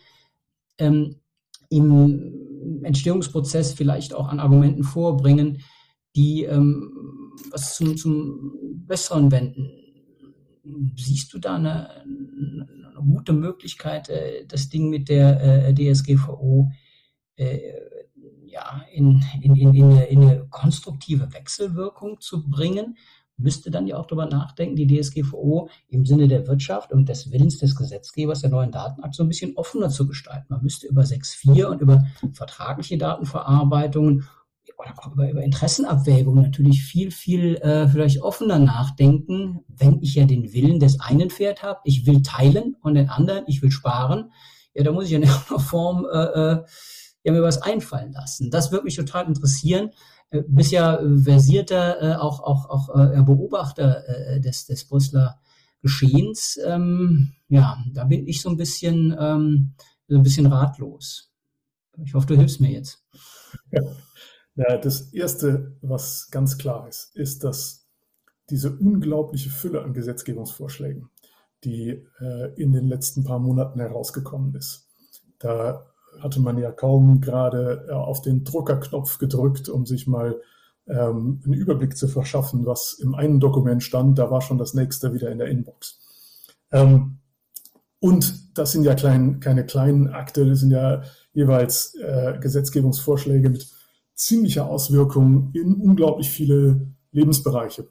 ähm, 0.77 1.17
im 1.69 2.83
Entstehungsprozess 2.83 3.73
vielleicht 3.73 4.13
auch 4.13 4.29
an 4.29 4.39
Argumenten 4.39 4.83
vorbringen, 4.83 5.63
die 6.15 6.43
ähm, 6.43 7.33
was 7.51 7.75
zum, 7.75 7.97
zum 7.97 8.53
Besseren 8.87 9.31
wenden 9.31 9.71
siehst 10.95 11.33
du 11.33 11.39
da 11.39 11.55
eine, 11.55 11.89
eine 12.01 12.67
gute 12.97 13.33
Möglichkeit, 13.33 14.09
äh, 14.09 14.45
das 14.45 14.69
Ding 14.69 14.89
mit 14.89 15.09
der 15.09 15.67
äh, 15.67 15.73
DSGVO 15.73 16.71
äh, 17.35 17.59
ja, 18.45 18.85
in, 18.91 19.23
in, 19.41 19.55
in, 19.55 19.73
in, 19.73 19.85
eine, 19.85 20.05
in 20.05 20.21
eine 20.21 20.47
konstruktive 20.49 21.33
Wechselwirkung 21.33 22.19
zu 22.19 22.49
bringen? 22.49 22.97
Müsste 23.37 23.69
dann 23.69 23.87
ja 23.87 23.97
auch 23.97 24.07
darüber 24.07 24.25
nachdenken, 24.25 24.75
die 24.75 24.87
DSGVO 24.87 25.69
im 25.89 26.05
Sinne 26.05 26.27
der 26.27 26.47
Wirtschaft 26.47 26.91
und 26.91 27.07
des 27.07 27.31
Willens 27.31 27.59
des 27.59 27.75
Gesetzgebers 27.75 28.41
der 28.41 28.49
neuen 28.49 28.71
Datenakt 28.71 29.15
so 29.15 29.23
ein 29.23 29.29
bisschen 29.29 29.55
offener 29.55 29.89
zu 29.89 30.07
gestalten. 30.07 30.47
Man 30.49 30.63
müsste 30.63 30.87
über 30.87 31.03
6.4 31.03 31.65
und 31.65 31.81
über 31.81 32.05
vertragliche 32.33 32.97
Datenverarbeitungen 32.97 34.27
oder 34.77 34.93
auch 34.97 35.11
über, 35.11 35.29
über 35.29 35.43
Interessenabwägungen 35.43 36.43
natürlich 36.43 36.83
viel, 36.83 37.11
viel 37.11 37.55
äh, 37.57 37.87
vielleicht 37.87 38.21
offener 38.21 38.59
nachdenken, 38.59 39.61
wenn 39.67 40.01
ich 40.01 40.15
ja 40.15 40.25
den 40.25 40.53
Willen 40.53 40.79
des 40.79 40.99
einen 40.99 41.29
Pferd 41.29 41.63
habe, 41.63 41.79
ich 41.83 42.05
will 42.05 42.21
teilen 42.21 42.75
und 42.81 42.95
den 42.95 43.09
anderen, 43.09 43.45
ich 43.47 43.61
will 43.61 43.71
sparen, 43.71 44.31
ja, 44.73 44.83
da 44.83 44.91
muss 44.91 45.05
ich 45.05 45.13
in 45.13 45.23
irgendeiner 45.23 45.59
Form 45.59 46.05
äh, 46.11 46.17
äh, 46.17 46.63
ja, 47.23 47.33
mir 47.33 47.41
was 47.41 47.61
einfallen 47.61 48.13
lassen. 48.13 48.51
Das 48.51 48.71
würde 48.71 48.85
mich 48.85 48.95
total 48.95 49.25
interessieren. 49.25 49.91
Äh, 50.29 50.43
bist 50.47 50.71
ja 50.71 50.99
versierter 51.23 52.01
äh, 52.01 52.15
auch, 52.15 52.41
auch, 52.41 52.69
auch 52.69 52.95
äh, 52.95 53.21
Beobachter 53.23 54.07
äh, 54.07 54.39
des, 54.39 54.65
des 54.65 54.85
Brüsseler 54.85 55.39
Geschehens. 55.81 56.59
Ähm, 56.65 57.33
ja, 57.49 57.77
da 57.93 58.03
bin 58.03 58.27
ich 58.27 58.41
so 58.41 58.49
ein 58.49 58.57
bisschen, 58.57 59.15
ähm, 59.19 59.73
so 60.07 60.17
ein 60.17 60.23
bisschen 60.23 60.47
ratlos. 60.47 61.31
Ich 62.03 62.13
hoffe, 62.13 62.27
du 62.27 62.35
hilfst 62.35 62.59
mir 62.59 62.71
jetzt. 62.71 63.05
Ja. 63.71 63.81
Ja, 64.57 64.75
das 64.75 65.13
Erste, 65.13 65.77
was 65.81 66.29
ganz 66.31 66.57
klar 66.57 66.87
ist, 66.87 67.15
ist, 67.15 67.43
dass 67.43 67.87
diese 68.49 68.75
unglaubliche 68.75 69.51
Fülle 69.51 69.83
an 69.83 69.93
Gesetzgebungsvorschlägen, 69.93 71.11
die 71.63 71.89
äh, 72.19 72.53
in 72.55 72.71
den 72.71 72.87
letzten 72.87 73.23
paar 73.23 73.37
Monaten 73.37 73.79
herausgekommen 73.79 74.55
ist, 74.55 74.87
da 75.37 75.85
hatte 76.21 76.39
man 76.39 76.57
ja 76.57 76.71
kaum 76.71 77.21
gerade 77.21 77.85
äh, 77.89 77.93
auf 77.93 78.21
den 78.21 78.43
Druckerknopf 78.43 79.17
gedrückt, 79.17 79.69
um 79.69 79.85
sich 79.85 80.07
mal 80.07 80.41
ähm, 80.87 81.41
einen 81.43 81.53
Überblick 81.53 81.97
zu 81.97 82.07
verschaffen, 82.07 82.65
was 82.65 82.93
im 82.93 83.15
einen 83.15 83.39
Dokument 83.39 83.83
stand. 83.83 84.17
Da 84.17 84.31
war 84.31 84.41
schon 84.41 84.57
das 84.57 84.73
nächste 84.73 85.13
wieder 85.13 85.31
in 85.31 85.37
der 85.37 85.47
Inbox. 85.47 85.99
Ähm, 86.71 87.17
und 87.99 88.57
das 88.57 88.71
sind 88.71 88.83
ja 88.83 88.95
klein, 88.95 89.39
keine 89.39 89.65
kleinen 89.65 90.09
Akte, 90.09 90.45
das 90.47 90.59
sind 90.59 90.71
ja 90.71 91.01
jeweils 91.33 91.95
äh, 91.95 92.37
Gesetzgebungsvorschläge 92.39 93.49
mit 93.49 93.67
ziemliche 94.13 94.65
Auswirkungen 94.65 95.51
in 95.53 95.75
unglaublich 95.75 96.29
viele 96.29 96.87
Lebensbereiche. 97.11 97.87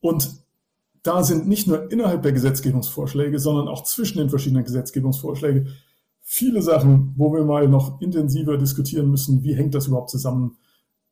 Und 0.00 0.42
da 1.02 1.24
sind 1.24 1.48
nicht 1.48 1.66
nur 1.66 1.90
innerhalb 1.90 2.22
der 2.22 2.32
Gesetzgebungsvorschläge, 2.32 3.38
sondern 3.38 3.68
auch 3.68 3.82
zwischen 3.84 4.18
den 4.18 4.30
verschiedenen 4.30 4.64
Gesetzgebungsvorschlägen 4.64 5.68
viele 6.22 6.62
Sachen, 6.62 7.14
wo 7.16 7.32
wir 7.34 7.44
mal 7.44 7.68
noch 7.68 8.00
intensiver 8.00 8.56
diskutieren 8.56 9.10
müssen, 9.10 9.42
wie 9.42 9.54
hängt 9.54 9.74
das 9.74 9.88
überhaupt 9.88 10.10
zusammen? 10.10 10.56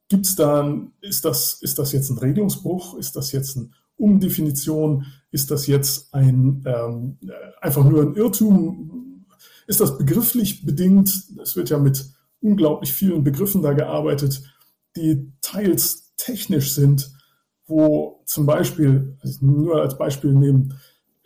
Gibt 0.08 0.26
es 0.26 0.34
da, 0.34 0.76
ist 1.00 1.24
das, 1.24 1.54
ist 1.61 1.78
das 1.78 1.92
jetzt 1.92 2.11
ein 2.11 2.18
Regelungsbruch? 2.18 2.96
Ist 2.96 3.16
das 3.16 3.32
jetzt 3.32 3.56
eine 3.56 3.70
Umdefinition? 3.96 5.06
Ist 5.30 5.50
das 5.50 5.66
jetzt 5.66 6.12
ein, 6.14 6.64
ähm, 6.66 7.18
einfach 7.61 7.84
nur 7.84 8.02
ein 8.02 8.14
Irrtum? 8.14 9.26
Ist 9.66 9.80
das 9.80 9.98
begrifflich 9.98 10.64
bedingt? 10.64 11.12
Es 11.42 11.54
wird 11.54 11.70
ja 11.70 11.78
mit 11.78 12.06
unglaublich 12.40 12.92
vielen 12.92 13.22
Begriffen 13.22 13.62
da 13.62 13.72
gearbeitet, 13.72 14.42
die 14.96 15.32
teils 15.42 16.14
technisch 16.16 16.72
sind, 16.74 17.12
wo 17.66 18.22
zum 18.26 18.46
Beispiel, 18.46 19.16
also 19.20 19.44
nur 19.44 19.80
als 19.80 19.96
Beispiel 19.96 20.32
nehmen, 20.32 20.74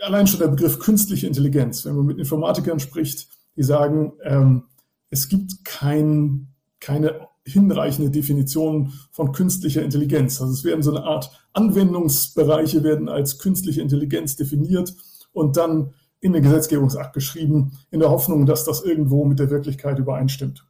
allein 0.01 0.27
schon 0.27 0.41
der 0.41 0.49
Begriff 0.49 0.79
künstliche 0.79 1.27
Intelligenz, 1.27 1.85
wenn 1.85 1.97
man 1.97 2.07
mit 2.07 2.19
Informatikern 2.19 2.81
spricht, 2.81 3.29
die 3.57 3.63
sagen, 3.63 4.13
ähm, 4.23 4.65
es 5.11 5.29
gibt 5.29 5.65
kein, 5.65 6.49
keine 6.81 7.29
hinreichende 7.47 8.11
Definition 8.11 8.93
von 9.13 9.33
künstlicher 9.33 9.83
Intelligenz. 9.83 10.41
Also 10.41 10.53
es 10.53 10.65
werden 10.65 10.83
so 10.83 10.95
eine 10.95 11.05
Art 11.05 11.31
Anwendungsbereiche 11.53 12.83
werden 12.83 13.09
als 13.09 13.39
künstliche 13.39 13.83
Intelligenz 13.83 14.37
definiert 14.37 14.95
und 15.33 15.57
dann 15.57 15.95
in 16.21 16.33
den 16.33 16.43
Gesetzgebungsakt 16.43 17.13
geschrieben, 17.13 17.73
in 17.91 18.01
der 18.01 18.11
Hoffnung, 18.11 18.47
dass 18.47 18.65
das 18.65 18.83
irgendwo 18.83 19.27
mit 19.27 19.39
der 19.39 19.51
Wirklichkeit 19.51 19.99
übereinstimmt. 19.99 20.67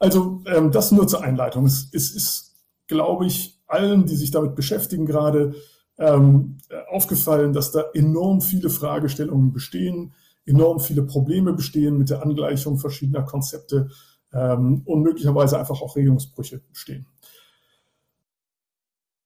Also 0.00 0.42
ähm, 0.46 0.72
das 0.72 0.90
nur 0.90 1.06
zur 1.06 1.22
Einleitung. 1.22 1.66
Es, 1.66 1.88
es 1.92 2.10
ist, 2.10 2.56
glaube 2.88 3.26
ich, 3.26 3.60
allen, 3.68 4.06
die 4.06 4.16
sich 4.16 4.32
damit 4.32 4.56
beschäftigen, 4.56 5.06
gerade 5.06 5.54
ähm, 5.98 6.58
aufgefallen, 6.90 7.52
dass 7.52 7.70
da 7.70 7.84
enorm 7.94 8.40
viele 8.40 8.70
Fragestellungen 8.70 9.52
bestehen, 9.52 10.14
enorm 10.48 10.80
viele 10.80 11.02
Probleme 11.02 11.52
bestehen 11.52 11.98
mit 11.98 12.10
der 12.10 12.22
Angleichung 12.22 12.78
verschiedener 12.78 13.22
Konzepte 13.22 13.90
ähm, 14.32 14.82
und 14.84 15.02
möglicherweise 15.02 15.58
einfach 15.58 15.80
auch 15.82 15.96
Regelungsbrüche 15.96 16.60
bestehen. 16.72 17.06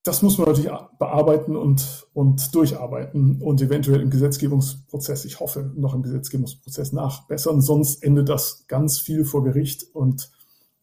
Das 0.04 0.20
muss 0.20 0.36
man 0.36 0.48
natürlich 0.48 0.72
bearbeiten 0.98 1.56
und, 1.56 2.08
und 2.12 2.52
durcharbeiten 2.52 3.40
und 3.40 3.62
eventuell 3.62 4.00
im 4.00 4.10
Gesetzgebungsprozess, 4.10 5.24
ich 5.24 5.38
hoffe, 5.38 5.70
noch 5.76 5.94
im 5.94 6.02
Gesetzgebungsprozess 6.02 6.92
nachbessern. 6.92 7.60
Sonst 7.60 8.02
endet 8.02 8.28
das 8.28 8.66
ganz 8.66 8.98
viel 8.98 9.24
vor 9.24 9.44
Gericht 9.44 9.84
und 9.94 10.32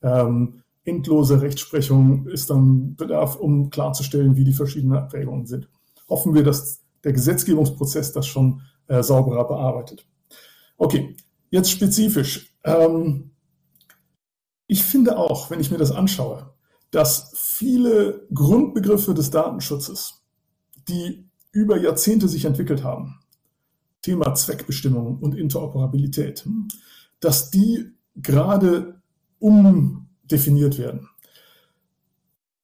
ähm, 0.02 0.62
endlose 0.86 1.42
Rechtsprechung 1.42 2.28
ist 2.28 2.50
dann 2.50 2.96
Bedarf, 2.96 3.36
um 3.36 3.70
klarzustellen, 3.70 4.38
wie 4.38 4.46
die 4.46 4.54
verschiedenen 4.54 4.98
Abwägungen 4.98 5.46
sind. 5.46 5.68
Hoffen 6.08 6.34
wir, 6.34 6.44
dass 6.44 6.80
der 7.04 7.12
Gesetzgebungsprozess 7.12 8.14
das 8.14 8.26
schon 8.26 8.62
äh, 8.88 9.04
sauberer 9.04 9.48
bearbeitet. 9.48 10.06
Okay, 10.80 11.16
jetzt 11.52 11.70
spezifisch. 11.70 12.56
Ähm, 12.64 13.32
ich 14.66 14.84
finde 14.84 15.18
auch, 15.18 15.52
wenn 15.52 15.60
ich 15.60 15.72
mir 15.72 15.78
das 15.78 15.92
anschaue, 15.92 16.54
dass 16.90 17.34
viele 17.36 18.26
Grundbegriffe 18.34 19.14
des 19.14 19.30
Datenschutzes, 19.30 20.24
die 20.88 21.30
über 21.52 21.78
Jahrzehnte 21.78 22.28
sich 22.28 22.46
entwickelt 22.46 22.84
haben, 22.84 23.20
Thema 24.02 24.34
Zweckbestimmung 24.34 25.18
und 25.20 25.36
Interoperabilität, 25.36 26.48
dass 27.20 27.52
die 27.52 27.92
gerade 28.16 29.02
umdefiniert 29.40 30.80
werden. 30.80 31.10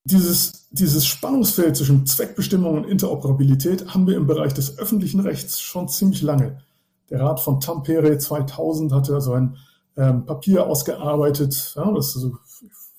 Dieses, 0.05 0.70
dieses 0.70 1.05
Spannungsfeld 1.05 1.76
zwischen 1.76 2.05
Zweckbestimmung 2.05 2.76
und 2.76 2.86
Interoperabilität 2.86 3.93
haben 3.93 4.07
wir 4.07 4.16
im 4.16 4.28
Bereich 4.28 4.53
des 4.53 4.78
öffentlichen 4.78 5.20
Rechts 5.20 5.59
schon 5.59 5.89
ziemlich 5.89 6.22
lange. 6.22 6.61
Der 7.09 7.21
Rat 7.21 7.39
von 7.39 7.59
Tampere 7.59 8.17
2000 8.17 8.91
hatte 8.91 9.21
so 9.21 9.33
ein 9.33 9.57
ähm, 9.97 10.25
Papier 10.25 10.67
ausgearbeitet, 10.67 11.73
ja, 11.75 11.91
das 11.91 12.15
ist 12.15 12.21
so 12.21 12.37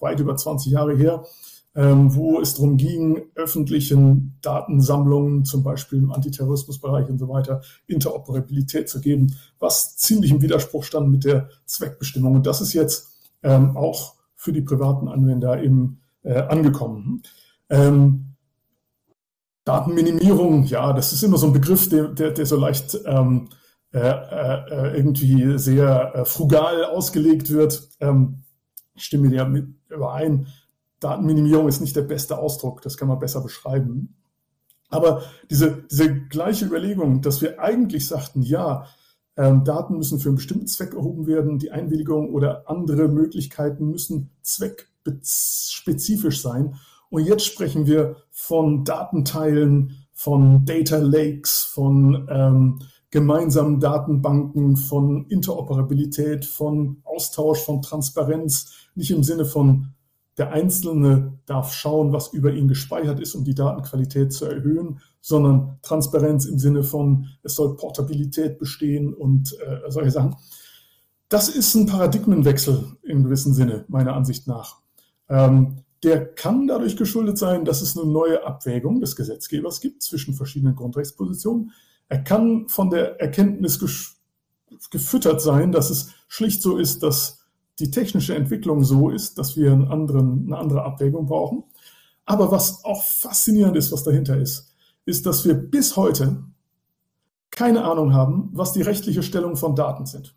weit 0.00 0.20
über 0.20 0.36
20 0.36 0.72
Jahre 0.72 0.96
her, 0.96 1.24
ähm, 1.74 2.14
wo 2.14 2.40
es 2.40 2.54
darum 2.54 2.76
ging, 2.76 3.22
öffentlichen 3.34 4.38
Datensammlungen, 4.40 5.44
zum 5.44 5.62
Beispiel 5.62 5.98
im 5.98 6.12
Antiterrorismusbereich 6.12 7.08
und 7.08 7.18
so 7.18 7.28
weiter, 7.28 7.60
Interoperabilität 7.86 8.88
zu 8.88 9.00
geben, 9.00 9.36
was 9.58 9.96
ziemlich 9.96 10.30
im 10.30 10.40
Widerspruch 10.40 10.84
stand 10.84 11.10
mit 11.10 11.24
der 11.24 11.50
Zweckbestimmung. 11.66 12.36
Und 12.36 12.46
das 12.46 12.60
ist 12.60 12.72
jetzt 12.72 13.08
ähm, 13.42 13.76
auch 13.76 14.14
für 14.34 14.52
die 14.52 14.62
privaten 14.62 15.08
Anwender 15.08 15.60
im, 15.62 15.98
äh, 16.22 16.40
angekommen. 16.40 17.22
Ähm, 17.68 18.36
Datenminimierung, 19.64 20.64
ja, 20.64 20.92
das 20.92 21.12
ist 21.12 21.24
immer 21.24 21.38
so 21.38 21.48
ein 21.48 21.52
Begriff, 21.52 21.88
der, 21.88 22.08
der, 22.08 22.30
der 22.30 22.46
so 22.46 22.56
leicht 22.56 22.98
ähm, 23.04 23.48
äh, 23.48 23.54
äh, 23.54 23.58
irgendwie 23.92 25.58
sehr 25.58 26.14
äh, 26.14 26.24
frugal 26.24 26.84
ausgelegt 26.84 27.50
wird. 27.50 27.88
Ähm, 28.00 28.42
ich 28.94 29.04
stimme 29.04 29.28
dir 29.28 29.44
mit 29.44 29.68
überein. 29.88 30.48
Datenminimierung 31.00 31.68
ist 31.68 31.80
nicht 31.80 31.96
der 31.96 32.02
beste 32.02 32.38
Ausdruck, 32.38 32.82
das 32.82 32.96
kann 32.96 33.08
man 33.08 33.18
besser 33.18 33.42
beschreiben. 33.42 34.16
Aber 34.88 35.22
diese, 35.50 35.84
diese 35.90 36.14
gleiche 36.14 36.64
Überlegung, 36.64 37.20
dass 37.20 37.42
wir 37.42 37.60
eigentlich 37.60 38.06
sagten, 38.06 38.42
ja, 38.42 38.86
ähm, 39.36 39.64
Daten 39.64 39.96
müssen 39.96 40.18
für 40.18 40.28
einen 40.30 40.36
bestimmten 40.36 40.66
Zweck 40.66 40.94
erhoben 40.94 41.26
werden, 41.26 41.58
die 41.58 41.70
Einwilligung 41.70 42.32
oder 42.32 42.68
andere 42.70 43.08
Möglichkeiten 43.08 43.90
müssen 43.90 44.30
zweckspezifisch 44.42 46.40
sein. 46.40 46.76
Und 47.10 47.24
jetzt 47.24 47.44
sprechen 47.44 47.86
wir 47.86 48.16
von 48.30 48.84
Datenteilen, 48.84 50.06
von 50.12 50.64
Data 50.64 50.96
Lakes, 50.96 51.62
von 51.62 52.26
ähm, 52.30 52.78
gemeinsamen 53.16 53.80
Datenbanken, 53.80 54.76
von 54.76 55.24
Interoperabilität, 55.28 56.44
von 56.44 56.98
Austausch, 57.02 57.60
von 57.60 57.80
Transparenz, 57.80 58.72
nicht 58.94 59.10
im 59.10 59.22
Sinne 59.22 59.46
von 59.46 59.94
der 60.36 60.52
Einzelne 60.52 61.38
darf 61.46 61.72
schauen, 61.72 62.12
was 62.12 62.34
über 62.34 62.52
ihn 62.52 62.68
gespeichert 62.68 63.18
ist, 63.18 63.34
um 63.34 63.42
die 63.42 63.54
Datenqualität 63.54 64.34
zu 64.34 64.44
erhöhen, 64.44 65.00
sondern 65.22 65.78
Transparenz 65.80 66.44
im 66.44 66.58
Sinne 66.58 66.82
von, 66.82 67.28
es 67.42 67.54
soll 67.54 67.74
Portabilität 67.78 68.58
bestehen 68.58 69.14
und 69.14 69.56
äh, 69.60 69.90
solche 69.90 70.10
Sachen. 70.10 70.36
Das 71.30 71.48
ist 71.48 71.74
ein 71.74 71.86
Paradigmenwechsel 71.86 72.84
im 73.02 73.24
gewissen 73.24 73.54
Sinne, 73.54 73.86
meiner 73.88 74.12
Ansicht 74.12 74.46
nach. 74.46 74.76
Ähm, 75.30 75.78
der 76.02 76.34
kann 76.34 76.66
dadurch 76.66 76.98
geschuldet 76.98 77.38
sein, 77.38 77.64
dass 77.64 77.80
es 77.80 77.96
eine 77.96 78.06
neue 78.06 78.46
Abwägung 78.46 79.00
des 79.00 79.16
Gesetzgebers 79.16 79.80
gibt 79.80 80.02
zwischen 80.02 80.34
verschiedenen 80.34 80.76
Grundrechtspositionen. 80.76 81.72
Er 82.08 82.22
kann 82.22 82.68
von 82.68 82.90
der 82.90 83.20
Erkenntnis 83.20 83.80
gefüttert 84.90 85.40
sein, 85.40 85.72
dass 85.72 85.90
es 85.90 86.14
schlicht 86.28 86.62
so 86.62 86.76
ist, 86.76 87.02
dass 87.02 87.40
die 87.78 87.90
technische 87.90 88.34
Entwicklung 88.34 88.84
so 88.84 89.10
ist, 89.10 89.38
dass 89.38 89.56
wir 89.56 89.72
einen 89.72 89.88
anderen, 89.88 90.46
eine 90.46 90.58
andere 90.58 90.84
Abwägung 90.84 91.26
brauchen. 91.26 91.64
Aber 92.24 92.50
was 92.50 92.84
auch 92.84 93.02
faszinierend 93.02 93.76
ist, 93.76 93.92
was 93.92 94.02
dahinter 94.02 94.36
ist, 94.36 94.74
ist, 95.04 95.26
dass 95.26 95.44
wir 95.44 95.54
bis 95.54 95.96
heute 95.96 96.44
keine 97.50 97.84
Ahnung 97.84 98.12
haben, 98.12 98.50
was 98.52 98.72
die 98.72 98.82
rechtliche 98.82 99.22
Stellung 99.22 99.56
von 99.56 99.74
Daten 99.74 100.06
sind. 100.06 100.36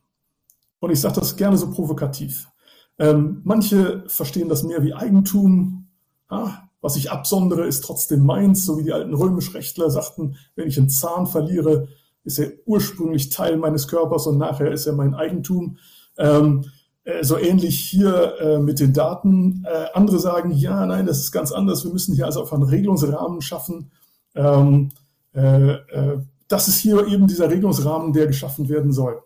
Und 0.80 0.92
ich 0.92 1.02
sage 1.02 1.20
das 1.20 1.36
gerne 1.36 1.58
so 1.58 1.70
provokativ. 1.72 2.50
Ähm, 2.98 3.42
manche 3.44 4.04
verstehen 4.08 4.50
das 4.50 4.64
mehr 4.64 4.84
wie 4.84 4.94
Eigentum. 4.94 5.88
Ah, 6.28 6.69
was 6.82 6.96
ich 6.96 7.12
absondere, 7.12 7.66
ist 7.66 7.84
trotzdem 7.84 8.26
meins, 8.26 8.66
so 8.66 8.78
wie 8.78 8.84
die 8.84 8.94
alten 8.94 9.14
Römischrechtler 9.14 9.90
sagten, 9.90 10.38
wenn 10.56 10.68
ich 10.68 10.78
einen 10.78 10.90
Zahn 10.90 11.28
verliere, 11.28 11.88
ist 12.24 12.40
er 12.40 12.52
ursprünglich 12.66 13.30
Teil 13.30 13.58
meines 13.58 13.88
Körpers 13.88 14.28
und 14.28 14.38
nachher 14.38 14.72
ist 14.72 14.86
er 14.86 14.94
mein 14.94 15.14
Eigentum. 15.14 15.78
Ähm, 16.18 16.66
äh, 17.04 17.24
so 17.24 17.38
ähnlich 17.38 17.80
hier 17.80 18.40
äh, 18.40 18.60
mit 18.60 18.80
den 18.80 18.94
Daten. 18.94 19.66
Äh, 19.66 19.88
andere 19.94 20.20
sagen, 20.20 20.52
ja, 20.52 20.86
nein, 20.86 21.06
das 21.06 21.20
ist 21.20 21.32
ganz 21.32 21.52
anders. 21.52 21.84
Wir 21.84 21.92
müssen 21.92 22.16
hier 22.16 22.26
also 22.26 22.42
einfach 22.42 22.58
einen 22.58 22.70
Regelungsrahmen 22.70 23.42
schaffen. 23.42 23.92
Ähm, 24.36 24.90
äh, 25.34 25.72
äh, 25.72 26.20
das 26.48 26.68
ist 26.68 26.80
hier 26.80 27.08
eben 27.08 27.28
dieser 27.28 27.50
Regelungsrahmen, 27.50 28.14
der 28.14 28.28
geschaffen 28.28 28.70
werden 28.70 28.92
soll. 28.92 29.22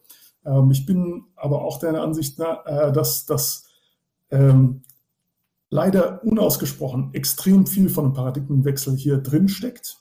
Ähm, 0.45 0.71
ich 0.71 0.85
bin 0.85 1.25
aber 1.35 1.63
auch 1.63 1.79
der 1.79 2.01
Ansicht, 2.01 2.35
na, 2.37 2.63
äh, 2.65 2.91
dass 2.91 3.25
das 3.25 3.65
ähm, 4.31 4.83
leider 5.73 6.23
unausgesprochen 6.23 7.13
extrem 7.13 7.65
viel 7.65 7.89
von 7.89 8.05
einem 8.05 8.13
Paradigmenwechsel 8.13 8.95
hier 8.95 9.17
drin 9.17 9.47
steckt. 9.47 9.97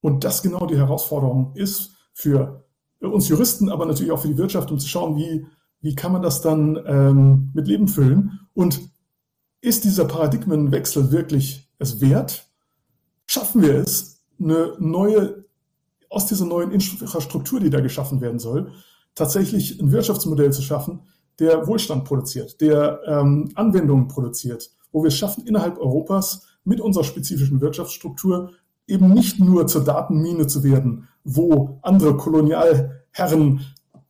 Und 0.00 0.24
das 0.24 0.42
genau 0.42 0.66
die 0.66 0.76
Herausforderung 0.76 1.52
ist 1.54 1.96
für 2.12 2.64
uns 3.00 3.28
Juristen, 3.28 3.68
aber 3.70 3.86
natürlich 3.86 4.12
auch 4.12 4.20
für 4.20 4.28
die 4.28 4.38
Wirtschaft, 4.38 4.70
um 4.70 4.78
zu 4.78 4.88
schauen, 4.88 5.16
wie 5.16 5.46
wie 5.80 5.94
kann 5.94 6.12
man 6.12 6.22
das 6.22 6.40
dann 6.40 6.78
ähm, 6.86 7.50
mit 7.54 7.68
Leben 7.68 7.88
füllen? 7.88 8.40
Und 8.54 8.80
ist 9.60 9.84
dieser 9.84 10.04
Paradigmenwechsel 10.04 11.12
wirklich 11.12 11.70
es 11.78 12.00
wert? 12.00 12.48
Schaffen 13.26 13.62
wir 13.62 13.74
es, 13.74 14.24
eine 14.40 14.74
neue, 14.78 15.44
aus 16.08 16.26
dieser 16.26 16.46
neuen 16.46 16.72
Infrastruktur, 16.72 17.60
die 17.60 17.70
da 17.70 17.80
geschaffen 17.80 18.20
werden 18.20 18.38
soll, 18.38 18.72
tatsächlich 19.14 19.80
ein 19.80 19.92
Wirtschaftsmodell 19.92 20.52
zu 20.52 20.62
schaffen, 20.62 21.00
der 21.38 21.66
Wohlstand 21.66 22.04
produziert, 22.04 22.60
der 22.60 23.00
ähm, 23.06 23.50
Anwendungen 23.54 24.08
produziert, 24.08 24.70
wo 24.92 25.02
wir 25.02 25.08
es 25.08 25.16
schaffen, 25.16 25.46
innerhalb 25.46 25.78
Europas 25.78 26.46
mit 26.64 26.80
unserer 26.80 27.04
spezifischen 27.04 27.60
Wirtschaftsstruktur 27.60 28.52
eben 28.86 29.12
nicht 29.12 29.38
nur 29.38 29.66
zur 29.66 29.84
Datenmine 29.84 30.46
zu 30.46 30.64
werden, 30.64 31.08
wo 31.24 31.78
andere 31.82 32.16
Kolonialherren 32.16 33.60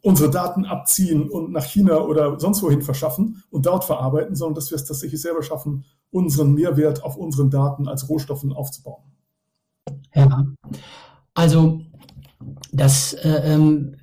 unsere 0.01 0.31
Daten 0.31 0.65
abziehen 0.65 1.29
und 1.29 1.53
nach 1.53 1.65
China 1.65 2.01
oder 2.01 2.39
sonst 2.39 2.63
wohin 2.63 2.83
verschaffen 2.83 3.43
und 3.51 3.67
dort 3.67 3.85
verarbeiten, 3.85 4.37
sondern 4.37 4.55
dass 4.55 4.71
wir 4.71 4.77
es 4.77 4.85
tatsächlich 4.85 5.21
selber 5.21 5.43
schaffen, 5.43 5.85
unseren 6.11 6.55
Mehrwert 6.55 7.03
auf 7.03 7.17
unseren 7.17 7.51
Daten 7.51 7.89
als 7.89 8.09
Rohstoffen 8.09 8.53
aufzubauen. 8.53 9.03
Ja, 10.15 10.47
also 11.35 11.81
das 12.73 13.13
äh, 13.15 13.55
ähm, 13.55 13.97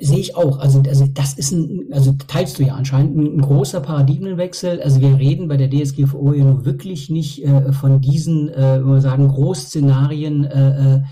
sehe 0.00 0.18
ich 0.18 0.36
auch. 0.36 0.58
Also, 0.58 0.82
also 0.86 1.06
das 1.06 1.34
ist 1.34 1.52
ein, 1.52 1.88
also 1.92 2.12
teilst 2.26 2.58
du 2.58 2.64
ja 2.64 2.74
anscheinend 2.74 3.16
ein, 3.16 3.36
ein 3.38 3.40
großer 3.40 3.80
Paradigmenwechsel. 3.80 4.80
Also 4.82 5.00
wir 5.00 5.18
reden 5.18 5.48
bei 5.48 5.56
der 5.56 5.70
DSGVO 5.70 6.32
ja 6.32 6.44
nur 6.44 6.64
wirklich 6.64 7.10
nicht 7.10 7.44
äh, 7.44 7.72
von 7.72 8.00
diesen, 8.00 8.48
äh, 8.48 8.84
wir 8.84 9.00
sagen, 9.00 9.28
Großszenarien 9.28 10.44
äh, 10.44 10.94
äh 10.94 11.02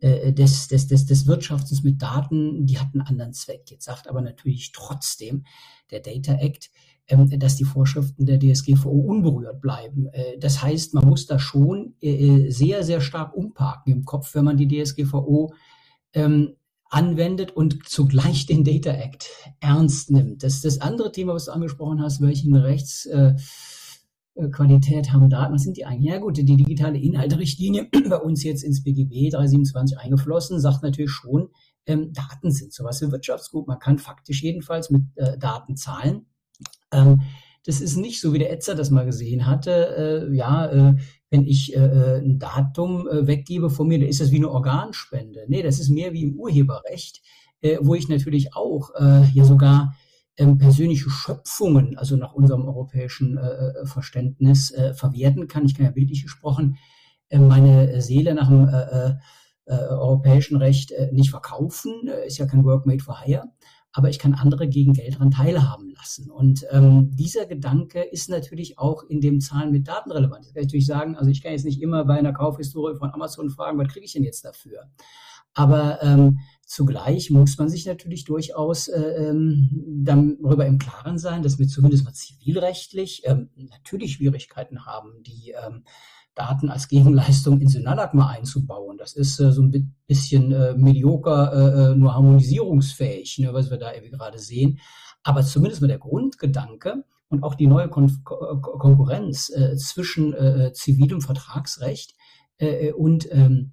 äh, 0.00 0.32
des, 0.32 0.68
des, 0.68 0.86
des, 0.86 1.06
des 1.06 1.26
Wirtschaftens 1.26 1.82
mit 1.82 2.00
Daten, 2.00 2.66
die 2.66 2.78
hat 2.78 2.88
einen 2.94 3.02
anderen 3.02 3.32
Zweck. 3.32 3.64
Jetzt 3.68 3.84
sagt 3.84 4.08
aber 4.08 4.20
natürlich 4.20 4.70
trotzdem 4.70 5.44
der 5.90 5.98
Data 5.98 6.34
Act, 6.34 6.70
ähm, 7.08 7.28
dass 7.38 7.56
die 7.56 7.64
Vorschriften 7.64 8.24
der 8.24 8.38
DSGVO 8.38 8.90
unberührt 8.90 9.60
bleiben. 9.60 10.06
Äh, 10.12 10.38
das 10.38 10.62
heißt, 10.62 10.94
man 10.94 11.08
muss 11.08 11.26
da 11.26 11.40
schon 11.40 11.94
äh, 12.00 12.48
sehr, 12.50 12.84
sehr 12.84 13.00
stark 13.00 13.34
umparken 13.34 13.92
im 13.92 14.04
Kopf, 14.04 14.34
wenn 14.34 14.44
man 14.44 14.56
die 14.56 14.68
DSGVO 14.68 15.52
ähm, 16.12 16.54
anwendet 16.90 17.50
und 17.50 17.86
zugleich 17.88 18.46
den 18.46 18.64
Data 18.64 18.90
Act 18.90 19.28
ernst 19.60 20.10
nimmt. 20.10 20.42
Das 20.42 20.60
das 20.60 20.80
andere 20.80 21.12
Thema, 21.12 21.34
was 21.34 21.46
du 21.46 21.52
angesprochen 21.52 22.02
hast, 22.02 22.20
welchen 22.20 22.54
Rechts 22.54 23.06
äh, 23.06 23.34
äh, 24.34 24.50
haben 24.52 25.30
Daten, 25.30 25.54
was 25.54 25.62
sind 25.62 25.76
die 25.76 25.84
eigentlich? 25.84 26.12
Ja 26.12 26.18
gut, 26.18 26.36
die 26.36 26.44
digitale 26.44 26.98
Inhalterichtlinie 26.98 27.88
bei 28.08 28.16
uns 28.16 28.42
jetzt 28.44 28.62
ins 28.62 28.82
BGB 28.82 29.30
327 29.30 29.98
eingeflossen, 29.98 30.60
sagt 30.60 30.82
natürlich 30.82 31.10
schon, 31.10 31.48
ähm, 31.86 32.12
Daten 32.12 32.50
sind 32.50 32.72
sowas 32.72 33.02
wie 33.02 33.10
Wirtschaftsgut. 33.10 33.66
Man 33.66 33.78
kann 33.78 33.98
faktisch 33.98 34.42
jedenfalls 34.42 34.90
mit 34.90 35.02
äh, 35.16 35.36
Daten 35.38 35.76
zahlen. 35.76 36.26
Ähm, 36.92 37.22
das 37.64 37.80
ist 37.80 37.96
nicht 37.96 38.20
so, 38.20 38.32
wie 38.32 38.38
der 38.38 38.52
Etzer 38.52 38.74
das 38.74 38.90
mal 38.90 39.04
gesehen 39.04 39.46
hatte. 39.46 40.26
Äh, 40.30 40.34
ja, 40.34 40.66
äh, 40.66 40.96
wenn 41.30 41.46
ich 41.46 41.76
äh, 41.76 41.80
äh 41.80 42.18
ein 42.20 42.38
Datum 42.38 43.08
äh, 43.08 43.26
weggebe 43.26 43.70
von 43.70 43.88
mir, 43.88 43.98
dann 43.98 44.08
ist 44.08 44.20
das 44.20 44.30
wie 44.30 44.36
eine 44.36 44.50
Organspende. 44.50 45.44
Nee, 45.48 45.62
das 45.62 45.78
ist 45.78 45.90
mehr 45.90 46.12
wie 46.12 46.22
im 46.22 46.34
Urheberrecht, 46.34 47.22
äh, 47.60 47.78
wo 47.80 47.94
ich 47.94 48.08
natürlich 48.08 48.54
auch 48.54 48.90
äh, 48.94 49.22
hier 49.22 49.44
sogar 49.44 49.94
ähm, 50.36 50.58
persönliche 50.58 51.10
Schöpfungen, 51.10 51.98
also 51.98 52.16
nach 52.16 52.32
unserem 52.32 52.66
europäischen 52.66 53.36
äh, 53.36 53.40
äh, 53.42 53.86
Verständnis, 53.86 54.70
äh, 54.70 54.94
verwerten 54.94 55.48
kann. 55.48 55.66
Ich 55.66 55.74
kann 55.74 55.86
ja 55.86 55.92
bildlich 55.92 56.22
gesprochen 56.22 56.78
äh, 57.28 57.38
meine 57.38 58.00
Seele 58.00 58.34
nach 58.34 58.48
dem 58.48 58.68
äh, 58.68 59.14
äh, 59.68 59.74
europäischen 59.74 60.56
Recht 60.56 60.92
äh, 60.92 61.10
nicht 61.12 61.30
verkaufen, 61.30 62.08
äh, 62.08 62.26
ist 62.26 62.38
ja 62.38 62.46
kein 62.46 62.64
Work 62.64 62.86
made 62.86 63.02
for 63.02 63.20
hire, 63.20 63.44
aber 63.92 64.10
ich 64.10 64.18
kann 64.18 64.34
andere 64.34 64.68
gegen 64.68 64.92
Geld 64.92 65.14
daran 65.14 65.30
teilhaben 65.30 65.90
lassen. 65.90 66.30
Und 66.30 66.64
ähm, 66.70 67.10
dieser 67.14 67.46
Gedanke 67.46 68.02
ist 68.02 68.28
natürlich 68.28 68.78
auch 68.78 69.02
in 69.02 69.20
dem 69.20 69.40
Zahlen 69.40 69.72
mit 69.72 69.88
Daten 69.88 70.12
relevant. 70.12 70.44
Das 70.44 70.52
kann 70.52 70.60
ich 70.60 70.66
natürlich 70.66 70.86
sagen, 70.86 71.16
also 71.16 71.30
ich 71.30 71.42
kann 71.42 71.52
jetzt 71.52 71.64
nicht 71.64 71.80
immer 71.80 72.04
bei 72.04 72.18
einer 72.18 72.32
Kaufhistorie 72.32 72.96
von 72.96 73.12
Amazon 73.12 73.50
fragen, 73.50 73.78
was 73.78 73.88
kriege 73.88 74.04
ich 74.04 74.12
denn 74.12 74.24
jetzt 74.24 74.44
dafür? 74.44 74.90
Aber 75.54 76.02
ähm, 76.02 76.40
zugleich 76.64 77.30
muss 77.30 77.58
man 77.58 77.68
sich 77.68 77.86
natürlich 77.86 78.24
durchaus 78.24 78.88
äh, 78.88 79.00
ähm, 79.00 79.70
darüber 80.04 80.66
im 80.66 80.78
Klaren 80.78 81.18
sein, 81.18 81.42
dass 81.42 81.58
wir 81.58 81.66
zumindest 81.66 82.04
mal 82.04 82.12
zivilrechtlich 82.12 83.22
ähm, 83.24 83.50
natürlich 83.56 84.12
Schwierigkeiten 84.12 84.86
haben, 84.86 85.22
die 85.22 85.54
ähm, 85.66 85.82
Daten 86.38 86.70
als 86.70 86.88
Gegenleistung 86.88 87.60
in 87.60 87.68
Synallac 87.68 88.14
mal 88.14 88.28
einzubauen. 88.28 88.96
Das 88.96 89.14
ist 89.14 89.40
äh, 89.40 89.52
so 89.52 89.62
ein 89.62 89.94
bisschen 90.06 90.52
äh, 90.52 90.74
medioker, 90.74 91.52
äh, 91.52 91.92
äh, 91.92 91.94
nur 91.96 92.14
harmonisierungsfähig, 92.14 93.38
ne, 93.38 93.52
was 93.52 93.70
wir 93.70 93.78
da 93.78 93.92
irgendwie 93.92 94.12
gerade 94.12 94.38
sehen. 94.38 94.78
Aber 95.22 95.42
zumindest 95.42 95.82
mal 95.82 95.88
der 95.88 95.98
Grundgedanke 95.98 97.04
und 97.28 97.42
auch 97.42 97.54
die 97.54 97.66
neue 97.66 97.88
Kon 97.88 98.24
Konkurrenz 98.24 99.50
äh, 99.50 99.76
zwischen 99.76 100.32
äh, 100.32 100.72
zivilem 100.72 101.20
Vertragsrecht 101.20 102.14
und 102.96 103.28
ähm, 103.30 103.72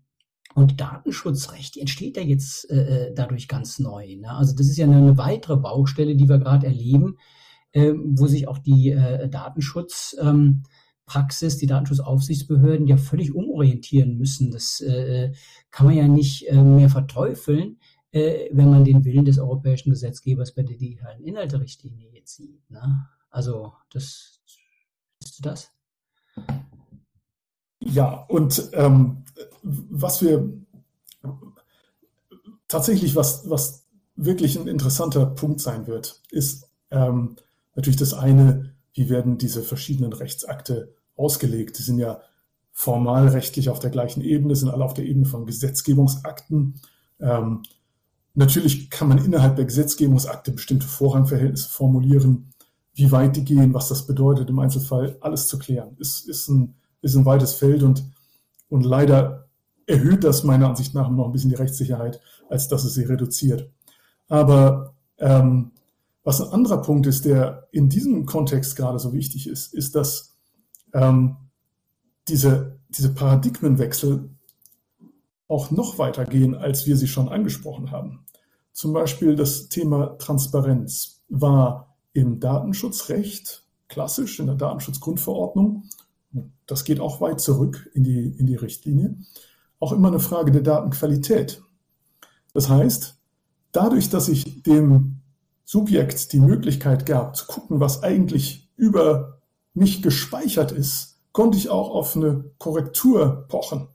und 0.54 0.80
Datenschutzrecht 0.80 1.76
entsteht 1.76 2.18
ja 2.18 2.24
jetzt 2.24 2.70
äh, 2.70 3.12
dadurch 3.14 3.48
ganz 3.48 3.78
neu. 3.80 4.16
Ne? 4.16 4.30
Also 4.30 4.56
das 4.56 4.68
ist 4.68 4.78
ja 4.78 4.86
eine, 4.86 4.98
eine 4.98 5.18
weitere 5.18 5.58
Baustelle, 5.58 6.16
die 6.16 6.30
wir 6.30 6.38
gerade 6.38 6.68
erleben, 6.68 7.18
äh, 7.74 7.94
wo 7.94 8.28
sich 8.28 8.48
auch 8.48 8.58
die 8.58 8.92
äh, 8.92 9.28
Datenschutz 9.28 10.16
ähm, 10.22 10.64
Praxis, 11.06 11.58
die 11.58 11.68
Datenschutzaufsichtsbehörden 11.68 12.88
ja 12.88 12.98
völlig 12.98 13.34
umorientieren 13.34 14.18
müssen. 14.18 14.52
Das 14.52 14.82
äh, 14.82 15.34
kann 15.72 15.88
man 15.88 15.96
ja 15.96 16.08
nicht 16.08 16.48
äh, 16.48 16.62
mehr 16.62 16.90
verteufeln, 16.90 17.80
äh, 18.12 18.50
wenn 18.52 18.70
man 18.70 18.84
den 18.84 19.04
Willen 19.06 19.26
des 19.26 19.40
europäischen 19.40 19.92
Gesetzgebers 19.92 20.54
bei 20.54 20.64
der 20.64 20.78
digitalen 20.78 21.24
Inhalterichtlinie 21.24 22.10
jetzt 22.12 22.36
sieht. 22.36 22.70
Ne? 22.70 23.08
Also, 23.30 23.74
das 23.92 24.42
ist 25.24 25.46
das. 25.46 25.72
Ja, 27.80 28.26
und 28.30 28.70
ähm, 28.74 29.24
was 29.62 30.22
wir 30.22 30.50
tatsächlich, 32.68 33.16
was, 33.16 33.50
was 33.50 33.86
wirklich 34.16 34.58
ein 34.58 34.68
interessanter 34.68 35.26
Punkt 35.26 35.62
sein 35.62 35.88
wird, 35.88 36.22
ist 36.32 36.70
ähm, 36.92 37.36
natürlich 37.76 37.98
das 37.98 38.14
eine, 38.14 38.75
wie 38.96 39.10
werden 39.10 39.38
diese 39.38 39.62
verschiedenen 39.62 40.14
Rechtsakte 40.14 40.96
ausgelegt. 41.16 41.78
Die 41.78 41.84
sind 41.84 42.00
ja 42.00 42.22
formal 42.72 43.28
rechtlich 43.28 43.70
auf 43.70 43.80
der 43.80 43.90
gleichen 43.90 44.22
Ebene, 44.22 44.56
sind 44.56 44.70
alle 44.70 44.84
auf 44.84 44.94
der 44.94 45.06
Ebene 45.06 45.26
von 45.26 45.46
Gesetzgebungsakten. 45.46 46.76
Ähm, 47.20 47.62
natürlich 48.34 48.90
kann 48.90 49.10
man 49.10 49.24
innerhalb 49.24 49.58
der 49.58 49.66
Gesetzgebungsakte 49.66 50.52
bestimmte 50.52 50.88
Vorrangverhältnisse 50.88 51.70
formulieren, 51.70 52.54
wie 52.94 53.12
weit 53.12 53.36
die 53.36 53.44
gehen, 53.44 53.74
was 53.74 53.90
das 53.90 54.08
bedeutet 54.08 54.50
im 54.50 54.60
Einzelfall, 54.60 55.18
alles 55.20 55.48
zu 55.48 55.60
klären. 55.60 55.96
Ist, 56.00 56.28
ist, 56.28 56.48
ein, 56.48 56.76
ist 57.02 57.16
ein 57.16 57.26
weites 57.26 57.54
Feld 57.54 57.84
und, 57.84 58.04
und 58.70 58.86
leider 58.86 59.50
erhöht 59.88 60.24
das 60.24 60.44
meiner 60.44 60.70
Ansicht 60.70 60.94
nach 60.94 61.10
noch 61.10 61.26
ein 61.26 61.32
bisschen 61.32 61.50
die 61.50 61.58
Rechtssicherheit, 61.58 62.20
als 62.50 62.70
dass 62.70 62.86
es 62.86 62.94
sie 62.94 63.04
reduziert. 63.04 63.70
Aber 64.28 64.96
ähm, 65.18 65.72
was 66.26 66.42
ein 66.42 66.50
anderer 66.50 66.82
Punkt 66.82 67.06
ist, 67.06 67.24
der 67.24 67.68
in 67.72 67.88
diesem 67.88 68.26
Kontext 68.26 68.76
gerade 68.76 69.00
so 69.00 69.14
wichtig 69.14 69.48
ist, 69.48 69.74
ist, 69.74 69.96
dass 69.96 70.36
ähm, 70.92 71.38
diese, 72.28 72.80
diese 72.90 73.14
Paradigmenwechsel 73.14 74.32
auch 75.48 75.70
noch 75.70 76.00
weiter 76.00 76.26
gehen, 76.26 76.56
als 76.56 76.88
wir 76.88 76.98
sie 76.98 77.08
schon 77.08 77.30
angesprochen 77.30 77.92
haben. 77.92 78.26
Zum 78.74 78.92
Beispiel 78.92 79.36
das 79.36 79.70
Thema 79.70 80.18
Transparenz 80.18 81.24
war 81.30 81.96
im 82.14 82.40
Datenschutzrecht 82.40 83.64
klassisch, 83.88 84.40
in 84.40 84.48
der 84.48 84.56
Datenschutzgrundverordnung, 84.56 85.84
das 86.66 86.84
geht 86.84 87.00
auch 87.00 87.22
weit 87.22 87.40
zurück 87.40 87.88
in 87.94 88.04
die, 88.04 88.30
in 88.30 88.48
die 88.48 88.56
Richtlinie, 88.56 89.16
auch 89.80 89.92
immer 89.92 90.08
eine 90.08 90.20
Frage 90.20 90.52
der 90.52 90.64
Datenqualität. 90.64 91.62
Das 92.54 92.68
heißt, 92.68 93.16
dadurch, 93.72 94.10
dass 94.10 94.28
ich 94.28 94.64
dem 94.64 95.15
Subjekt 95.66 96.32
die 96.32 96.40
Möglichkeit 96.40 97.06
gab, 97.06 97.36
zu 97.36 97.48
gucken, 97.48 97.80
was 97.80 98.04
eigentlich 98.04 98.70
über 98.78 99.40
nicht 99.74 100.04
gespeichert 100.04 100.72
ist, 100.72 101.18
konnte 101.32 101.58
ich 101.58 101.70
auch 101.70 101.90
auf 101.90 102.16
eine 102.16 102.46
Korrektur 102.60 103.46
pochen 103.50 103.88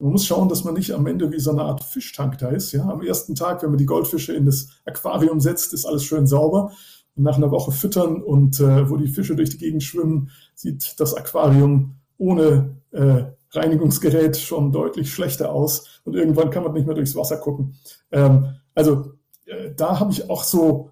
Man 0.00 0.12
muss 0.12 0.26
schauen, 0.26 0.48
dass 0.48 0.64
man 0.64 0.74
nicht 0.74 0.92
am 0.92 1.06
Ende 1.06 1.30
wie 1.30 1.38
so 1.38 1.52
eine 1.52 1.62
Art 1.62 1.84
Fischtank 1.84 2.38
da 2.38 2.48
ist. 2.48 2.72
Ja? 2.72 2.88
Am 2.88 3.02
ersten 3.02 3.36
Tag, 3.36 3.62
wenn 3.62 3.70
man 3.70 3.78
die 3.78 3.86
Goldfische 3.86 4.32
in 4.32 4.46
das 4.46 4.66
Aquarium 4.84 5.40
setzt, 5.40 5.72
ist 5.74 5.86
alles 5.86 6.02
schön 6.02 6.26
sauber 6.26 6.72
nach 7.18 7.36
einer 7.36 7.50
Woche 7.50 7.72
füttern 7.72 8.22
und 8.22 8.60
äh, 8.60 8.88
wo 8.88 8.96
die 8.96 9.08
Fische 9.08 9.36
durch 9.36 9.50
die 9.50 9.58
Gegend 9.58 9.82
schwimmen, 9.82 10.30
sieht 10.54 10.98
das 11.00 11.14
Aquarium 11.14 11.96
ohne 12.16 12.76
äh, 12.90 13.24
Reinigungsgerät 13.50 14.36
schon 14.36 14.72
deutlich 14.72 15.12
schlechter 15.12 15.52
aus 15.52 16.00
und 16.04 16.14
irgendwann 16.14 16.50
kann 16.50 16.64
man 16.64 16.72
nicht 16.72 16.86
mehr 16.86 16.94
durchs 16.94 17.16
Wasser 17.16 17.38
gucken. 17.38 17.76
Ähm, 18.10 18.56
also 18.74 19.12
äh, 19.46 19.72
da 19.74 20.00
habe 20.00 20.12
ich 20.12 20.28
auch 20.30 20.44
so 20.44 20.90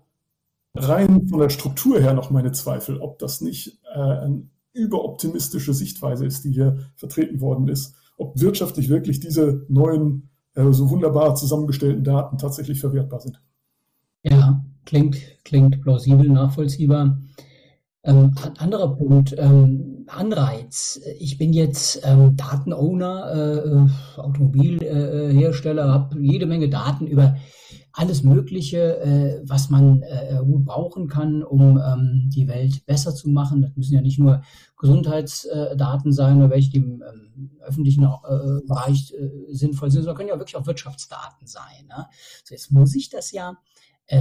rein 0.74 1.29
von 1.29 1.41
der 1.41 1.51
Struktur 1.51 2.01
her 2.01 2.14
noch 2.14 2.31
meine 2.31 2.53
Zweifel, 2.53 3.01
ob 3.01 3.18
das 3.18 3.41
nicht 3.41 3.81
äh, 3.95 3.99
eine 3.99 4.49
überoptimistische 4.72 5.72
Sichtweise 5.74 6.27
ist, 6.27 6.45
die 6.45 6.53
hier 6.53 6.79
vertreten 6.95 7.41
worden 7.41 7.68
ist, 7.68 7.95
ob 8.18 8.39
wirtschaftlich 8.41 8.89
wirklich 8.89 9.20
diese 9.20 9.64
neuen, 9.68 10.31
äh, 10.55 10.70
so 10.72 10.91
wunderbar 10.91 11.35
zusammengestellten 11.35 12.05
Daten 12.05 12.39
tatsächlich 12.39 12.81
verwertbar 12.81 13.20
sind. 13.20 13.41
Klingt, 14.87 15.16
klingt 15.45 15.82
plausibel, 15.82 16.28
nachvollziehbar. 16.28 17.18
Ähm, 18.05 18.34
anderer 18.59 18.97
Punkt, 18.97 19.34
ähm, 19.37 20.07
Anreiz. 20.07 21.01
Ich 21.18 21.39
bin 21.39 21.53
jetzt 21.53 22.01
ähm, 22.05 22.37
Datenowner, 22.37 23.89
äh, 24.16 24.20
Automobilhersteller, 24.20 25.87
äh, 25.87 25.89
habe 25.89 26.20
jede 26.20 26.47
Menge 26.47 26.68
Daten 26.68 27.09
über 27.09 27.37
alles 27.93 28.22
Mögliche, 28.22 29.01
äh, 29.01 29.41
was 29.45 29.70
man 29.70 30.03
äh, 30.03 30.39
gut 30.45 30.66
brauchen 30.66 31.09
kann, 31.09 31.43
um 31.43 31.78
ähm, 31.78 32.30
die 32.32 32.47
Welt 32.47 32.87
besser 32.87 33.14
zu 33.14 33.28
machen. 33.28 33.62
Das 33.62 33.74
müssen 33.74 33.95
ja 33.95 34.03
nicht 34.03 34.20
nur 34.20 34.43
Gesundheitsdaten 34.78 36.12
sein 36.12 36.49
welche, 36.51 36.76
im 36.76 37.03
ähm, 37.03 37.51
öffentlichen 37.61 38.05
äh, 38.05 38.61
Bereich 38.68 39.14
äh, 39.14 39.53
sinnvoll 39.53 39.91
sind, 39.91 40.03
sondern 40.03 40.16
können 40.16 40.28
ja 40.28 40.39
wirklich 40.39 40.57
auch 40.57 40.66
Wirtschaftsdaten 40.66 41.47
sein. 41.47 41.87
Ne? 41.89 42.07
So, 42.45 42.55
jetzt 42.55 42.70
muss 42.70 42.95
ich 42.95 43.09
das 43.09 43.32
ja 43.32 43.57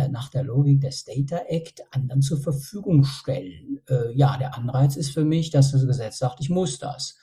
nach 0.09 0.29
der 0.29 0.43
Logik 0.43 0.81
des 0.81 1.03
Data 1.03 1.43
Act 1.47 1.83
anderen 1.91 2.21
zur 2.21 2.39
Verfügung 2.39 3.03
stellen. 3.03 3.81
Äh, 3.87 4.13
ja, 4.13 4.37
der 4.37 4.57
Anreiz 4.57 4.95
ist 4.95 5.11
für 5.11 5.23
mich, 5.23 5.51
dass 5.51 5.71
das 5.71 5.85
Gesetz 5.85 6.17
sagt, 6.17 6.39
ich 6.39 6.49
muss 6.49 6.79
das. 6.79 7.17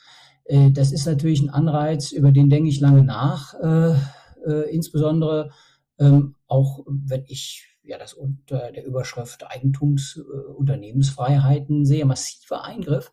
Äh, 0.44 0.70
das 0.70 0.92
ist 0.92 1.06
natürlich 1.06 1.42
ein 1.42 1.50
Anreiz, 1.50 2.12
über 2.12 2.30
den 2.30 2.50
denke 2.50 2.68
ich 2.68 2.80
lange 2.80 3.02
nach, 3.02 3.54
äh, 3.54 3.94
äh, 4.46 4.70
insbesondere 4.74 5.50
ähm, 5.98 6.34
auch 6.46 6.84
wenn 6.86 7.24
ich 7.26 7.78
ja 7.82 7.98
das 7.98 8.14
unter 8.14 8.72
der 8.72 8.84
Überschrift 8.84 9.44
Eigentums, 9.46 10.16
äh, 10.18 10.52
Unternehmensfreiheiten 10.52 11.84
sehr 11.84 12.06
massiver 12.06 12.64
Eingriff. 12.64 13.12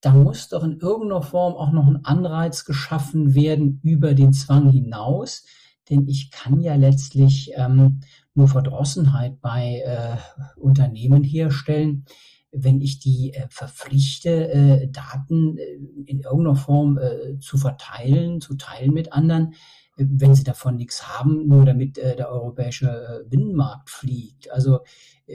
Da 0.00 0.12
muss 0.12 0.48
doch 0.48 0.64
in 0.64 0.78
irgendeiner 0.78 1.22
Form 1.22 1.54
auch 1.54 1.72
noch 1.72 1.86
ein 1.86 2.04
Anreiz 2.04 2.64
geschaffen 2.64 3.34
werden 3.34 3.80
über 3.82 4.14
den 4.14 4.32
Zwang 4.32 4.70
hinaus, 4.70 5.44
denn 5.90 6.08
ich 6.08 6.30
kann 6.30 6.60
ja 6.60 6.74
letztlich 6.74 7.52
ähm, 7.54 8.00
nur 8.34 8.48
Verdrossenheit 8.48 9.40
bei 9.40 9.82
äh, 9.84 10.16
Unternehmen 10.56 11.24
herstellen, 11.24 12.04
wenn 12.52 12.80
ich 12.80 12.98
die 12.98 13.32
äh, 13.34 13.46
verpflichte, 13.48 14.50
äh, 14.50 14.88
Daten 14.88 15.56
äh, 15.58 15.74
in 16.06 16.20
irgendeiner 16.20 16.56
Form 16.56 16.98
äh, 16.98 17.38
zu 17.38 17.58
verteilen, 17.58 18.40
zu 18.40 18.54
teilen 18.54 18.92
mit 18.92 19.12
anderen, 19.12 19.52
äh, 19.96 20.04
wenn 20.08 20.34
sie 20.34 20.44
davon 20.44 20.76
nichts 20.76 21.08
haben, 21.08 21.46
nur 21.46 21.64
damit 21.64 21.96
der 21.96 22.30
europäische 22.30 23.24
Binnenmarkt 23.28 23.90
fliegt. 23.90 24.50
Also 24.50 24.80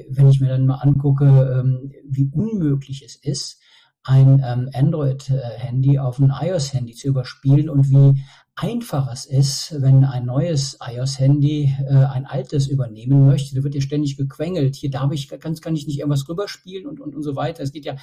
wenn 0.10 0.30
ich 0.30 0.42
mir 0.42 0.50
dann 0.50 0.66
mal 0.66 0.76
angucke, 0.76 1.26
ähm, 1.26 1.92
wie 2.06 2.30
unmöglich 2.34 3.04
es 3.04 3.16
ist, 3.16 3.62
ein 4.06 4.42
ähm, 4.46 4.70
Android-Handy 4.74 5.98
auf 6.00 6.20
ein 6.20 6.32
iOS-Handy 6.32 6.94
zu 6.94 7.08
überspielen 7.08 7.70
und 7.70 7.90
wie 7.90 8.22
einfach 8.56 9.12
es 9.12 9.26
ist, 9.26 9.82
wenn 9.82 10.06
ein 10.06 10.26
neues 10.26 10.78
iOS-Handy 10.80 11.76
äh, 11.88 11.94
ein 11.94 12.26
altes 12.26 12.68
übernehmen 12.68 13.26
möchte. 13.26 13.56
Da 13.56 13.64
wird 13.64 13.76
ja 13.76 13.82
ständig 13.82 14.16
gequengelt. 14.16 14.76
Hier 14.76 14.92
darf 14.92 15.12
ich, 15.12 15.28
ganz 15.28 15.60
kann 15.60 15.76
ich 15.76 15.88
nicht 15.88 16.00
irgendwas 16.00 16.30
rüberspielen 16.30 16.86
und, 16.86 17.02
und, 17.02 17.16
und 17.16 17.24
so 17.24 17.36
weiter. 17.36 17.64
Es 17.64 17.72
geht 17.72 17.86
ja, 17.86 17.98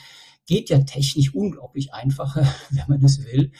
geht 0.46 0.68
ja 0.70 0.80
technisch 0.80 1.34
unglaublich 1.34 1.94
einfach, 1.94 2.36
wenn 2.70 2.84
man 2.88 3.05
es 3.05 3.24
will. 3.24 3.53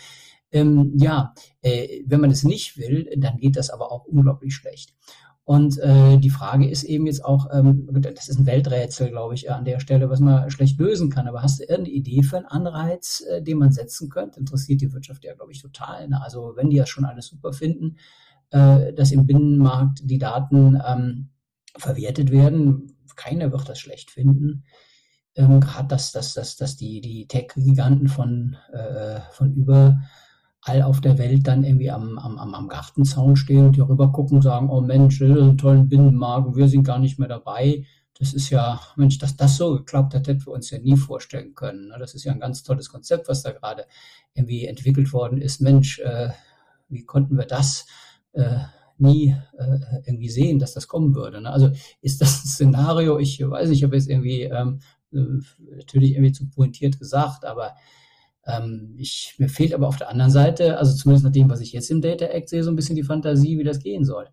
Ähm, 0.51 0.93
ja, 0.99 1.35
äh, 1.63 2.03
wenn 2.07 2.21
man 2.21 2.31
es 2.31 2.43
nicht 2.43 2.77
will, 2.77 3.09
dann 3.17 3.39
geht 3.39 3.57
das 3.57 3.71
aber 3.71 3.91
auch 3.91 4.05
unglaublich 4.05 4.55
schlecht. 4.55 4.95
Und 5.45 5.79
äh, 5.79 6.19
die 6.19 6.31
Frage 6.31 6.69
ist 6.69 6.85
eben 6.85 7.07
jetzt 7.07 7.25
auch, 7.25 7.49
ähm, 7.53 7.89
das 7.91 8.29
ist 8.29 8.39
ein 8.39 8.47
Welträtsel, 8.47 9.11
glaube 9.11 9.35
ich, 9.35 9.51
an 9.51 9.65
der 9.65 9.81
Stelle, 9.81 10.09
was 10.09 10.21
man 10.21 10.49
schlecht 10.51 10.79
lösen 10.79 11.11
kann. 11.11 11.27
Aber 11.27 11.43
hast 11.43 11.59
du 11.59 11.65
irgendeine 11.65 11.97
Idee 11.97 12.23
für 12.23 12.37
einen 12.37 12.47
Anreiz, 12.47 13.25
äh, 13.29 13.43
den 13.43 13.59
man 13.59 13.73
setzen 13.73 14.09
könnte? 14.09 14.39
Interessiert 14.39 14.81
die 14.81 14.93
Wirtschaft 14.93 15.25
ja, 15.25 15.35
glaube 15.35 15.51
ich, 15.51 15.61
total. 15.61 16.09
Ne? 16.09 16.23
Also 16.23 16.53
wenn 16.55 16.71
die 16.71 16.77
das 16.77 16.89
schon 16.89 17.05
alles 17.05 17.27
super 17.27 17.53
finden, 17.53 17.97
äh, 18.51 18.93
dass 18.93 19.11
im 19.11 19.27
Binnenmarkt 19.27 20.03
die 20.05 20.19
Daten 20.19 20.81
ähm, 20.87 21.31
verwertet 21.77 22.31
werden, 22.31 22.97
keiner 23.17 23.51
wird 23.51 23.69
das 23.69 23.81
schlecht 23.81 24.13
finden. 24.13 24.65
Ähm, 25.35 25.61
Gerade 25.61 25.89
dass, 25.89 26.13
dass, 26.13 26.35
dass, 26.35 26.57
dass 26.57 26.77
die, 26.77 27.01
die 27.01 27.27
Tech-Giganten 27.27 28.07
von, 28.07 28.57
äh, 28.73 29.21
von 29.33 29.53
über 29.55 30.03
all 30.63 30.83
auf 30.83 31.01
der 31.01 31.19
Welt 31.19 31.47
dann 31.47 31.65
irgendwie 31.65 31.91
am, 31.91 32.19
am, 32.19 32.39
am 32.39 32.69
Gartenzaun 32.69 33.37
stehen 33.37 33.67
und 33.67 33.75
hier 33.75 33.89
rüber 33.89 34.13
gucken 34.13 34.37
und 34.37 34.43
sagen, 34.43 34.71
oh 34.71 34.81
Mensch, 34.81 35.19
das 35.19 35.31
ist 35.31 35.37
ein 35.37 35.59
tollen 35.59 35.89
Binnenmarkt 35.89 36.57
wir 36.57 36.69
sind 36.69 36.85
gar 36.85 36.99
nicht 36.99 37.19
mehr 37.19 37.29
dabei. 37.29 37.85
Das 38.19 38.33
ist 38.33 38.51
ja, 38.51 38.81
Mensch, 38.95 39.19
dass 39.19 39.37
das 39.37 39.57
so 39.57 39.77
geklappt 39.79 40.15
hat, 40.15 40.29
hätten 40.29 40.47
wir 40.47 40.53
uns 40.53 40.71
ja 40.71 40.79
nie 40.79 40.97
vorstellen 40.97 41.55
können. 41.55 41.89
Ne? 41.89 41.97
Das 41.99 42.15
ist 42.15 42.23
ja 42.23 42.33
ein 42.33 42.39
ganz 42.39 42.63
tolles 42.63 42.91
Konzept, 42.91 43.29
was 43.29 43.43
da 43.43 43.51
gerade 43.51 43.87
irgendwie 44.35 44.67
entwickelt 44.67 45.13
worden 45.13 45.41
ist. 45.41 45.61
Mensch, 45.61 45.99
äh, 45.99 46.29
wie 46.89 47.05
konnten 47.05 47.37
wir 47.37 47.47
das 47.47 47.87
äh, 48.33 48.59
nie 48.99 49.35
äh, 49.59 49.79
irgendwie 50.07 50.29
sehen, 50.29 50.61
dass 50.61 50.75
das 50.75 50.87
kommen 50.87 51.17
würde? 51.17 51.41
Ne? 51.41 51.51
Also 51.51 51.73
ist 52.01 52.21
das 52.21 52.45
ein 52.45 52.49
Szenario, 52.49 53.19
ich 53.19 53.41
weiß 53.41 53.69
nicht, 53.69 53.79
ich 53.79 53.85
habe 53.85 53.97
jetzt 53.97 54.09
irgendwie 54.09 54.43
ähm, 54.43 54.79
äh, 55.13 55.77
natürlich 55.77 56.13
irgendwie 56.13 56.33
zu 56.33 56.49
pointiert 56.49 57.01
gesagt, 57.01 57.45
aber 57.45 57.75
ähm, 58.45 58.95
ich, 58.99 59.35
mir 59.39 59.49
fehlt 59.49 59.75
aber 59.75 59.89
auf 59.89 59.97
der 59.97 60.09
anderen 60.09 60.31
Seite, 60.31 60.79
also 60.79 60.95
zumindest 60.95 61.25
nach 61.25 61.33
dem, 61.33 61.51
was 61.51 61.61
ich 61.61 61.73
jetzt 61.73 61.91
im 61.91 62.01
Data 62.01 62.27
Act 62.27 62.49
sehe, 62.49 62.65
so 62.65 62.71
ein 62.71 62.77
bisschen 62.77 62.97
die 62.97 63.05
Fantasie, 63.05 63.59
wie 63.59 63.65
das 63.65 63.79
gehen 63.79 64.05
soll. 64.05 64.29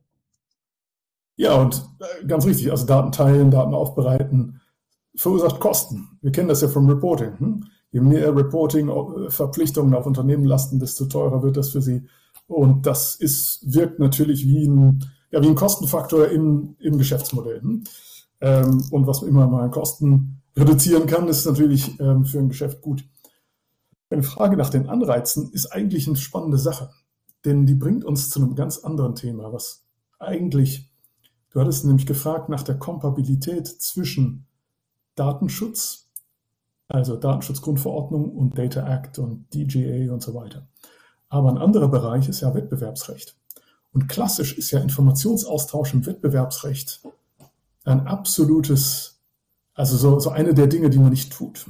Ja, 1.36 1.56
und 1.56 1.84
äh, 2.00 2.26
ganz 2.26 2.46
richtig, 2.46 2.72
also 2.72 2.86
Daten 2.86 3.12
teilen, 3.12 3.52
Daten 3.52 3.74
aufbereiten, 3.74 4.62
verursacht 5.16 5.60
Kosten. 5.60 6.18
Wir 6.22 6.32
kennen 6.32 6.50
das 6.50 6.62
ja 6.62 6.68
vom 6.68 6.90
Reporting. 6.90 7.40
Hm? 7.40 7.64
Je 7.92 8.02
mehr 8.02 8.36
Reporting-Verpflichtungen 8.36 9.96
auf 9.96 10.06
Unternehmen 10.06 10.46
lasten, 10.46 10.80
desto 10.80 11.06
teurer 11.06 11.42
wird 11.42 11.58
das 11.58 11.70
für 11.70 11.82
sie. 11.82 12.08
Und 12.48 12.86
das 12.86 13.16
ist, 13.16 13.62
wirkt 13.74 14.00
natürlich 14.00 14.46
wie 14.46 14.68
ein, 14.68 15.06
ja, 15.32 15.42
wie 15.42 15.48
ein 15.48 15.56
Kostenfaktor 15.56 16.28
im, 16.28 16.76
im 16.80 16.98
Geschäftsmodell. 16.98 17.62
Hm? 17.62 17.84
Ähm, 18.42 18.84
und 18.92 19.08
was 19.08 19.22
immer 19.22 19.48
mal 19.48 19.70
Kosten 19.70 20.42
reduzieren 20.58 21.06
kann, 21.06 21.28
ist 21.28 21.46
natürlich 21.46 22.00
ähm, 22.00 22.26
für 22.26 22.40
ein 22.40 22.50
Geschäft 22.50 22.82
gut. 22.82 23.04
Eine 24.10 24.24
Frage 24.24 24.58
nach 24.58 24.70
den 24.70 24.90
Anreizen 24.90 25.52
ist 25.52 25.68
eigentlich 25.68 26.08
eine 26.08 26.18
spannende 26.18 26.58
Sache, 26.58 26.90
denn 27.46 27.66
die 27.66 27.76
bringt 27.76 28.04
uns 28.04 28.30
zu 28.30 28.42
einem 28.42 28.56
ganz 28.56 28.80
anderen 28.80 29.16
Thema, 29.16 29.54
was 29.54 29.84
eigentlich, 30.18 30.92
du 31.52 31.62
hattest 31.62 31.86
nämlich 31.86 32.06
gefragt 32.06 32.50
nach 32.50 32.64
der 32.64 32.78
Kompatibilität 32.78 33.68
zwischen 33.68 34.48
Datenschutz, 35.16 36.08
also 36.88 37.16
Datenschutzgrundverordnung 37.18 38.32
und 38.36 38.58
Data 38.58 38.88
Act 38.92 39.20
und 39.20 39.46
DGA 39.54 40.12
und 40.12 40.24
so 40.24 40.34
weiter. 40.34 40.68
Aber 41.30 41.50
ein 41.50 41.60
anderer 41.60 41.88
Bereich 41.88 42.28
ist 42.28 42.42
ja 42.42 42.54
Wettbewerbsrecht. 42.56 43.38
Und 43.92 44.08
klassisch 44.08 44.58
ist 44.58 44.72
ja 44.72 44.80
Informationsaustausch 44.80 45.94
im 45.94 46.06
Wettbewerbsrecht 46.06 47.02
ein 47.86 48.08
absolutes, 48.08 49.20
also 49.74 49.98
so, 49.98 50.20
so 50.20 50.30
eine 50.30 50.54
der 50.54 50.68
Dinge, 50.68 50.90
die 50.90 51.00
man 51.00 51.10
nicht 51.10 51.32
tut. 51.32 51.66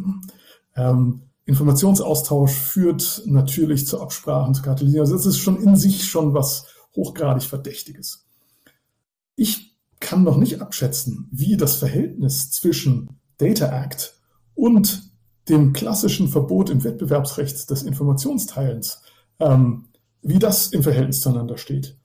Ähm, 0.75 1.28
Informationsaustausch 1.49 2.51
führt 2.51 3.23
natürlich 3.25 3.87
zu 3.87 3.99
Absprachen, 3.99 4.53
zu 4.53 4.61
Katalysien. 4.61 5.01
Also 5.01 5.15
das 5.15 5.25
ist 5.25 5.39
schon 5.39 5.61
in 5.61 5.75
sich 5.75 6.05
schon 6.05 6.35
was 6.35 6.65
hochgradig 6.95 7.43
Verdächtiges. 7.43 8.27
Ich 9.35 9.75
kann 9.99 10.23
noch 10.23 10.37
nicht 10.37 10.61
abschätzen, 10.61 11.27
wie 11.31 11.57
das 11.57 11.75
Verhältnis 11.75 12.51
zwischen 12.51 13.19
Data 13.39 13.65
Act 13.83 14.15
und 14.53 15.11
dem 15.49 15.73
klassischen 15.73 16.27
Verbot 16.27 16.69
im 16.69 16.83
Wettbewerbsrecht 16.83 17.67
des 17.67 17.81
Informationsteilens, 17.81 19.01
ähm, 19.39 19.85
wie 20.21 20.37
das 20.37 20.67
im 20.67 20.83
Verhältnis 20.83 21.21
zueinander 21.21 21.57
steht. 21.57 21.97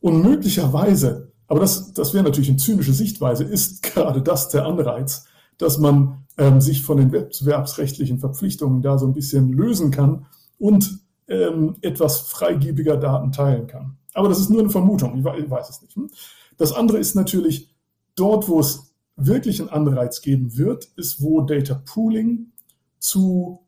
Und 0.00 0.22
möglicherweise, 0.22 1.32
aber 1.46 1.60
das, 1.60 1.94
das 1.94 2.12
wäre 2.12 2.24
natürlich 2.24 2.50
eine 2.50 2.58
zynische 2.58 2.92
Sichtweise, 2.92 3.44
ist 3.44 3.82
gerade 3.94 4.20
das 4.20 4.50
der 4.50 4.66
Anreiz, 4.66 5.24
dass 5.56 5.78
man 5.78 6.26
ähm, 6.38 6.60
sich 6.60 6.82
von 6.82 6.96
den 6.96 7.12
wettbewerbsrechtlichen 7.12 8.18
Verpflichtungen 8.18 8.82
da 8.82 8.98
so 8.98 9.06
ein 9.06 9.14
bisschen 9.14 9.52
lösen 9.52 9.90
kann 9.90 10.26
und 10.58 11.00
ähm, 11.28 11.76
etwas 11.80 12.20
freigebiger 12.20 12.96
Daten 12.96 13.32
teilen 13.32 13.66
kann. 13.66 13.96
Aber 14.14 14.28
das 14.28 14.40
ist 14.40 14.50
nur 14.50 14.60
eine 14.60 14.70
Vermutung, 14.70 15.18
ich, 15.18 15.44
ich 15.44 15.50
weiß 15.50 15.70
es 15.70 15.82
nicht. 15.82 15.94
Hm? 15.96 16.10
Das 16.56 16.72
andere 16.72 16.98
ist 16.98 17.14
natürlich, 17.14 17.74
dort, 18.16 18.48
wo 18.48 18.60
es 18.60 18.94
wirklich 19.16 19.60
einen 19.60 19.70
Anreiz 19.70 20.22
geben 20.22 20.56
wird, 20.56 20.86
ist, 20.96 21.22
wo 21.22 21.42
Data 21.42 21.74
Pooling 21.74 22.52
zu 22.98 23.60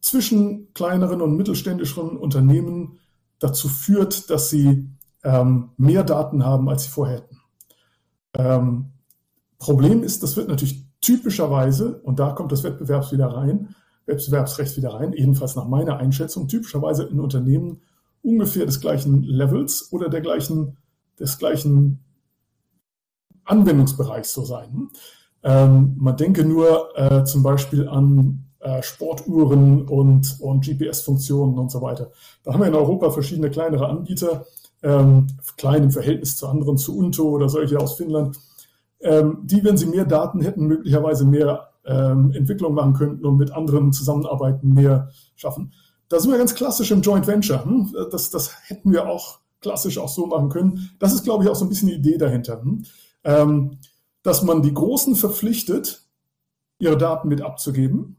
zwischen 0.00 0.72
kleineren 0.72 1.20
und 1.20 1.36
mittelständischen 1.36 2.16
Unternehmen 2.16 2.98
dazu 3.38 3.68
führt, 3.68 4.30
dass 4.30 4.48
sie 4.48 4.88
ähm, 5.22 5.70
mehr 5.76 6.04
Daten 6.04 6.44
haben, 6.44 6.68
als 6.68 6.84
sie 6.84 6.90
vorher 6.90 7.16
hätten. 7.16 7.40
Ähm, 8.34 8.84
Problem 9.58 10.02
ist, 10.02 10.22
das 10.22 10.36
wird 10.36 10.48
natürlich 10.48 10.86
typischerweise, 11.00 12.00
und 12.02 12.18
da 12.18 12.32
kommt 12.32 12.52
das 12.52 12.64
Wettbewerbs 12.64 13.12
wieder 13.12 13.26
rein, 13.28 13.74
Wettbewerbsrecht 14.06 14.76
wieder 14.76 14.94
rein, 14.94 15.12
jedenfalls 15.12 15.56
nach 15.56 15.68
meiner 15.68 15.98
Einschätzung, 15.98 16.48
typischerweise 16.48 17.04
in 17.04 17.20
Unternehmen 17.20 17.80
ungefähr 18.22 18.66
des 18.66 18.80
gleichen 18.80 19.22
Levels 19.22 19.92
oder 19.92 20.08
der 20.08 20.20
gleichen, 20.20 20.76
des 21.18 21.38
gleichen 21.38 22.00
Anwendungsbereichs 23.44 24.32
so 24.32 24.44
sein. 24.44 24.88
Ähm, 25.42 25.94
man 25.98 26.16
denke 26.16 26.44
nur 26.44 26.96
äh, 26.96 27.24
zum 27.24 27.42
Beispiel 27.42 27.88
an 27.88 28.44
äh, 28.60 28.82
Sportuhren 28.82 29.88
und, 29.88 30.38
und 30.40 30.64
GPS-Funktionen 30.64 31.58
und 31.58 31.70
so 31.70 31.80
weiter. 31.80 32.10
Da 32.42 32.52
haben 32.52 32.60
wir 32.60 32.68
in 32.68 32.74
Europa 32.74 33.10
verschiedene 33.10 33.50
kleinere 33.50 33.88
Anbieter, 33.88 34.44
ähm, 34.82 35.28
klein 35.56 35.84
im 35.84 35.90
Verhältnis 35.90 36.36
zu 36.36 36.46
anderen, 36.46 36.76
zu 36.76 36.96
Unto 36.96 37.30
oder 37.30 37.48
solche 37.48 37.78
aus 37.78 37.96
Finnland, 37.96 38.38
die, 39.02 39.64
wenn 39.64 39.78
sie 39.78 39.86
mehr 39.86 40.04
Daten 40.04 40.42
hätten, 40.42 40.66
möglicherweise 40.66 41.24
mehr 41.24 41.70
ähm, 41.84 42.32
Entwicklung 42.32 42.74
machen 42.74 42.94
könnten 42.94 43.24
und 43.24 43.36
mit 43.36 43.50
anderen 43.50 43.92
zusammenarbeiten, 43.92 44.74
mehr 44.74 45.10
schaffen. 45.36 45.72
Da 46.08 46.18
sind 46.18 46.30
wir 46.30 46.38
ganz 46.38 46.54
klassisch 46.54 46.90
im 46.90 47.02
Joint 47.02 47.26
Venture. 47.26 47.64
Hm? 47.64 47.94
Das, 48.10 48.30
das 48.30 48.50
hätten 48.68 48.92
wir 48.92 49.08
auch 49.08 49.38
klassisch 49.60 49.98
auch 49.98 50.08
so 50.08 50.26
machen 50.26 50.48
können. 50.48 50.90
Das 50.98 51.12
ist, 51.12 51.24
glaube 51.24 51.44
ich, 51.44 51.50
auch 51.50 51.54
so 51.54 51.64
ein 51.64 51.68
bisschen 51.68 51.88
die 51.88 51.94
Idee 51.94 52.18
dahinter. 52.18 52.62
Hm? 52.62 52.84
Ähm, 53.24 53.78
dass 54.22 54.42
man 54.42 54.62
die 54.62 54.74
Großen 54.74 55.14
verpflichtet, 55.14 56.02
ihre 56.78 56.98
Daten 56.98 57.28
mit 57.28 57.42
abzugeben 57.42 58.16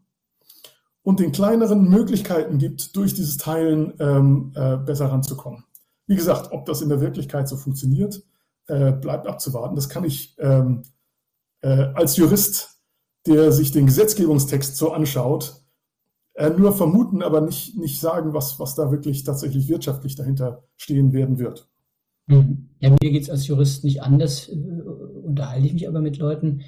und 1.04 1.20
den 1.20 1.32
kleineren 1.32 1.90
Möglichkeiten 1.90 2.58
gibt, 2.58 2.96
durch 2.96 3.14
dieses 3.14 3.38
Teilen 3.38 3.94
ähm, 4.00 4.52
äh, 4.56 4.78
besser 4.78 5.12
ranzukommen. 5.12 5.64
Wie 6.08 6.16
gesagt, 6.16 6.52
ob 6.52 6.66
das 6.66 6.82
in 6.82 6.90
der 6.90 7.02
Wirklichkeit 7.02 7.48
so 7.48 7.58
funktioniert, 7.58 8.24
äh, 8.72 8.94
bleibt 8.94 9.28
abzuwarten. 9.28 9.76
Das 9.76 9.90
kann 9.90 10.06
ich 10.06 10.36
ähm, 10.40 10.84
äh, 11.62 11.68
als 11.68 12.16
Jurist, 12.16 12.82
der 13.28 13.52
sich 13.52 13.72
den 13.72 13.86
Gesetzgebungstext 13.86 14.78
so 14.78 14.92
anschaut, 14.92 15.62
äh, 16.34 16.50
nur 16.50 16.72
vermuten, 16.72 17.22
aber 17.22 17.42
nicht, 17.42 17.78
nicht 17.78 18.00
sagen, 18.00 18.34
was, 18.34 18.60
was 18.60 18.74
da 18.76 18.92
wirklich 18.92 19.24
tatsächlich 19.24 19.68
wirtschaftlich 19.68 20.16
dahinter 20.16 20.64
stehen 20.78 21.12
werden 21.12 21.38
wird. 21.38 21.70
Ja, 22.28 22.90
mir 22.90 22.98
geht 22.98 23.24
es 23.24 23.30
als 23.30 23.46
Jurist 23.48 23.84
nicht 23.84 24.02
anders. 24.02 24.48
Äh, 24.48 24.54
unterhalte 24.54 25.68
ich 25.68 25.74
mich 25.74 25.88
aber 25.88 26.00
mit 26.00 26.18
Leuten, 26.18 26.62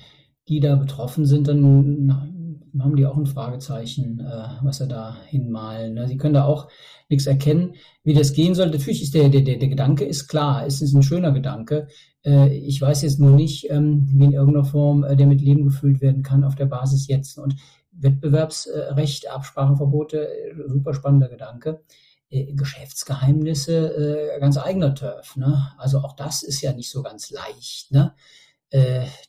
die 0.49 0.60
da 0.60 0.76
betroffen 0.76 1.26
sind, 1.26 1.47
dann 1.47 2.33
haben 2.80 2.95
die 2.95 3.05
auch 3.05 3.17
ein 3.17 3.26
Fragezeichen, 3.26 4.19
äh, 4.19 4.47
was 4.63 4.78
sie 4.78 4.88
da 4.88 5.17
hinmalen. 5.28 5.93
Ne? 5.93 6.07
Sie 6.07 6.17
können 6.17 6.34
da 6.34 6.45
auch 6.45 6.69
nichts 7.09 7.28
erkennen, 7.28 7.76
wie 8.03 8.13
das 8.13 8.34
gehen 8.34 8.55
soll. 8.55 8.69
Natürlich 8.69 9.03
ist 9.03 9.13
der, 9.13 9.30
der, 9.30 9.41
der 9.41 9.57
Gedanke 9.57 10.05
ist 10.05 10.28
klar, 10.28 10.65
es 10.65 10.82
ist 10.82 10.93
ein 10.93 11.03
schöner 11.03 11.32
Gedanke. 11.32 11.88
Äh, 12.26 12.55
ich 12.55 12.82
weiß 12.82 13.03
jetzt 13.03 13.19
nur 13.19 13.32
nicht, 13.32 13.69
ähm, 13.69 14.09
wie 14.13 14.26
in 14.26 14.34
irgendeiner 14.34 14.65
Form 14.65 15.03
äh, 15.03 15.15
der 15.15 15.28
mit 15.28 15.41
Leben 15.41 15.65
gefüllt 15.65 16.01
werden 16.01 16.24
kann 16.24 16.43
auf 16.43 16.55
der 16.55 16.65
Basis 16.65 17.07
jetzt. 17.07 17.38
Und 17.38 17.55
Wettbewerbsrecht, 17.91 19.30
Absprachenverbote, 19.30 20.28
super 20.65 20.95
spannender 20.95 21.30
Gedanke. 21.30 21.84
Geschäftsgeheimnisse, 22.32 24.32
ganz 24.39 24.57
eigener 24.57 24.95
Turf. 24.95 25.36
Ne? 25.36 25.71
Also 25.78 25.99
auch 25.99 26.15
das 26.15 26.41
ist 26.41 26.61
ja 26.61 26.74
nicht 26.74 26.89
so 26.89 27.03
ganz 27.03 27.30
leicht, 27.30 27.91
ne? 27.91 28.15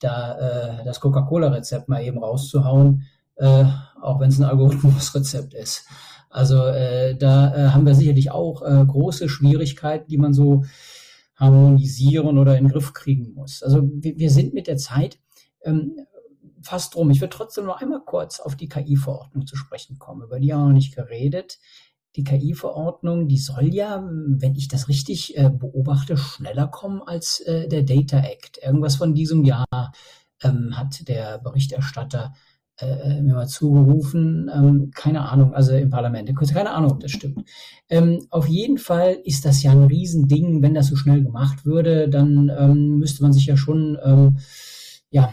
da 0.00 0.80
das 0.82 1.00
Coca-Cola-Rezept 1.00 1.90
mal 1.90 2.02
eben 2.02 2.16
rauszuhauen 2.16 3.06
äh, 3.36 3.64
auch 4.00 4.20
wenn 4.20 4.30
es 4.30 4.38
ein 4.38 4.44
Algorithmusrezept 4.44 5.54
ist. 5.54 5.86
Also 6.30 6.64
äh, 6.64 7.16
da 7.16 7.54
äh, 7.54 7.68
haben 7.70 7.86
wir 7.86 7.94
sicherlich 7.94 8.30
auch 8.30 8.62
äh, 8.62 8.84
große 8.84 9.28
Schwierigkeiten, 9.28 10.08
die 10.08 10.18
man 10.18 10.34
so 10.34 10.64
harmonisieren 11.36 12.38
oder 12.38 12.56
in 12.56 12.64
den 12.64 12.72
Griff 12.72 12.92
kriegen 12.92 13.34
muss. 13.34 13.62
Also 13.62 13.82
wir, 13.82 14.18
wir 14.18 14.30
sind 14.30 14.54
mit 14.54 14.66
der 14.66 14.76
Zeit 14.76 15.18
ähm, 15.62 15.96
fast 16.60 16.94
drum. 16.94 17.10
Ich 17.10 17.20
würde 17.20 17.36
trotzdem 17.36 17.66
noch 17.66 17.80
einmal 17.80 18.00
kurz 18.04 18.40
auf 18.40 18.56
die 18.56 18.68
KI-Verordnung 18.68 19.46
zu 19.46 19.56
sprechen 19.56 19.98
kommen. 19.98 20.22
Über 20.22 20.40
die 20.40 20.52
haben 20.52 20.62
wir 20.62 20.66
noch 20.66 20.74
nicht 20.74 20.96
geredet. 20.96 21.58
Die 22.16 22.24
KI-Verordnung, 22.24 23.28
die 23.28 23.38
soll 23.38 23.74
ja, 23.74 24.04
wenn 24.04 24.54
ich 24.54 24.68
das 24.68 24.88
richtig 24.88 25.36
äh, 25.36 25.50
beobachte, 25.50 26.16
schneller 26.16 26.68
kommen 26.68 27.02
als 27.02 27.40
äh, 27.40 27.68
der 27.68 27.82
Data 27.82 28.18
Act. 28.18 28.58
Irgendwas 28.62 28.96
von 28.96 29.14
diesem 29.14 29.44
Jahr 29.44 29.92
ähm, 30.42 30.76
hat 30.76 31.08
der 31.08 31.38
Berichterstatter 31.38 32.34
äh, 32.78 33.20
mir 33.22 33.34
mal 33.34 33.46
zugerufen, 33.46 34.50
ähm, 34.52 34.90
keine 34.94 35.28
Ahnung, 35.28 35.54
also 35.54 35.74
im 35.74 35.90
Parlament, 35.90 36.34
keine 36.52 36.72
Ahnung, 36.72 36.92
ob 36.92 37.00
das 37.00 37.12
stimmt. 37.12 37.48
Ähm, 37.88 38.26
auf 38.30 38.48
jeden 38.48 38.78
Fall 38.78 39.18
ist 39.24 39.44
das 39.44 39.62
ja 39.62 39.72
ein 39.72 39.84
Riesending, 39.84 40.62
wenn 40.62 40.74
das 40.74 40.88
so 40.88 40.96
schnell 40.96 41.22
gemacht 41.22 41.64
würde, 41.64 42.08
dann 42.08 42.50
ähm, 42.56 42.98
müsste 42.98 43.22
man 43.22 43.32
sich 43.32 43.46
ja 43.46 43.56
schon, 43.56 43.98
ähm, 44.04 44.38
ja, 45.10 45.32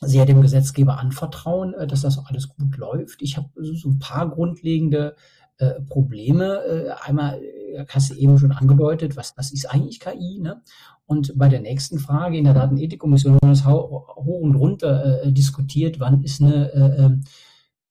sehr 0.00 0.26
dem 0.26 0.40
Gesetzgeber 0.40 0.98
anvertrauen, 0.98 1.74
äh, 1.74 1.86
dass 1.86 2.02
das 2.02 2.18
alles 2.18 2.48
gut 2.48 2.76
läuft. 2.76 3.22
Ich 3.22 3.36
habe 3.36 3.48
so 3.56 3.88
ein 3.88 3.98
paar 3.98 4.30
grundlegende 4.30 5.16
äh, 5.58 5.80
Probleme. 5.82 6.64
Äh, 6.64 6.90
einmal 7.06 7.40
äh, 7.42 7.53
hast 7.88 8.10
du 8.10 8.14
eben 8.14 8.38
schon 8.38 8.52
angedeutet, 8.52 9.16
was, 9.16 9.34
was 9.36 9.52
ist 9.52 9.66
eigentlich 9.66 10.00
KI? 10.00 10.40
Ne? 10.40 10.62
Und 11.06 11.32
bei 11.36 11.48
der 11.48 11.60
nächsten 11.60 11.98
Frage 11.98 12.38
in 12.38 12.44
der 12.44 12.54
Datenethikkommission 12.54 13.34
haben 13.34 13.40
wir 13.42 13.50
das 13.50 13.66
hoch 13.66 14.16
und 14.16 14.54
runter 14.54 15.22
äh, 15.22 15.32
diskutiert, 15.32 16.00
wann 16.00 16.22
ist 16.22 16.40
eine 16.40 16.72
äh, 16.72 17.04
ähm, 17.04 17.24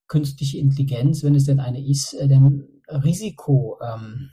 künstliche 0.07 0.57
Intelligenz, 0.57 1.23
wenn 1.23 1.35
es 1.35 1.45
denn 1.45 1.59
eine 1.59 1.85
ist, 1.85 2.13
äh, 2.13 2.27
denn 2.27 2.67
Risiko, 2.87 3.79
ähm, 3.81 4.29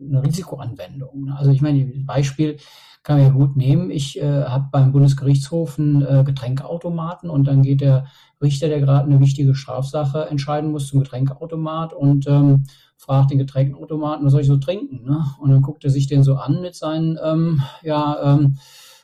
eine 0.00 0.22
Risikoanwendung. 0.22 1.30
Also 1.30 1.50
ich 1.50 1.62
meine, 1.62 1.84
Beispiel 2.04 2.56
kann 3.02 3.16
man 3.16 3.26
ja 3.26 3.32
gut 3.32 3.56
nehmen. 3.56 3.90
Ich 3.90 4.20
äh, 4.20 4.44
habe 4.44 4.68
beim 4.70 4.92
Bundesgerichtshof 4.92 5.78
einen 5.78 6.02
äh, 6.02 6.22
Getränkeautomaten 6.24 7.30
und 7.30 7.46
dann 7.46 7.62
geht 7.62 7.80
der 7.80 8.06
Richter, 8.42 8.68
der 8.68 8.80
gerade 8.80 9.06
eine 9.06 9.20
wichtige 9.20 9.54
Strafsache 9.54 10.26
entscheiden 10.26 10.70
muss, 10.70 10.88
zum 10.88 11.00
Getränkeautomat 11.00 11.92
und 11.92 12.26
ähm, 12.26 12.64
fragt 13.00 13.30
den 13.30 13.38
Getränkeautomaten, 13.38 14.26
was 14.26 14.32
soll 14.32 14.42
ich 14.42 14.46
so 14.46 14.58
trinken? 14.58 15.04
Ne? 15.04 15.24
Und 15.40 15.50
dann 15.50 15.62
guckt 15.62 15.84
er 15.84 15.90
sich 15.90 16.06
den 16.06 16.22
so 16.22 16.34
an 16.34 16.60
mit 16.60 16.74
seinen 16.74 17.18
ähm, 17.24 17.62
ja, 17.82 18.34
ähm, 18.34 18.58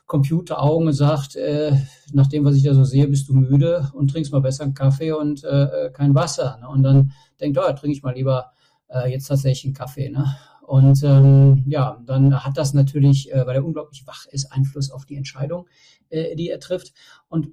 Computeraugen 0.05 0.87
und 0.87 0.93
sagt, 0.93 1.35
äh, 1.35 1.73
nach 2.13 2.27
dem, 2.27 2.45
was 2.45 2.57
ich 2.57 2.63
da 2.63 2.75
so 2.75 2.85
sehe, 2.85 3.09
bist 3.09 3.27
du 3.31 3.33
müde 3.33 3.91
und 3.95 4.11
trinkst 4.11 4.33
mal 4.33 4.43
besser 4.43 4.65
einen 4.65 4.75
Kaffee 4.75 5.13
und 5.13 5.45
äh, 5.45 5.65
äh 5.87 5.91
kein 5.93 6.15
Wasser. 6.15 6.59
Ne? 6.61 6.69
Und 6.69 6.83
dann 6.83 7.13
denkt, 7.41 7.59
oh, 7.59 7.73
trinke 7.73 7.97
ich 7.97 8.03
mal 8.03 8.15
lieber 8.15 8.51
äh, 8.89 9.11
jetzt 9.11 9.29
tatsächlich 9.29 9.65
einen 9.65 9.75
Kaffee. 9.75 10.11
Ne? 10.11 10.27
Und 10.61 11.03
ähm, 11.03 11.65
ja, 11.67 11.99
dann 12.05 12.45
hat 12.45 12.59
das 12.59 12.75
natürlich, 12.75 13.33
äh, 13.33 13.47
weil 13.47 13.57
er 13.57 13.65
unglaublich 13.65 14.07
wach 14.07 14.27
ist, 14.27 14.53
Einfluss 14.53 14.91
auf 14.91 15.07
die 15.07 15.17
Entscheidung, 15.17 15.67
äh, 16.11 16.37
die 16.37 16.51
er 16.51 16.61
trifft. 16.61 16.93
Und 17.29 17.49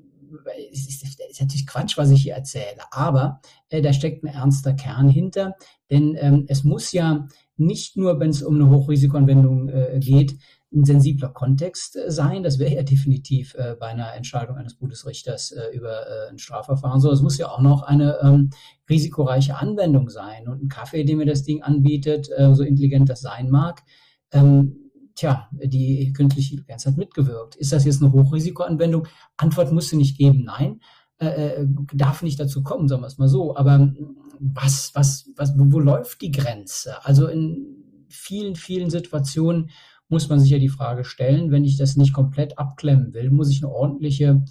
es 0.71 0.87
ist, 0.87 1.03
ist 1.03 1.41
natürlich 1.41 1.67
Quatsch, 1.67 1.97
was 1.97 2.11
ich 2.11 2.23
hier 2.23 2.35
erzähle, 2.35 2.81
aber 2.91 3.41
äh, 3.69 3.81
da 3.81 3.93
steckt 3.93 4.23
ein 4.23 4.27
ernster 4.27 4.73
Kern 4.73 5.09
hinter, 5.09 5.55
denn 5.89 6.15
ähm, 6.19 6.45
es 6.47 6.63
muss 6.63 6.91
ja 6.91 7.27
nicht 7.57 7.97
nur, 7.97 8.19
wenn 8.19 8.29
es 8.29 8.41
um 8.41 8.55
eine 8.55 8.69
Hochrisikoanwendung 8.69 9.69
äh, 9.69 9.99
geht, 9.99 10.37
ein 10.73 10.85
sensibler 10.85 11.29
Kontext 11.29 11.95
äh, 11.95 12.11
sein. 12.11 12.43
Das 12.43 12.59
wäre 12.59 12.73
ja 12.73 12.83
definitiv 12.83 13.53
äh, 13.55 13.75
bei 13.79 13.87
einer 13.87 14.13
Entscheidung 14.13 14.57
eines 14.57 14.75
Bundesrichters 14.75 15.51
äh, 15.51 15.75
über 15.75 16.07
äh, 16.07 16.29
ein 16.31 16.39
Strafverfahren 16.39 16.99
so. 16.99 17.11
Es 17.11 17.21
muss 17.21 17.37
ja 17.37 17.49
auch 17.49 17.61
noch 17.61 17.83
eine 17.83 18.17
ähm, 18.23 18.49
risikoreiche 18.89 19.57
Anwendung 19.57 20.09
sein. 20.09 20.47
Und 20.47 20.63
ein 20.63 20.69
Kaffee, 20.69 21.03
den 21.03 21.17
mir 21.17 21.25
das 21.25 21.43
Ding 21.43 21.61
anbietet, 21.61 22.29
äh, 22.35 22.53
so 22.55 22.63
intelligent 22.63 23.09
das 23.09 23.21
sein 23.21 23.49
mag, 23.49 23.83
ähm, 24.31 24.82
tja, 25.15 25.49
die 25.51 26.11
künstliche 26.13 26.55
Intelligenz 26.55 26.85
hat 26.85 26.97
mitgewirkt. 26.97 27.55
Ist 27.55 27.71
das 27.71 27.85
jetzt 27.85 28.01
eine 28.01 28.11
Hochrisikoanwendung? 28.11 29.07
Antwort 29.37 29.71
musst 29.71 29.91
du 29.91 29.97
nicht 29.97 30.17
geben, 30.17 30.43
nein. 30.43 30.81
Äh, 31.19 31.27
äh, 31.27 31.67
darf 31.93 32.23
nicht 32.23 32.39
dazu 32.39 32.63
kommen, 32.63 32.87
sagen 32.87 33.03
wir 33.03 33.07
es 33.07 33.17
mal 33.17 33.27
so. 33.27 33.55
Aber 33.55 33.93
was, 34.39 34.91
was, 34.93 35.29
was, 35.35 35.57
wo, 35.57 35.71
wo 35.71 35.79
läuft 35.79 36.21
die 36.21 36.31
Grenze? 36.31 37.05
Also 37.05 37.27
in 37.27 37.83
vielen, 38.09 38.55
vielen 38.55 38.89
Situationen 38.89 39.69
muss 40.09 40.29
man 40.29 40.39
sich 40.39 40.49
ja 40.49 40.59
die 40.59 40.69
Frage 40.69 41.05
stellen, 41.05 41.51
wenn 41.51 41.63
ich 41.63 41.77
das 41.77 41.95
nicht 41.95 42.13
komplett 42.13 42.57
abklemmen 42.57 43.13
will, 43.13 43.31
muss 43.31 43.49
ich 43.49 43.63
eine 43.63 43.73
ordentliche 43.73 44.43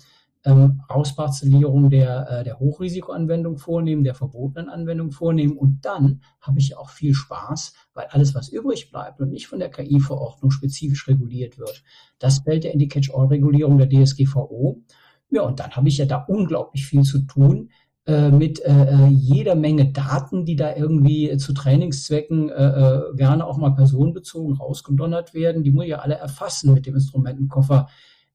ähm, 0.44 0.82
Ausparzellierung 0.88 1.90
der, 1.90 2.28
äh, 2.28 2.44
der 2.44 2.58
Hochrisikoanwendung 2.58 3.58
vornehmen, 3.58 4.04
der 4.04 4.14
verbotenen 4.14 4.68
Anwendung 4.68 5.12
vornehmen. 5.12 5.56
Und 5.56 5.84
dann 5.84 6.22
habe 6.40 6.58
ich 6.58 6.76
auch 6.76 6.90
viel 6.90 7.14
Spaß, 7.14 7.74
weil 7.94 8.06
alles, 8.10 8.34
was 8.34 8.48
übrig 8.48 8.90
bleibt 8.90 9.20
und 9.20 9.30
nicht 9.30 9.46
von 9.46 9.60
der 9.60 9.70
KI-Verordnung 9.70 10.50
spezifisch 10.50 11.06
reguliert 11.08 11.58
wird, 11.58 11.84
das 12.18 12.40
fällt 12.40 12.64
ja 12.64 12.70
in 12.70 12.78
die 12.78 12.88
Catch-all-Regulierung 12.88 13.78
der 13.78 13.88
DSGVO. 13.88 14.82
Ja, 15.30 15.42
und 15.42 15.60
dann 15.60 15.70
habe 15.72 15.88
ich 15.88 15.98
ja 15.98 16.06
da 16.06 16.16
unglaublich 16.16 16.86
viel 16.86 17.02
zu 17.02 17.20
tun, 17.20 17.70
äh, 18.04 18.30
mit 18.30 18.60
äh, 18.64 18.72
äh, 18.72 19.06
jeder 19.06 19.54
Menge 19.54 19.92
Daten, 19.92 20.44
die 20.44 20.56
da 20.56 20.74
irgendwie 20.74 21.36
zu 21.36 21.54
Trainingszwecken 21.54 22.48
äh, 22.50 22.52
äh, 22.52 23.16
gerne 23.16 23.46
auch 23.46 23.58
mal 23.58 23.74
personenbezogen 23.74 24.56
rausgedonnert 24.56 25.34
werden. 25.34 25.62
Die 25.62 25.70
muss 25.70 25.84
ich 25.84 25.90
ja 25.90 26.00
alle 26.00 26.16
erfassen 26.16 26.74
mit 26.74 26.86
dem 26.86 26.96
Instrumentenkoffer 26.96 27.86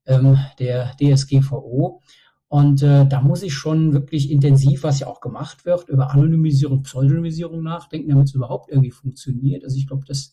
ähm, 0.08 0.38
der 0.58 0.96
DSGVO. 1.00 2.00
Und 2.48 2.82
äh, 2.82 3.06
da 3.06 3.20
muss 3.20 3.42
ich 3.42 3.52
schon 3.52 3.92
wirklich 3.92 4.30
intensiv, 4.30 4.82
was 4.82 5.00
ja 5.00 5.06
auch 5.06 5.20
gemacht 5.20 5.66
wird, 5.66 5.88
über 5.88 6.10
Anonymisierung, 6.10 6.82
Pseudonymisierung 6.82 7.62
nachdenken, 7.62 8.08
damit 8.08 8.28
es 8.28 8.34
überhaupt 8.34 8.70
irgendwie 8.70 8.90
funktioniert. 8.90 9.64
Also 9.64 9.76
ich 9.76 9.86
glaube, 9.86 10.06
das 10.06 10.32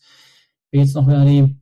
wäre 0.70 0.82
jetzt 0.82 0.94
noch 0.94 1.06
mal 1.06 1.26
die 1.26 1.56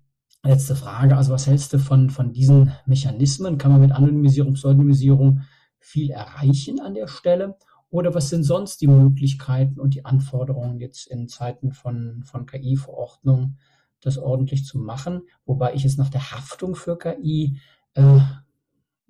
letzte 0.44 0.76
Frage. 0.76 1.16
Also 1.16 1.32
was 1.32 1.48
hältst 1.48 1.72
du 1.72 1.78
von, 1.78 2.08
von 2.08 2.32
diesen 2.32 2.72
Mechanismen? 2.86 3.58
Kann 3.58 3.72
man 3.72 3.80
mit 3.80 3.90
Anonymisierung, 3.90 4.54
Pseudonymisierung 4.54 5.40
viel 5.80 6.10
erreichen 6.10 6.80
an 6.80 6.94
der 6.94 7.08
Stelle? 7.08 7.56
Oder 7.90 8.14
was 8.14 8.28
sind 8.28 8.44
sonst 8.44 8.80
die 8.80 8.86
Möglichkeiten 8.86 9.80
und 9.80 9.94
die 9.94 10.04
Anforderungen 10.04 10.78
jetzt 10.78 11.08
in 11.08 11.28
Zeiten 11.28 11.72
von, 11.72 12.22
von 12.24 12.46
KI-Verordnung, 12.46 13.56
das 14.00 14.18
ordentlich 14.18 14.64
zu 14.64 14.78
machen? 14.78 15.22
Wobei 15.46 15.74
ich 15.74 15.84
es 15.84 15.96
nach 15.96 16.10
der 16.10 16.30
Haftung 16.30 16.76
für 16.76 16.96
KI 16.96 17.58
äh, 17.94 18.20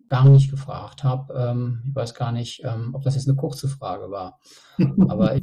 gar 0.08 0.28
nicht 0.28 0.50
gefragt 0.50 1.04
habe. 1.04 1.34
Ähm, 1.34 1.82
ich 1.88 1.94
weiß 1.94 2.14
gar 2.14 2.32
nicht, 2.32 2.62
ähm, 2.64 2.90
ob 2.94 3.02
das 3.02 3.14
jetzt 3.14 3.28
eine 3.28 3.36
kurze 3.36 3.68
Frage 3.68 4.10
war. 4.10 4.38
Aber 5.08 5.36
ich, 5.36 5.42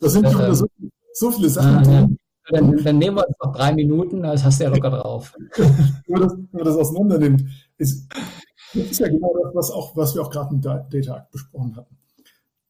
das 0.00 0.12
sind 0.12 0.26
äh, 0.26 0.54
so, 0.54 0.66
so, 1.12 1.30
viele 1.30 1.48
Sachen. 1.48 1.84
Äh, 1.84 2.08
dann, 2.50 2.76
dann, 2.84 2.98
nehmen 2.98 3.16
wir 3.16 3.26
uns 3.26 3.36
noch 3.42 3.52
drei 3.52 3.72
Minuten, 3.72 4.22
das 4.22 4.44
hast 4.44 4.60
du 4.60 4.64
ja 4.64 4.70
locker 4.70 4.90
drauf. 4.90 5.34
wenn, 5.56 5.92
man 6.08 6.22
das, 6.22 6.32
wenn 6.36 6.48
man 6.52 6.64
das 6.64 6.76
auseinander 6.76 7.18
nimmt, 7.18 7.44
ist, 7.78 8.12
das 8.74 8.84
ist 8.84 9.00
ja 9.00 9.08
genau 9.08 9.32
das, 9.42 9.54
was, 9.54 9.70
auch, 9.70 9.96
was 9.96 10.14
wir 10.14 10.22
auch 10.22 10.30
gerade 10.30 10.54
im 10.54 10.60
Data 10.60 11.16
Act 11.16 11.30
besprochen 11.30 11.76
hatten. 11.76 11.98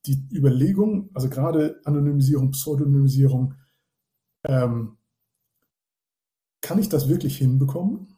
Die 0.07 0.27
Überlegung, 0.33 1.11
also 1.15 1.29
gerade 1.29 1.81
Anonymisierung, 1.85 2.51
Pseudonymisierung, 2.51 3.55
ähm, 4.45 4.97
kann 6.61 6.79
ich 6.79 6.89
das 6.89 7.09
wirklich 7.09 7.37
hinbekommen? 7.39 8.12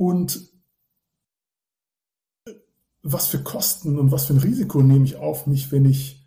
Und 0.00 0.50
was 3.02 3.26
für 3.26 3.42
Kosten 3.42 3.98
und 3.98 4.10
was 4.10 4.24
für 4.24 4.32
ein 4.32 4.38
Risiko 4.38 4.80
nehme 4.80 5.04
ich 5.04 5.16
auf 5.16 5.46
mich, 5.46 5.72
wenn 5.72 5.84
ich 5.84 6.26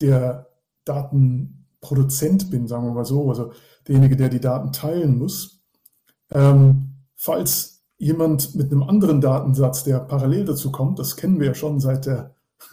der 0.00 0.48
Datenproduzent 0.86 2.50
bin, 2.50 2.66
sagen 2.66 2.86
wir 2.86 2.94
mal 2.94 3.04
so, 3.04 3.28
also 3.28 3.52
derjenige, 3.86 4.16
der 4.16 4.30
die 4.30 4.40
Daten 4.40 4.72
teilen 4.72 5.18
muss. 5.18 5.62
Ähm, 6.30 6.94
falls 7.14 7.84
jemand 7.98 8.54
mit 8.54 8.72
einem 8.72 8.84
anderen 8.84 9.20
Datensatz, 9.20 9.84
der 9.84 10.00
parallel 10.00 10.46
dazu 10.46 10.72
kommt, 10.72 10.98
das 10.98 11.16
kennen 11.16 11.40
wir 11.40 11.48
ja 11.48 11.54
schon 11.54 11.80
seit 11.80 12.06
der 12.06 12.36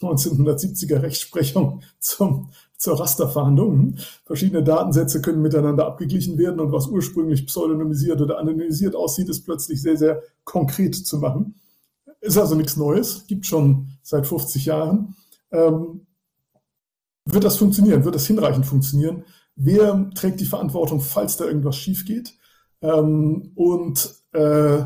1970er 0.00 1.02
Rechtsprechung 1.02 1.82
zum 1.98 2.52
zur 2.78 3.00
Rasterverhandlung. 3.00 3.96
Verschiedene 4.24 4.62
Datensätze 4.62 5.20
können 5.20 5.42
miteinander 5.42 5.86
abgeglichen 5.86 6.38
werden 6.38 6.60
und 6.60 6.72
was 6.72 6.86
ursprünglich 6.86 7.46
pseudonymisiert 7.46 8.20
oder 8.20 8.38
anonymisiert 8.38 8.94
aussieht, 8.94 9.28
ist 9.28 9.44
plötzlich 9.44 9.80
sehr, 9.82 9.96
sehr 9.96 10.22
konkret 10.44 10.94
zu 10.94 11.18
machen. 11.18 11.56
Ist 12.20 12.38
also 12.38 12.54
nichts 12.54 12.76
Neues, 12.76 13.26
gibt 13.26 13.46
schon 13.46 13.88
seit 14.02 14.26
50 14.26 14.66
Jahren. 14.66 15.16
Ähm, 15.52 16.06
wird 17.24 17.44
das 17.44 17.56
funktionieren? 17.56 18.04
Wird 18.04 18.14
das 18.14 18.26
hinreichend 18.26 18.66
funktionieren? 18.66 19.24
Wer 19.56 20.10
trägt 20.14 20.40
die 20.40 20.46
Verantwortung, 20.46 21.00
falls 21.00 21.36
da 21.36 21.44
irgendwas 21.44 21.76
schief 21.76 22.04
geht? 22.04 22.34
Ähm, 22.82 23.52
und 23.54 24.14
äh, 24.32 24.84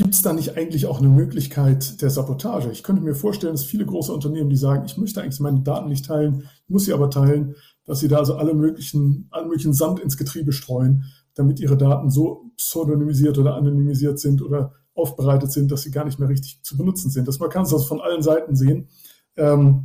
Gibt 0.00 0.14
es 0.14 0.22
da 0.22 0.32
nicht 0.32 0.56
eigentlich 0.56 0.86
auch 0.86 1.00
eine 1.00 1.10
Möglichkeit 1.10 2.00
der 2.00 2.08
Sabotage? 2.08 2.70
Ich 2.70 2.82
könnte 2.82 3.02
mir 3.02 3.14
vorstellen, 3.14 3.52
dass 3.52 3.64
viele 3.64 3.84
große 3.84 4.10
Unternehmen, 4.10 4.48
die 4.48 4.56
sagen, 4.56 4.86
ich 4.86 4.96
möchte 4.96 5.20
eigentlich 5.20 5.40
meine 5.40 5.60
Daten 5.60 5.90
nicht 5.90 6.06
teilen, 6.06 6.48
muss 6.68 6.86
sie 6.86 6.94
aber 6.94 7.10
teilen, 7.10 7.54
dass 7.84 8.00
sie 8.00 8.08
da 8.08 8.16
also 8.16 8.36
alle 8.36 8.54
möglichen, 8.54 9.26
allen 9.30 9.48
möglichen 9.48 9.74
Sand 9.74 10.00
ins 10.00 10.16
Getriebe 10.16 10.52
streuen, 10.52 11.04
damit 11.34 11.60
ihre 11.60 11.76
Daten 11.76 12.08
so 12.08 12.50
pseudonymisiert 12.56 13.36
oder 13.36 13.56
anonymisiert 13.56 14.18
sind 14.18 14.40
oder 14.40 14.72
aufbereitet 14.94 15.52
sind, 15.52 15.70
dass 15.70 15.82
sie 15.82 15.90
gar 15.90 16.06
nicht 16.06 16.18
mehr 16.18 16.30
richtig 16.30 16.62
zu 16.62 16.78
benutzen 16.78 17.10
sind. 17.10 17.28
Das 17.28 17.38
man 17.38 17.50
kann 17.50 17.64
es 17.64 17.72
also 17.74 17.84
von 17.84 18.00
allen 18.00 18.22
Seiten 18.22 18.56
sehen. 18.56 18.88
Ähm, 19.36 19.84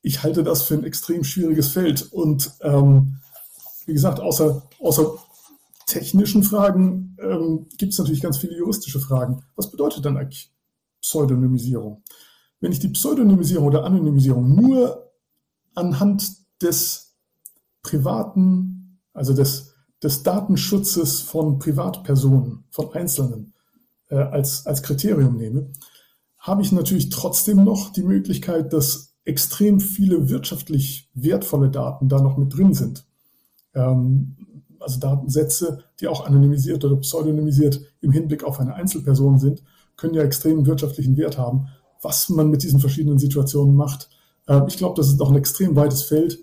ich 0.00 0.22
halte 0.22 0.44
das 0.44 0.62
für 0.62 0.76
ein 0.76 0.84
extrem 0.84 1.24
schwieriges 1.24 1.68
Feld 1.68 2.10
und 2.10 2.52
ähm, 2.62 3.18
wie 3.84 3.92
gesagt, 3.92 4.18
außer, 4.18 4.62
außer 4.80 5.12
technischen 5.92 6.42
Fragen 6.42 7.16
ähm, 7.20 7.66
gibt 7.76 7.92
es 7.92 7.98
natürlich 7.98 8.22
ganz 8.22 8.38
viele 8.38 8.56
juristische 8.56 8.98
Fragen. 8.98 9.44
Was 9.56 9.70
bedeutet 9.70 10.04
dann 10.04 10.16
eigentlich 10.16 10.50
Pseudonymisierung? 11.02 12.02
Wenn 12.60 12.72
ich 12.72 12.78
die 12.78 12.88
Pseudonymisierung 12.88 13.66
oder 13.66 13.84
Anonymisierung 13.84 14.54
nur 14.54 15.12
anhand 15.74 16.24
des 16.62 17.14
privaten, 17.82 19.00
also 19.12 19.34
des, 19.34 19.74
des 20.02 20.22
Datenschutzes 20.22 21.20
von 21.20 21.58
Privatpersonen, 21.58 22.64
von 22.70 22.92
Einzelnen 22.94 23.52
äh, 24.08 24.16
als, 24.16 24.66
als 24.66 24.82
Kriterium 24.82 25.36
nehme, 25.36 25.72
habe 26.38 26.62
ich 26.62 26.72
natürlich 26.72 27.10
trotzdem 27.10 27.64
noch 27.64 27.90
die 27.90 28.02
Möglichkeit, 28.02 28.72
dass 28.72 29.14
extrem 29.24 29.78
viele 29.78 30.30
wirtschaftlich 30.30 31.10
wertvolle 31.14 31.70
Daten 31.70 32.08
da 32.08 32.20
noch 32.22 32.38
mit 32.38 32.56
drin 32.56 32.72
sind. 32.72 33.04
Ähm, 33.74 34.36
also 34.82 35.00
Datensätze, 35.00 35.84
die 36.00 36.08
auch 36.08 36.26
anonymisiert 36.26 36.84
oder 36.84 36.96
pseudonymisiert 36.96 37.80
im 38.00 38.12
Hinblick 38.12 38.44
auf 38.44 38.60
eine 38.60 38.74
Einzelperson 38.74 39.38
sind, 39.38 39.62
können 39.96 40.14
ja 40.14 40.22
extremen 40.22 40.66
wirtschaftlichen 40.66 41.16
Wert 41.16 41.38
haben. 41.38 41.68
Was 42.00 42.28
man 42.28 42.50
mit 42.50 42.62
diesen 42.62 42.80
verschiedenen 42.80 43.18
Situationen 43.18 43.76
macht, 43.76 44.08
äh, 44.48 44.60
ich 44.66 44.76
glaube, 44.76 44.96
das 44.96 45.08
ist 45.08 45.18
noch 45.18 45.30
ein 45.30 45.36
extrem 45.36 45.76
weites 45.76 46.02
Feld. 46.02 46.40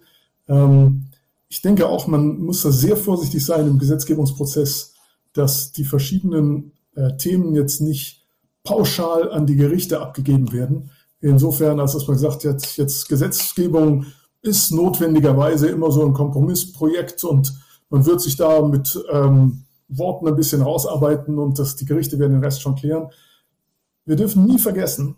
Ähm, 0.47 1.05
ich 1.47 1.61
denke 1.61 1.87
auch, 1.87 2.07
man 2.07 2.39
muss 2.39 2.61
da 2.61 2.71
sehr 2.71 2.95
vorsichtig 2.95 3.43
sein 3.43 3.67
im 3.67 3.79
Gesetzgebungsprozess, 3.79 4.93
dass 5.33 5.71
die 5.71 5.83
verschiedenen 5.83 6.73
äh, 6.95 7.17
Themen 7.17 7.55
jetzt 7.55 7.81
nicht 7.81 8.25
pauschal 8.63 9.31
an 9.31 9.45
die 9.45 9.55
Gerichte 9.55 9.99
abgegeben 9.99 10.51
werden. 10.51 10.91
Insofern, 11.21 11.79
als 11.79 11.93
dass 11.93 12.07
man 12.07 12.15
gesagt 12.15 12.45
hat, 12.45 12.77
jetzt 12.77 13.09
Gesetzgebung 13.09 14.05
ist 14.41 14.71
notwendigerweise 14.71 15.67
immer 15.67 15.91
so 15.91 16.05
ein 16.05 16.13
Kompromissprojekt 16.13 17.23
und 17.23 17.53
man 17.89 18.05
wird 18.05 18.21
sich 18.21 18.35
da 18.35 18.61
mit 18.61 18.97
ähm, 19.11 19.65
Worten 19.87 20.27
ein 20.27 20.35
bisschen 20.35 20.61
rausarbeiten 20.61 21.37
und 21.37 21.57
das, 21.59 21.75
die 21.75 21.85
Gerichte 21.85 22.19
werden 22.19 22.33
den 22.33 22.43
Rest 22.43 22.61
schon 22.61 22.75
klären. 22.75 23.09
Wir 24.05 24.15
dürfen 24.15 24.45
nie 24.45 24.59
vergessen, 24.59 25.17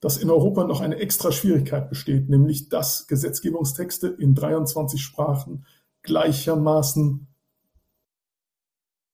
dass 0.00 0.16
in 0.16 0.30
Europa 0.30 0.64
noch 0.64 0.80
eine 0.80 0.96
extra 0.96 1.30
Schwierigkeit 1.30 1.88
besteht, 1.88 2.28
nämlich 2.28 2.68
dass 2.68 3.06
Gesetzgebungstexte 3.06 4.08
in 4.08 4.34
23 4.34 5.00
Sprachen 5.00 5.66
gleichermaßen 6.02 7.28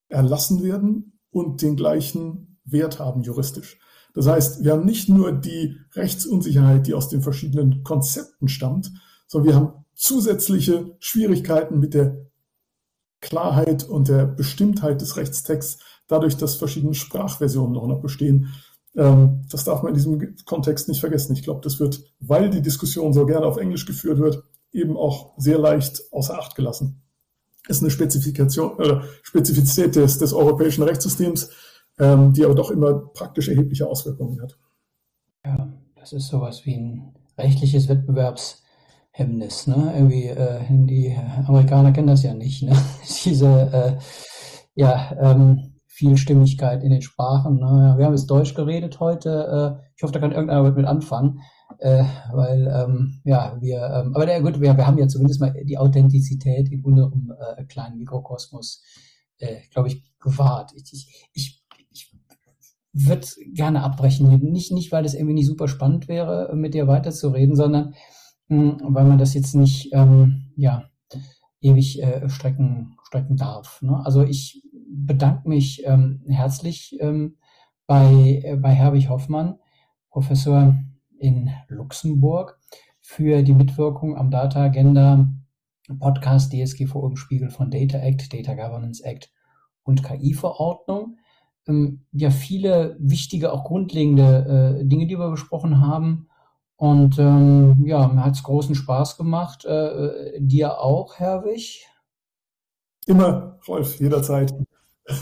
erlassen 0.09 0.63
werden 0.63 1.19
und 1.31 1.61
den 1.63 1.77
gleichen 1.77 2.59
Wert 2.65 2.99
haben 2.99 3.23
juristisch. 3.23 3.79
Das 4.15 4.27
heißt, 4.27 4.65
wir 4.65 4.73
haben 4.73 4.87
nicht 4.87 5.09
nur 5.09 5.33
die 5.33 5.77
Rechtsunsicherheit, 5.95 6.87
die 6.87 6.95
aus 6.95 7.09
den 7.09 7.21
verschiedenen 7.21 7.83
Konzepten 7.83 8.49
stammt, 8.49 8.91
sondern 9.27 9.49
wir 9.49 9.57
haben 9.57 9.85
zusätzliche 9.95 10.97
Schwierigkeiten 11.01 11.81
mit 11.81 11.93
der 11.93 12.26
Klarheit 13.27 13.85
und 13.85 14.09
der 14.09 14.25
Bestimmtheit 14.27 15.01
des 15.01 15.17
Rechtstexts, 15.17 15.79
dadurch, 16.07 16.37
dass 16.37 16.55
verschiedene 16.55 16.95
Sprachversionen 16.95 17.73
noch 17.73 18.01
bestehen. 18.01 18.55
Ähm, 18.97 19.43
das 19.51 19.65
darf 19.65 19.83
man 19.83 19.91
in 19.91 19.97
diesem 19.97 20.37
Kontext 20.45 20.89
nicht 20.89 21.01
vergessen. 21.01 21.33
Ich 21.35 21.43
glaube, 21.43 21.61
das 21.63 21.81
wird, 21.81 22.03
weil 22.21 22.51
die 22.51 22.63
Diskussion 22.63 23.13
so 23.13 23.27
gerne 23.27 23.47
auf 23.47 23.57
Englisch 23.57 23.85
geführt 23.85 24.19
wird, 24.19 24.45
eben 24.73 24.97
auch 24.97 25.33
sehr 25.37 25.59
leicht 25.59 26.03
außer 26.13 26.39
Acht 26.39 26.55
gelassen. 26.55 27.03
Ist 27.69 27.83
eine 27.83 27.91
Spezifikation 27.91 28.79
äh, 28.79 29.01
Spezifizität 29.23 29.97
des, 29.97 30.19
des 30.19 30.33
europäischen 30.33 30.85
Rechtssystems, 30.85 31.51
ähm, 31.99 32.33
die 32.33 32.45
aber 32.45 32.55
doch 32.55 32.71
immer 32.71 32.95
praktisch 32.95 33.49
erhebliche 33.49 33.89
Auswirkungen 33.89 34.41
hat. 34.41 34.57
Ja, 35.45 35.69
das 35.97 36.13
ist 36.13 36.29
sowas 36.29 36.65
wie 36.65 36.75
ein 36.75 37.15
rechtliches 37.37 37.89
Wettbewerbs 37.89 38.63
Hemmnis. 39.17 39.67
Ne? 39.67 39.93
Irgendwie, 39.95 40.27
äh, 40.27 40.61
die 40.69 41.17
Amerikaner 41.47 41.93
kennen 41.93 42.07
das 42.07 42.23
ja 42.23 42.35
nicht. 42.35 42.63
Ne? 42.63 42.77
Diese 43.25 43.47
äh, 43.73 44.03
ja, 44.75 45.17
ähm, 45.19 45.73
Vielstimmigkeit 45.87 46.83
in 46.83 46.91
den 46.91 47.01
Sprachen. 47.01 47.57
Ne? 47.57 47.95
Wir 47.97 48.05
haben 48.05 48.13
jetzt 48.13 48.27
Deutsch 48.27 48.55
geredet 48.55 49.01
heute. 49.01 49.79
Äh, 49.81 49.87
ich 49.97 50.03
hoffe, 50.03 50.13
da 50.13 50.21
kann 50.21 50.33
irgendeiner 50.33 50.71
mit 50.71 50.85
anfangen. 50.85 51.41
Äh, 51.79 52.05
weil 52.33 52.69
ähm, 52.69 53.21
ja 53.25 53.57
wir 53.61 53.83
ähm, 53.83 54.15
aber 54.15 54.25
der, 54.25 54.41
gut 54.41 54.61
wir, 54.61 54.77
wir 54.77 54.87
haben 54.87 54.99
ja 54.99 55.09
zumindest 55.09 55.41
mal 55.41 55.53
die 55.65 55.77
Authentizität 55.77 56.71
in 56.71 56.85
unserem 56.85 57.35
äh, 57.39 57.65
kleinen 57.65 57.99
Mikrokosmos 57.99 58.83
äh, 59.39 59.57
glaube 59.73 59.89
ich 59.89 60.05
gewahrt 60.21 60.73
ich, 60.77 60.93
ich, 60.93 61.29
ich, 61.35 61.65
ich 61.91 62.13
würde 62.93 63.27
gerne 63.53 63.83
abbrechen 63.83 64.29
nicht 64.49 64.73
nicht 64.73 64.93
weil 64.93 65.03
das 65.03 65.15
irgendwie 65.15 65.35
nicht 65.35 65.49
super 65.49 65.67
spannend 65.67 66.07
wäre 66.07 66.55
mit 66.55 66.73
dir 66.73 66.87
weiterzureden 66.87 67.57
sondern 67.57 67.95
weil 68.49 69.05
man 69.05 69.19
das 69.19 69.35
jetzt 69.35 69.55
nicht 69.55 69.93
ähm, 69.93 70.53
ja, 70.57 70.85
ewig 71.61 72.03
äh, 72.03 72.29
strecken, 72.29 72.97
strecken 73.05 73.37
darf. 73.37 73.83
Ne? 73.83 74.01
Also 74.05 74.23
ich 74.23 74.63
bedanke 74.89 75.49
mich 75.49 75.83
ähm, 75.87 76.23
herzlich 76.29 76.97
ähm, 77.01 77.37
bei, 77.87 78.43
äh, 78.45 78.57
bei 78.57 78.73
Herbig 78.73 79.09
Hoffmann, 79.09 79.59
Professor 80.11 80.77
in 81.19 81.51
Luxemburg, 81.69 82.59
für 83.01 83.43
die 83.43 83.55
Mitwirkung 83.55 84.17
am 84.17 84.31
Data 84.31 84.65
Agenda 84.65 85.29
Podcast 86.01 86.53
DSGVO 86.53 87.07
im 87.07 87.17
Spiegel 87.17 87.51
von 87.51 87.71
Data 87.71 87.99
Act, 87.99 88.33
Data 88.33 88.55
Governance 88.55 89.05
Act 89.05 89.31
und 89.85 90.03
KI-Verordnung. 90.03 91.19
Ähm, 91.69 92.05
ja, 92.13 92.31
viele 92.31 92.97
wichtige, 92.99 93.53
auch 93.53 93.65
grundlegende 93.65 94.81
äh, 94.81 94.85
Dinge, 94.85 95.07
die 95.07 95.19
wir 95.19 95.31
besprochen 95.31 95.81
haben. 95.81 96.29
Und 96.77 97.19
ähm, 97.19 97.85
ja, 97.87 98.07
mir 98.09 98.25
hat 98.25 98.35
es 98.35 98.43
großen 98.43 98.75
Spaß 98.75 99.17
gemacht. 99.17 99.65
Äh, 99.65 99.87
äh, 99.87 100.41
dir 100.41 100.81
auch, 100.81 101.19
Herwig? 101.19 101.87
Immer, 103.07 103.59
Rolf, 103.67 103.99
jederzeit. 103.99 104.53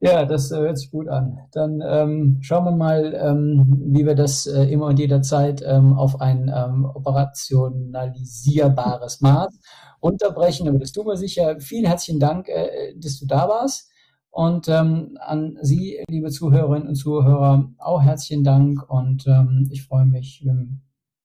ja, 0.00 0.24
das 0.24 0.50
äh, 0.50 0.56
hört 0.56 0.78
sich 0.78 0.90
gut 0.90 1.06
an. 1.08 1.38
Dann 1.52 1.80
ähm, 1.86 2.38
schauen 2.40 2.64
wir 2.64 2.72
mal, 2.72 3.14
ähm, 3.14 3.84
wie 3.92 4.04
wir 4.04 4.16
das 4.16 4.46
äh, 4.46 4.64
immer 4.64 4.86
und 4.86 4.98
jederzeit 4.98 5.62
ähm, 5.64 5.92
auf 5.92 6.20
ein 6.20 6.52
ähm, 6.52 6.84
operationalisierbares 6.84 9.20
Maß 9.20 9.60
unterbrechen. 10.00 10.68
Aber 10.68 10.80
das 10.80 10.90
tun 10.90 11.06
wir 11.06 11.16
sicher. 11.16 11.60
Vielen 11.60 11.86
herzlichen 11.86 12.18
Dank, 12.18 12.48
äh, 12.48 12.96
dass 12.96 13.20
du 13.20 13.26
da 13.26 13.48
warst. 13.48 13.91
Und 14.32 14.66
ähm, 14.68 15.18
an 15.20 15.58
Sie, 15.60 16.02
liebe 16.08 16.30
Zuhörerinnen 16.30 16.88
und 16.88 16.94
Zuhörer, 16.94 17.70
auch 17.76 18.00
herzlichen 18.00 18.42
Dank 18.42 18.88
und 18.88 19.26
ähm, 19.26 19.68
ich 19.70 19.84
freue 19.84 20.06
mich, 20.06 20.42
wenn 20.46 20.80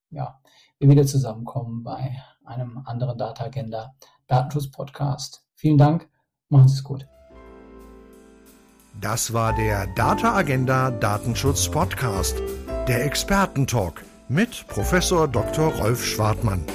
ja, 0.09 0.37
wir 0.77 0.89
wieder 0.89 1.05
zusammenkommen 1.05 1.83
bei 1.83 2.17
einem 2.43 2.79
anderen 2.85 3.17
Data 3.17 3.45
Agenda 3.45 3.95
Datenschutz 4.27 4.69
Podcast. 4.69 5.45
Vielen 5.55 5.77
Dank, 5.77 6.09
machen 6.49 6.67
Sie 6.67 6.75
es 6.75 6.83
gut. 6.83 7.07
Das 8.99 9.31
war 9.31 9.55
der 9.55 9.87
Data 9.95 10.35
Agenda 10.35 10.91
Datenschutz 10.91 11.69
Podcast, 11.69 12.35
der 12.89 13.05
Expertentalk 13.05 14.03
mit 14.27 14.67
Professor 14.67 15.29
Dr. 15.29 15.73
Rolf 15.75 16.03
Schwartmann. 16.03 16.65